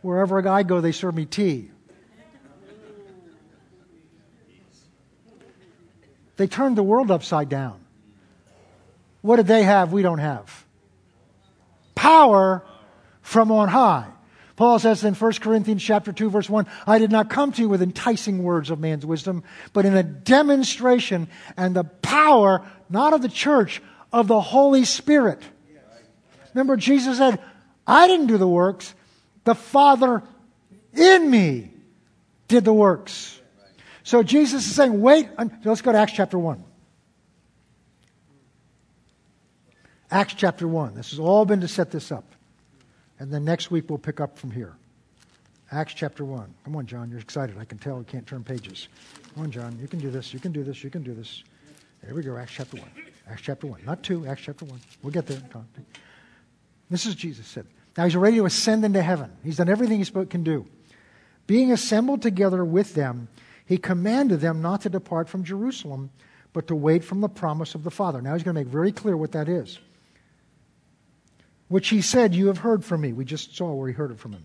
Wherever 0.02 0.46
I 0.46 0.62
go, 0.64 0.80
they 0.80 0.92
serve 0.92 1.14
me 1.14 1.24
tea. 1.24 1.70
They 6.36 6.46
turned 6.46 6.76
the 6.76 6.82
world 6.82 7.10
upside 7.10 7.48
down. 7.48 7.80
What 9.20 9.36
did 9.36 9.46
they 9.46 9.62
have 9.62 9.92
we 9.92 10.02
don't 10.02 10.18
have? 10.18 10.64
Power 11.94 12.64
from 13.20 13.52
on 13.52 13.68
high. 13.68 14.08
Paul 14.56 14.78
says 14.78 15.02
in 15.04 15.14
1 15.14 15.32
Corinthians 15.34 15.82
chapter 15.82 16.12
2 16.12 16.30
verse 16.30 16.50
1, 16.50 16.66
I 16.86 16.98
did 16.98 17.10
not 17.10 17.30
come 17.30 17.52
to 17.52 17.62
you 17.62 17.68
with 17.68 17.82
enticing 17.82 18.42
words 18.42 18.70
of 18.70 18.80
man's 18.80 19.06
wisdom, 19.06 19.44
but 19.72 19.86
in 19.86 19.96
a 19.96 20.02
demonstration 20.02 21.28
and 21.56 21.74
the 21.74 21.84
power 21.84 22.66
not 22.90 23.12
of 23.12 23.22
the 23.22 23.28
church 23.28 23.80
of 24.12 24.28
the 24.28 24.40
Holy 24.40 24.84
Spirit. 24.84 25.40
Remember 26.54 26.76
Jesus 26.76 27.18
said, 27.18 27.40
I 27.86 28.06
didn't 28.06 28.26
do 28.26 28.36
the 28.36 28.48
works, 28.48 28.94
the 29.44 29.54
Father 29.54 30.22
in 30.92 31.30
me 31.30 31.70
did 32.48 32.64
the 32.64 32.72
works. 32.72 33.40
So 34.04 34.22
Jesus 34.22 34.66
is 34.66 34.74
saying, 34.74 35.00
wait. 35.00 35.28
Let's 35.64 35.82
go 35.82 35.92
to 35.92 35.98
Acts 35.98 36.12
chapter 36.12 36.38
1. 36.38 36.64
Acts 40.10 40.34
chapter 40.34 40.68
1. 40.68 40.94
This 40.94 41.10
has 41.10 41.18
all 41.18 41.44
been 41.44 41.60
to 41.60 41.68
set 41.68 41.90
this 41.90 42.12
up. 42.12 42.24
And 43.18 43.32
then 43.32 43.44
next 43.44 43.70
week 43.70 43.88
we'll 43.88 43.98
pick 43.98 44.20
up 44.20 44.38
from 44.38 44.50
here. 44.50 44.74
Acts 45.70 45.94
chapter 45.94 46.24
1. 46.24 46.52
Come 46.64 46.76
on, 46.76 46.86
John. 46.86 47.10
You're 47.10 47.20
excited. 47.20 47.56
I 47.58 47.64
can 47.64 47.78
tell 47.78 47.96
you 47.96 48.04
can't 48.04 48.26
turn 48.26 48.44
pages. 48.44 48.88
Come 49.34 49.44
on, 49.44 49.50
John. 49.50 49.78
You 49.80 49.88
can 49.88 50.00
do 50.00 50.10
this. 50.10 50.34
You 50.34 50.40
can 50.40 50.52
do 50.52 50.62
this. 50.62 50.84
You 50.84 50.90
can 50.90 51.02
do 51.02 51.14
this. 51.14 51.42
There 52.02 52.14
we 52.14 52.22
go. 52.22 52.36
Acts 52.36 52.52
chapter 52.52 52.76
1. 52.76 52.86
Acts 53.30 53.42
chapter 53.42 53.66
1. 53.66 53.80
Not 53.86 54.02
2. 54.02 54.26
Acts 54.26 54.42
chapter 54.42 54.66
1. 54.66 54.80
We'll 55.02 55.12
get 55.12 55.26
there. 55.26 55.40
This 56.90 57.06
is 57.06 57.14
Jesus 57.14 57.46
said. 57.46 57.66
Now 57.96 58.04
he's 58.04 58.16
ready 58.16 58.36
to 58.36 58.46
ascend 58.46 58.84
into 58.84 59.02
heaven. 59.02 59.30
He's 59.44 59.56
done 59.56 59.68
everything 59.68 60.02
he 60.02 60.24
can 60.26 60.42
do. 60.42 60.66
Being 61.46 61.72
assembled 61.72 62.22
together 62.22 62.64
with 62.64 62.94
them, 62.94 63.28
he 63.66 63.76
commanded 63.76 64.40
them 64.40 64.62
not 64.62 64.82
to 64.82 64.90
depart 64.90 65.28
from 65.28 65.44
Jerusalem, 65.44 66.10
but 66.52 66.68
to 66.68 66.74
wait 66.74 67.04
from 67.04 67.20
the 67.20 67.28
promise 67.28 67.74
of 67.74 67.84
the 67.84 67.90
Father. 67.90 68.22
Now 68.22 68.34
he's 68.34 68.42
going 68.42 68.54
to 68.54 68.60
make 68.60 68.68
very 68.72 68.92
clear 68.92 69.16
what 69.16 69.32
that 69.32 69.48
is. 69.48 69.78
Which 71.68 71.88
he 71.88 72.02
said, 72.02 72.34
You 72.34 72.48
have 72.48 72.58
heard 72.58 72.84
from 72.84 73.00
me. 73.00 73.12
We 73.12 73.24
just 73.24 73.56
saw 73.56 73.72
where 73.72 73.88
he 73.88 73.94
heard 73.94 74.10
it 74.10 74.18
from 74.18 74.32
him. 74.32 74.44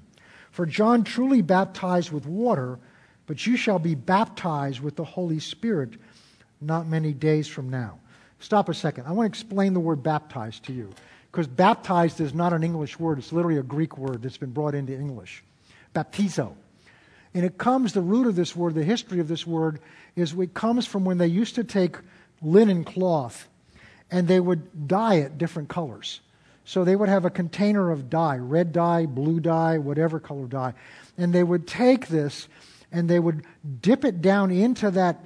For 0.52 0.66
John 0.66 1.04
truly 1.04 1.42
baptized 1.42 2.12
with 2.12 2.26
water, 2.26 2.80
but 3.26 3.46
you 3.46 3.58
shall 3.58 3.80
be 3.80 3.96
baptized 3.96 4.80
with 4.80 4.96
the 4.96 5.04
Holy 5.04 5.40
Spirit 5.40 5.96
not 6.62 6.88
many 6.88 7.14
days 7.14 7.48
from 7.48 7.70
now. 7.70 8.00
Stop 8.40 8.70
a 8.70 8.74
second. 8.74 9.06
I 9.08 9.12
want 9.12 9.32
to 9.32 9.38
explain 9.40 9.74
the 9.74 9.80
word 9.80 10.04
baptized 10.04 10.64
to 10.66 10.74
you 10.74 10.94
because 11.32 11.48
baptized 11.48 12.20
is 12.22 12.34
not 12.34 12.54
an 12.54 12.64
English 12.64 13.00
word, 13.00 13.20
it's 13.20 13.32
literally 13.32 13.60
a 13.60 13.64
Greek 13.64 13.98
word 13.98 14.22
that's 14.22 14.38
been 14.38 14.52
brought 14.52 14.76
into 14.76 14.94
English. 14.94 15.44
baptizo. 15.96 16.54
And 17.34 17.46
it 17.46 17.58
comes, 17.58 17.94
the 17.94 18.02
root 18.02 18.28
of 18.28 18.36
this 18.36 18.56
word, 18.56 18.74
the 18.74 18.84
history 18.84 19.20
of 19.20 19.28
this 19.28 19.46
word, 19.46 19.80
is 20.16 20.34
it 20.34 20.54
comes 20.54 20.88
from 20.88 21.06
when 21.06 21.18
they 21.18 21.28
used 21.28 21.56
to 21.56 21.64
take 21.64 21.98
linen 22.42 22.84
cloth 22.84 23.48
and 24.10 24.28
they 24.28 24.40
would 24.40 24.88
dye 24.88 25.16
it 25.16 25.38
different 25.38 25.70
colors. 25.70 26.22
So 26.66 26.84
they 26.84 26.96
would 26.96 27.10
have 27.10 27.26
a 27.26 27.30
container 27.30 27.92
of 27.92 28.10
dye, 28.10 28.38
red 28.38 28.74
dye, 28.74 29.06
blue 29.06 29.40
dye, 29.40 29.78
whatever 29.78 30.20
color 30.20 30.48
dye. 30.48 30.74
And 31.18 31.34
they 31.34 31.44
would 31.44 31.68
take 31.68 32.08
this 32.08 32.48
and 32.92 33.10
they 33.10 33.20
would 33.20 33.46
dip 33.82 34.04
it 34.06 34.22
down 34.22 34.52
into 34.52 34.92
that 34.92 35.26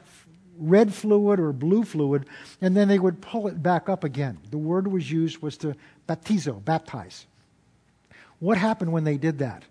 red 0.58 0.94
fluid 0.94 1.40
or 1.40 1.54
blue 1.54 1.84
fluid, 1.84 2.26
and 2.62 2.76
then 2.76 2.88
they 2.88 3.00
would 3.00 3.22
pull 3.22 3.48
it 3.48 3.62
back 3.62 3.90
up 3.90 4.04
again. 4.04 4.38
The 4.50 4.58
word 4.58 4.88
was 4.88 5.12
used 5.12 5.42
was 5.42 5.58
to 5.58 5.76
baptizo, 6.08 6.64
baptize. 6.64 7.26
What 8.40 8.58
happened 8.58 8.92
when 8.92 9.04
they 9.04 9.18
did 9.18 9.40
that? 9.40 9.64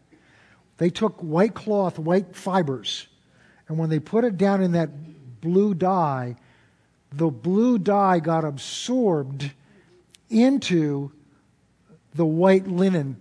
They 0.78 0.90
took 0.90 1.20
white 1.20 1.54
cloth, 1.54 1.98
white 1.98 2.34
fibers, 2.34 3.06
and 3.68 3.78
when 3.78 3.90
they 3.90 3.98
put 3.98 4.24
it 4.24 4.36
down 4.36 4.62
in 4.62 4.72
that 4.72 4.90
blue 5.40 5.74
dye, 5.74 6.36
the 7.12 7.28
blue 7.28 7.78
dye 7.78 8.20
got 8.20 8.44
absorbed 8.44 9.50
into 10.28 11.12
the 12.14 12.26
white 12.26 12.66
linen 12.66 13.20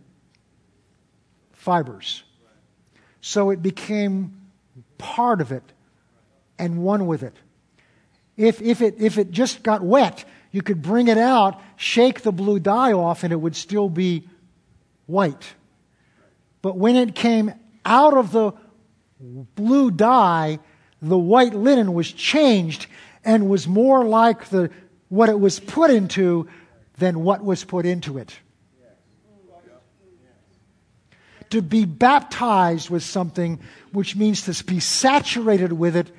fibers. 1.53 2.23
So 3.21 3.49
it 3.49 3.61
became 3.61 4.39
part 4.97 5.41
of 5.41 5.51
it 5.51 5.63
and 6.57 6.83
one 6.83 7.05
with 7.05 7.23
it. 7.23 7.35
If, 8.39 8.61
if, 8.61 8.81
it, 8.81 8.95
if 8.99 9.17
it 9.17 9.31
just 9.31 9.63
got 9.63 9.83
wet, 9.83 10.23
you 10.53 10.61
could 10.61 10.81
bring 10.81 11.09
it 11.09 11.17
out, 11.17 11.59
shake 11.75 12.21
the 12.21 12.31
blue 12.31 12.57
dye 12.57 12.93
off, 12.93 13.25
and 13.25 13.33
it 13.33 13.35
would 13.35 13.53
still 13.53 13.89
be 13.89 14.29
white. 15.07 15.55
But 16.61 16.77
when 16.77 16.95
it 16.95 17.15
came 17.15 17.53
out 17.83 18.13
of 18.15 18.31
the 18.31 18.53
blue 19.19 19.91
dye, 19.91 20.59
the 21.01 21.17
white 21.17 21.53
linen 21.53 21.93
was 21.93 22.09
changed 22.13 22.87
and 23.25 23.49
was 23.49 23.67
more 23.67 24.05
like 24.05 24.47
the, 24.47 24.71
what 25.09 25.27
it 25.27 25.37
was 25.37 25.59
put 25.59 25.91
into 25.91 26.47
than 26.97 27.25
what 27.25 27.43
was 27.43 27.65
put 27.65 27.85
into 27.85 28.17
it. 28.17 28.39
To 31.49 31.61
be 31.61 31.83
baptized 31.83 32.89
with 32.89 33.03
something, 33.03 33.59
which 33.91 34.15
means 34.15 34.43
to 34.43 34.63
be 34.63 34.79
saturated 34.79 35.73
with 35.73 35.97
it 35.97 36.09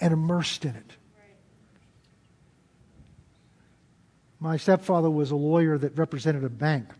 and 0.00 0.12
immersed 0.12 0.64
in 0.64 0.74
it. 0.74 0.93
My 4.44 4.58
stepfather 4.58 5.08
was 5.08 5.30
a 5.30 5.36
lawyer 5.36 5.78
that 5.78 5.96
represented 5.96 6.44
a 6.44 6.50
bank. 6.50 6.90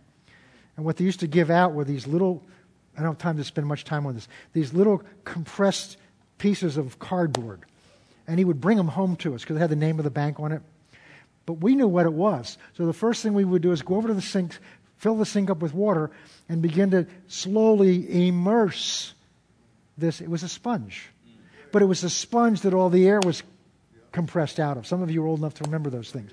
And 0.79 0.87
what 0.87 0.97
they 0.97 1.05
used 1.05 1.21
to 1.21 1.27
give 1.27 1.51
out 1.51 1.75
were 1.75 1.85
these 1.85 2.07
little, 2.07 2.43
I 2.97 3.03
don't 3.03 3.11
have 3.11 3.19
time 3.19 3.37
to 3.37 3.45
spend 3.45 3.67
much 3.67 3.85
time 3.85 4.07
on 4.07 4.15
this, 4.15 4.29
these 4.55 4.73
little 4.73 5.03
compressed 5.25 5.99
pieces 6.39 6.79
of 6.79 6.99
cardboard. 6.99 7.61
And 8.27 8.39
he 8.39 8.47
would 8.47 8.63
bring 8.63 8.79
them 8.79 8.89
home 8.89 9.17
to 9.17 9.35
us 9.35 9.43
because 9.43 9.57
it 9.57 9.61
had 9.61 9.69
the 9.69 9.77
name 9.77 9.99
of 9.99 10.05
the 10.05 10.11
bank 10.11 10.41
on 10.41 10.53
it. 10.53 10.63
But 11.45 11.61
we 11.61 11.75
knew 11.75 11.87
what 11.87 12.07
it 12.07 12.15
was. 12.15 12.57
So 12.79 12.87
the 12.87 12.95
first 12.95 13.23
thing 13.23 13.35
we 13.35 13.45
would 13.45 13.61
do 13.61 13.73
is 13.73 13.83
go 13.83 13.97
over 13.97 14.09
to 14.09 14.15
the 14.15 14.23
sink, 14.23 14.57
fill 14.97 15.17
the 15.17 15.27
sink 15.27 15.51
up 15.51 15.59
with 15.59 15.75
water, 15.75 16.11
and 16.49 16.63
begin 16.63 16.93
to 16.93 17.07
slowly 17.29 18.27
immerse 18.27 19.13
this. 19.99 20.23
It 20.23 20.31
was 20.31 20.45
a 20.45 20.49
sponge. 20.49 21.11
But 21.73 21.83
it 21.83 21.87
was 21.87 22.05
a 22.05 22.11
sponge 22.11 22.63
that 22.63 22.73
all 22.73 22.89
the 22.89 23.07
air 23.07 23.21
was 23.23 23.43
compressed 24.15 24.61
out 24.61 24.77
of. 24.79 24.87
Some 24.87 25.03
of 25.03 25.11
you 25.11 25.23
are 25.25 25.27
old 25.27 25.41
enough 25.41 25.55
to 25.55 25.65
remember 25.65 25.91
those 25.91 26.11
things. 26.11 26.31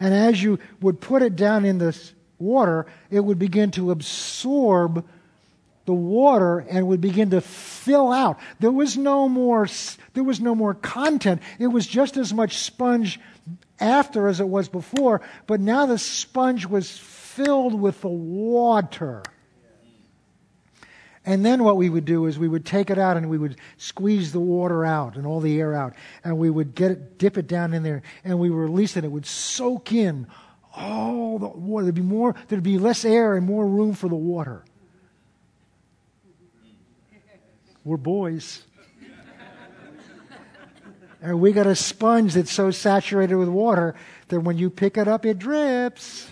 And 0.00 0.12
as 0.12 0.42
you 0.42 0.58
would 0.82 1.00
put 1.00 1.22
it 1.22 1.36
down 1.36 1.64
in 1.64 1.78
this 1.78 2.12
water, 2.40 2.86
it 3.08 3.20
would 3.20 3.38
begin 3.38 3.70
to 3.72 3.92
absorb 3.92 5.06
the 5.86 5.94
water 5.94 6.58
and 6.58 6.88
would 6.88 7.00
begin 7.00 7.30
to 7.30 7.40
fill 7.40 8.10
out. 8.10 8.38
There 8.58 8.72
was 8.72 8.96
no 8.96 9.28
more 9.28 9.68
there 10.12 10.24
was 10.24 10.40
no 10.40 10.56
more 10.56 10.74
content. 10.74 11.40
It 11.60 11.68
was 11.68 11.86
just 11.86 12.16
as 12.16 12.34
much 12.34 12.58
sponge 12.58 13.20
after 13.78 14.26
as 14.26 14.40
it 14.40 14.48
was 14.48 14.68
before, 14.68 15.22
but 15.46 15.60
now 15.60 15.86
the 15.86 15.98
sponge 15.98 16.66
was 16.66 16.90
filled 16.90 17.80
with 17.80 18.00
the 18.00 18.08
water. 18.08 19.22
And 21.30 21.46
then 21.46 21.62
what 21.62 21.76
we 21.76 21.88
would 21.88 22.06
do 22.06 22.26
is 22.26 22.40
we 22.40 22.48
would 22.48 22.66
take 22.66 22.90
it 22.90 22.98
out 22.98 23.16
and 23.16 23.30
we 23.30 23.38
would 23.38 23.54
squeeze 23.76 24.32
the 24.32 24.40
water 24.40 24.84
out 24.84 25.14
and 25.14 25.24
all 25.24 25.38
the 25.38 25.60
air 25.60 25.74
out, 25.74 25.94
and 26.24 26.36
we 26.36 26.50
would 26.50 26.74
get 26.74 26.90
it, 26.90 27.18
dip 27.18 27.38
it 27.38 27.46
down 27.46 27.72
in 27.72 27.84
there, 27.84 28.02
and 28.24 28.40
we 28.40 28.48
release 28.48 28.96
it. 28.96 29.04
It 29.04 29.12
would 29.12 29.26
soak 29.26 29.92
in 29.92 30.26
all 30.74 31.38
the 31.38 31.46
water. 31.46 31.84
There'd 31.84 31.94
be 31.94 32.02
more. 32.02 32.34
There'd 32.48 32.64
be 32.64 32.78
less 32.78 33.04
air 33.04 33.36
and 33.36 33.46
more 33.46 33.64
room 33.64 33.94
for 33.94 34.08
the 34.08 34.16
water. 34.16 34.64
We're 37.84 37.96
boys. 37.96 38.64
and 41.22 41.40
we 41.40 41.52
got 41.52 41.68
a 41.68 41.76
sponge 41.76 42.34
that's 42.34 42.50
so 42.50 42.72
saturated 42.72 43.36
with 43.36 43.48
water 43.48 43.94
that 44.30 44.40
when 44.40 44.58
you 44.58 44.68
pick 44.68 44.96
it 44.96 45.06
up, 45.06 45.24
it 45.24 45.38
drips. 45.38 46.28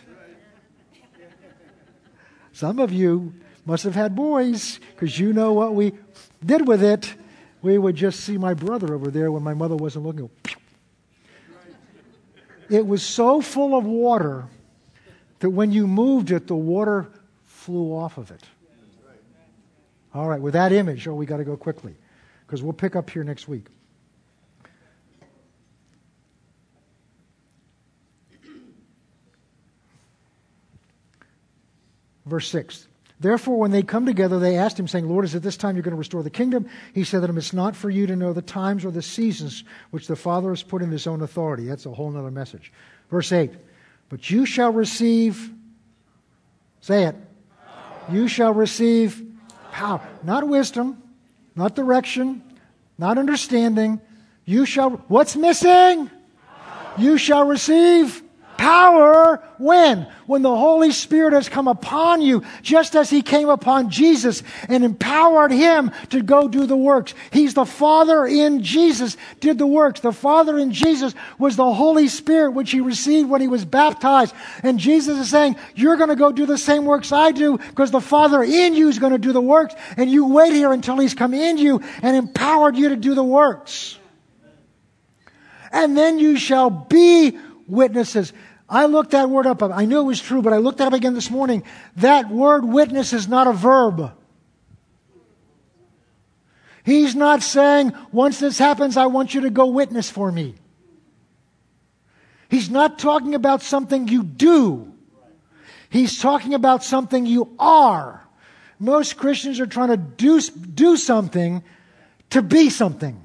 Some 2.53 2.81
of 2.81 2.91
you 2.91 3.35
must 3.69 3.85
have 3.85 3.95
had 3.95 4.17
boys 4.17 4.81
because 4.95 5.19
you 5.19 5.31
know 5.35 5.53
what 5.53 5.75
we 5.75 5.93
did 6.43 6.67
with 6.67 6.83
it. 6.83 7.15
We 7.61 7.77
would 7.77 7.97
just 7.97 8.21
see 8.21 8.39
my 8.39 8.55
brother 8.55 8.95
over 8.95 9.11
there 9.11 9.31
when 9.31 9.43
my 9.43 9.53
mother 9.53 9.77
wasn't 9.77 10.07
looking. 10.07 10.31
It 12.71 12.87
was 12.87 13.03
so 13.03 13.43
full 13.43 13.77
of 13.77 13.85
water 13.85 14.47
that 15.41 15.51
when 15.51 15.71
you 15.71 15.87
moved 15.87 16.31
it, 16.31 16.47
the 16.47 16.57
water 16.57 17.09
flew 17.45 17.93
off 17.93 18.17
of 18.17 18.31
it. 18.31 18.43
All 20.15 20.27
right, 20.27 20.41
with 20.41 20.55
that 20.55 20.73
image, 20.73 21.07
oh, 21.07 21.15
we 21.15 21.27
got 21.27 21.37
to 21.37 21.45
go 21.45 21.55
quickly 21.55 21.95
because 22.47 22.63
we'll 22.63 22.73
pick 22.73 22.97
up 22.97 23.11
here 23.11 23.23
next 23.23 23.49
week. 23.49 23.67
Verse 32.25 32.49
6. 32.49 32.88
Therefore, 33.21 33.59
when 33.59 33.73
they 33.73 33.83
come 33.83 34.07
together, 34.07 34.39
they 34.39 34.57
asked 34.57 34.79
him, 34.79 34.87
saying, 34.87 35.09
Lord, 35.09 35.25
is 35.25 35.35
it 35.35 35.43
this 35.43 35.57
time 35.57 35.75
you're 35.75 35.83
going 35.83 35.93
to 35.93 35.99
restore 35.99 36.23
the 36.23 36.31
kingdom? 36.31 36.69
He 36.95 37.03
said 37.03 37.21
to 37.21 37.27
them, 37.27 37.37
It's 37.37 37.53
not 37.53 37.75
for 37.75 37.91
you 37.91 38.07
to 38.07 38.15
know 38.15 38.33
the 38.33 38.43
times 38.43 38.85
or 38.85 38.93
the 38.93 39.03
seasons 39.03 39.65
which 39.91 40.07
the 40.07 40.15
Father 40.15 40.51
has 40.51 40.63
put 40.63 40.83
in 40.83 40.91
his 40.91 41.07
own 41.07 41.23
authority. 41.23 41.65
That's 41.65 41.87
a 41.87 41.91
whole 41.91 42.17
other 42.17 42.31
message. 42.31 42.73
Verse 43.11 43.33
8. 43.33 43.51
But 44.09 44.31
you 44.31 44.47
shall 44.47 44.73
receive, 44.73 45.53
say 46.81 47.05
it, 47.05 47.17
you 48.11 48.29
shall 48.29 48.55
receive 48.55 49.23
power. 49.73 50.07
Not 50.23 50.47
wisdom, 50.47 51.03
not 51.57 51.75
direction, 51.75 52.43
not 52.99 53.19
understanding. 53.19 54.01
You 54.45 54.65
shall, 54.65 54.91
what's 55.09 55.35
missing? 55.35 56.11
You 56.97 57.19
shall 57.19 57.47
receive 57.47 58.23
Power 58.59 59.41
when? 59.57 60.09
When 60.27 60.43
the 60.43 60.55
Holy 60.55 60.91
Spirit 60.91 61.33
has 61.33 61.49
come 61.49 61.69
upon 61.69 62.21
you, 62.21 62.43
just 62.61 62.97
as 62.97 63.09
He 63.09 63.23
came 63.23 63.49
upon 63.49 63.89
Jesus 63.89 64.43
and 64.69 64.85
empowered 64.85 65.53
Him 65.53 65.93
to 66.11 66.21
go 66.21 66.49
do 66.49 66.67
the 66.67 66.77
works. 66.77 67.15
He's 67.31 67.55
the 67.55 67.65
Father 67.65 68.27
in 68.27 68.63
Jesus 68.65 69.17
did 69.41 69.59
the 69.59 69.67
works. 69.67 70.01
The 70.01 70.13
Father 70.13 70.59
in 70.59 70.73
Jesus 70.73 71.15
was 71.39 71.55
the 71.55 71.73
Holy 71.73 72.09
Spirit, 72.09 72.51
which 72.51 72.73
He 72.73 72.81
received 72.81 73.31
when 73.31 73.41
He 73.41 73.49
was 73.49 73.65
baptized. 73.65 74.35
And 74.65 74.79
Jesus 74.79 75.19
is 75.19 75.31
saying, 75.31 75.55
you're 75.77 75.97
going 75.97 76.11
to 76.11 76.17
go 76.17 76.33
do 76.33 76.45
the 76.45 76.59
same 76.59 76.85
works 76.85 77.13
I 77.13 77.31
do 77.31 77.59
because 77.59 77.93
the 77.93 78.01
Father 78.01 78.43
in 78.43 78.75
you 78.75 78.89
is 78.89 78.99
going 78.99 79.13
to 79.13 79.19
do 79.19 79.33
the 79.33 79.41
works 79.41 79.77
and 79.97 80.11
you 80.11 80.27
wait 80.27 80.53
here 80.53 80.73
until 80.73 80.99
He's 80.99 81.15
come 81.15 81.33
in 81.33 81.59
you 81.59 81.81
and 82.03 82.17
empowered 82.17 82.77
you 82.77 82.89
to 82.89 82.97
do 82.97 83.15
the 83.15 83.23
works. 83.23 83.99
And 85.71 85.97
then 85.97 86.19
you 86.19 86.37
shall 86.37 86.71
be 86.71 87.39
witnesses. 87.69 88.33
I 88.69 88.87
looked 88.87 89.13
that 89.13 89.31
word 89.31 89.47
up. 89.47 89.63
I 89.63 89.85
knew 89.85 90.01
it 90.01 90.05
was 90.05 90.21
true, 90.21 90.43
but 90.43 90.53
I 90.53 90.59
looked 90.59 90.79
that 90.79 90.89
up 90.89 90.93
again 90.93 91.15
this 91.15 91.31
morning. 91.31 91.63
That 91.97 92.29
word 92.29 92.65
witness 92.65 93.13
is 93.13 93.29
not 93.29 93.47
a 93.47 93.53
verb. 93.53 94.13
He's 96.85 97.15
not 97.15 97.43
saying, 97.43 97.93
once 98.13 98.41
this 98.41 98.59
happens, 98.59 98.97
I 98.97 99.07
want 99.07 99.35
you 99.35 99.43
to 99.43 99.51
go 99.51 99.67
witness 99.67 100.11
for 100.11 100.33
me. 100.33 100.55
He's 102.49 102.71
not 102.71 102.99
talking 102.99 103.35
about 103.35 103.63
something 103.63 104.09
you 104.09 104.23
do. 104.23 104.93
He's 105.91 106.19
talking 106.19 106.55
about 106.55 106.83
something 106.83 107.27
you 107.27 107.55
are. 107.59 108.27
Most 108.79 109.17
Christians 109.17 109.61
are 109.61 109.67
trying 109.67 109.89
to 109.89 109.97
do, 109.97 110.41
do 110.41 110.97
something 110.97 111.63
to 112.31 112.43
be 112.43 112.71
something. 112.71 113.25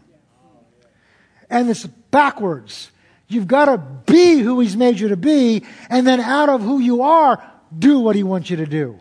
And 1.49 1.69
it's 1.69 1.85
backwards. 1.85 2.91
You've 3.33 3.47
got 3.47 3.65
to 3.65 3.77
be 3.77 4.39
who 4.39 4.59
He's 4.59 4.77
made 4.77 4.99
you 4.99 5.09
to 5.09 5.17
be, 5.17 5.63
and 5.89 6.05
then 6.05 6.19
out 6.19 6.49
of 6.49 6.61
who 6.61 6.79
you 6.79 7.01
are, 7.01 7.43
do 7.77 7.99
what 7.99 8.15
He 8.15 8.23
wants 8.23 8.49
you 8.49 8.57
to 8.57 8.65
do. 8.65 8.99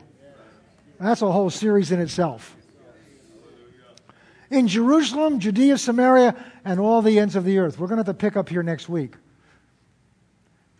That's 0.98 1.22
a 1.22 1.30
whole 1.30 1.50
series 1.50 1.92
in 1.92 2.00
itself. 2.00 2.56
In 4.50 4.68
Jerusalem, 4.68 5.40
Judea, 5.40 5.78
Samaria, 5.78 6.34
and 6.64 6.78
all 6.78 7.02
the 7.02 7.18
ends 7.18 7.36
of 7.36 7.44
the 7.44 7.58
earth. 7.58 7.78
We're 7.78 7.88
going 7.88 7.96
to 7.96 8.06
have 8.06 8.16
to 8.16 8.20
pick 8.20 8.36
up 8.36 8.48
here 8.48 8.62
next 8.62 8.88
week. 8.88 9.14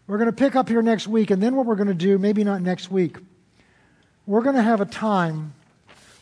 We're 0.06 0.18
going 0.18 0.30
to 0.30 0.36
pick 0.36 0.56
up 0.56 0.68
here 0.68 0.82
next 0.82 1.08
week, 1.08 1.30
and 1.30 1.42
then 1.42 1.56
what 1.56 1.66
we're 1.66 1.76
going 1.76 1.88
to 1.88 1.94
do, 1.94 2.18
maybe 2.18 2.44
not 2.44 2.60
next 2.60 2.90
week, 2.90 3.16
we're 4.26 4.42
going 4.42 4.56
to 4.56 4.62
have 4.62 4.80
a 4.80 4.86
time 4.86 5.54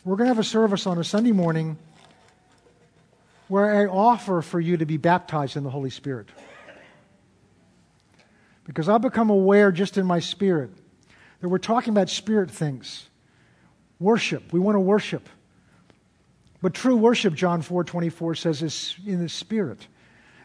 we're 0.03 0.15
going 0.15 0.25
to 0.25 0.33
have 0.33 0.39
a 0.39 0.43
service 0.43 0.87
on 0.87 0.97
a 0.97 1.03
Sunday 1.03 1.31
morning 1.31 1.77
where 3.49 3.81
I 3.81 3.85
offer 3.85 4.41
for 4.41 4.59
you 4.59 4.77
to 4.77 4.85
be 4.87 4.97
baptized 4.97 5.57
in 5.57 5.63
the 5.63 5.69
Holy 5.69 5.91
Spirit. 5.91 6.27
Because 8.65 8.87
I've 8.87 9.01
become 9.01 9.29
aware 9.29 9.71
just 9.71 9.97
in 9.97 10.05
my 10.05 10.19
spirit 10.19 10.71
that 11.41 11.49
we're 11.49 11.57
talking 11.57 11.91
about 11.91 12.09
spirit 12.09 12.51
things. 12.51 13.09
Worship. 13.99 14.53
We 14.53 14.59
want 14.59 14.75
to 14.75 14.79
worship. 14.79 15.27
But 16.61 16.73
true 16.73 16.95
worship, 16.95 17.33
John 17.33 17.61
4 17.61 17.83
24 17.83 18.35
says, 18.35 18.61
is 18.61 18.95
in 19.05 19.19
the 19.19 19.29
spirit. 19.29 19.87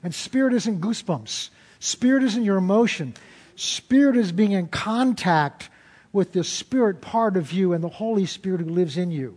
And 0.02 0.14
spirit 0.14 0.54
isn't 0.54 0.80
goosebumps. 0.80 1.50
Spirit 1.78 2.22
isn't 2.22 2.44
your 2.44 2.56
emotion. 2.56 3.14
Spirit 3.54 4.16
is 4.16 4.32
being 4.32 4.52
in 4.52 4.68
contact 4.68 5.70
with 6.12 6.32
the 6.32 6.44
spirit 6.44 7.00
part 7.00 7.36
of 7.36 7.52
you 7.52 7.72
and 7.72 7.84
the 7.84 7.88
Holy 7.88 8.24
Spirit 8.24 8.60
who 8.60 8.70
lives 8.70 8.96
in 8.96 9.10
you. 9.10 9.36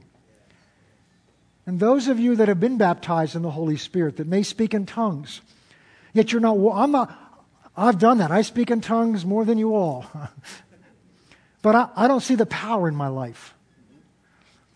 And 1.65 1.79
those 1.79 2.07
of 2.07 2.19
you 2.19 2.35
that 2.37 2.47
have 2.47 2.59
been 2.59 2.77
baptized 2.77 3.35
in 3.35 3.41
the 3.41 3.51
Holy 3.51 3.77
Spirit 3.77 4.17
that 4.17 4.27
may 4.27 4.43
speak 4.43 4.73
in 4.73 4.85
tongues, 4.85 5.41
yet 6.13 6.31
you're 6.31 6.41
not, 6.41 6.57
I'm 6.73 6.91
not, 6.91 7.28
I've 7.79 7.97
done 7.97 8.17
that. 8.17 8.29
I 8.29 8.41
speak 8.41 8.71
in 8.71 8.81
tongues 8.81 9.25
more 9.25 9.45
than 9.45 9.57
you 9.57 9.73
all. 9.73 10.05
but 11.61 11.75
I, 11.75 11.89
I 11.95 12.07
don't 12.09 12.19
see 12.19 12.35
the 12.35 12.45
power 12.45 12.89
in 12.89 12.95
my 12.95 13.07
life. 13.07 13.53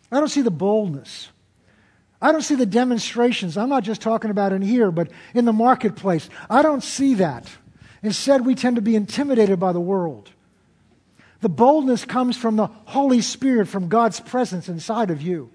I 0.10 0.20
don't 0.20 0.30
see 0.30 0.42
the 0.42 0.52
boldness. 0.52 1.30
I 2.22 2.32
don't 2.32 2.42
see 2.42 2.56
the 2.56 2.66
demonstrations. 2.66 3.58
I'm 3.58 3.68
not 3.68 3.84
just 3.84 4.02
talking 4.02 4.32
about 4.32 4.54
in 4.54 4.62
here, 4.62 4.90
but 4.90 5.10
in 5.34 5.44
the 5.44 5.52
marketplace. 5.52 6.30
I 6.50 6.62
don't 6.62 6.84
see 6.84 7.16
that. 7.16 7.50
Instead, 8.02 8.46
we 8.46 8.56
tend 8.56 8.78
to 8.78 8.82
be 8.82 8.96
intimidated 8.96 9.60
by 9.60 9.74
the 9.74 9.82
world. 9.82 10.30
The 11.42 11.50
boldness 11.50 12.06
comes 12.06 12.38
from 12.38 12.56
the 12.56 12.68
Holy 12.68 13.20
Spirit, 13.20 13.68
from 13.68 13.90
God's 13.90 14.22
presence 14.22 14.70
inside 14.70 15.12
of 15.12 15.22
you. 15.22 15.52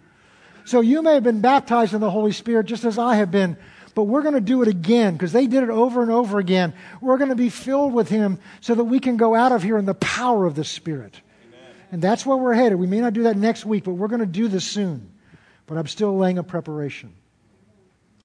So 0.66 0.82
you 0.82 1.00
may 1.00 1.14
have 1.14 1.22
been 1.22 1.40
baptized 1.40 1.94
in 1.94 2.02
the 2.02 2.10
Holy 2.10 2.32
Spirit 2.32 2.66
just 2.66 2.84
as 2.84 2.98
I 2.98 3.16
have 3.16 3.30
been, 3.30 3.56
but 3.98 4.04
we're 4.04 4.22
going 4.22 4.34
to 4.34 4.40
do 4.40 4.62
it 4.62 4.68
again 4.68 5.14
because 5.14 5.32
they 5.32 5.48
did 5.48 5.64
it 5.64 5.70
over 5.70 6.02
and 6.02 6.12
over 6.12 6.38
again. 6.38 6.72
We're 7.00 7.18
going 7.18 7.30
to 7.30 7.34
be 7.34 7.48
filled 7.48 7.92
with 7.92 8.08
Him 8.08 8.38
so 8.60 8.76
that 8.76 8.84
we 8.84 9.00
can 9.00 9.16
go 9.16 9.34
out 9.34 9.50
of 9.50 9.64
here 9.64 9.76
in 9.76 9.86
the 9.86 9.94
power 9.94 10.46
of 10.46 10.54
the 10.54 10.62
Spirit. 10.62 11.20
Amen. 11.48 11.60
And 11.90 12.00
that's 12.00 12.24
where 12.24 12.36
we're 12.36 12.54
headed. 12.54 12.78
We 12.78 12.86
may 12.86 13.00
not 13.00 13.12
do 13.12 13.24
that 13.24 13.36
next 13.36 13.64
week, 13.64 13.82
but 13.82 13.94
we're 13.94 14.06
going 14.06 14.20
to 14.20 14.26
do 14.26 14.46
this 14.46 14.64
soon. 14.64 15.10
But 15.66 15.78
I'm 15.78 15.88
still 15.88 16.16
laying 16.16 16.38
a 16.38 16.44
preparation. 16.44 17.12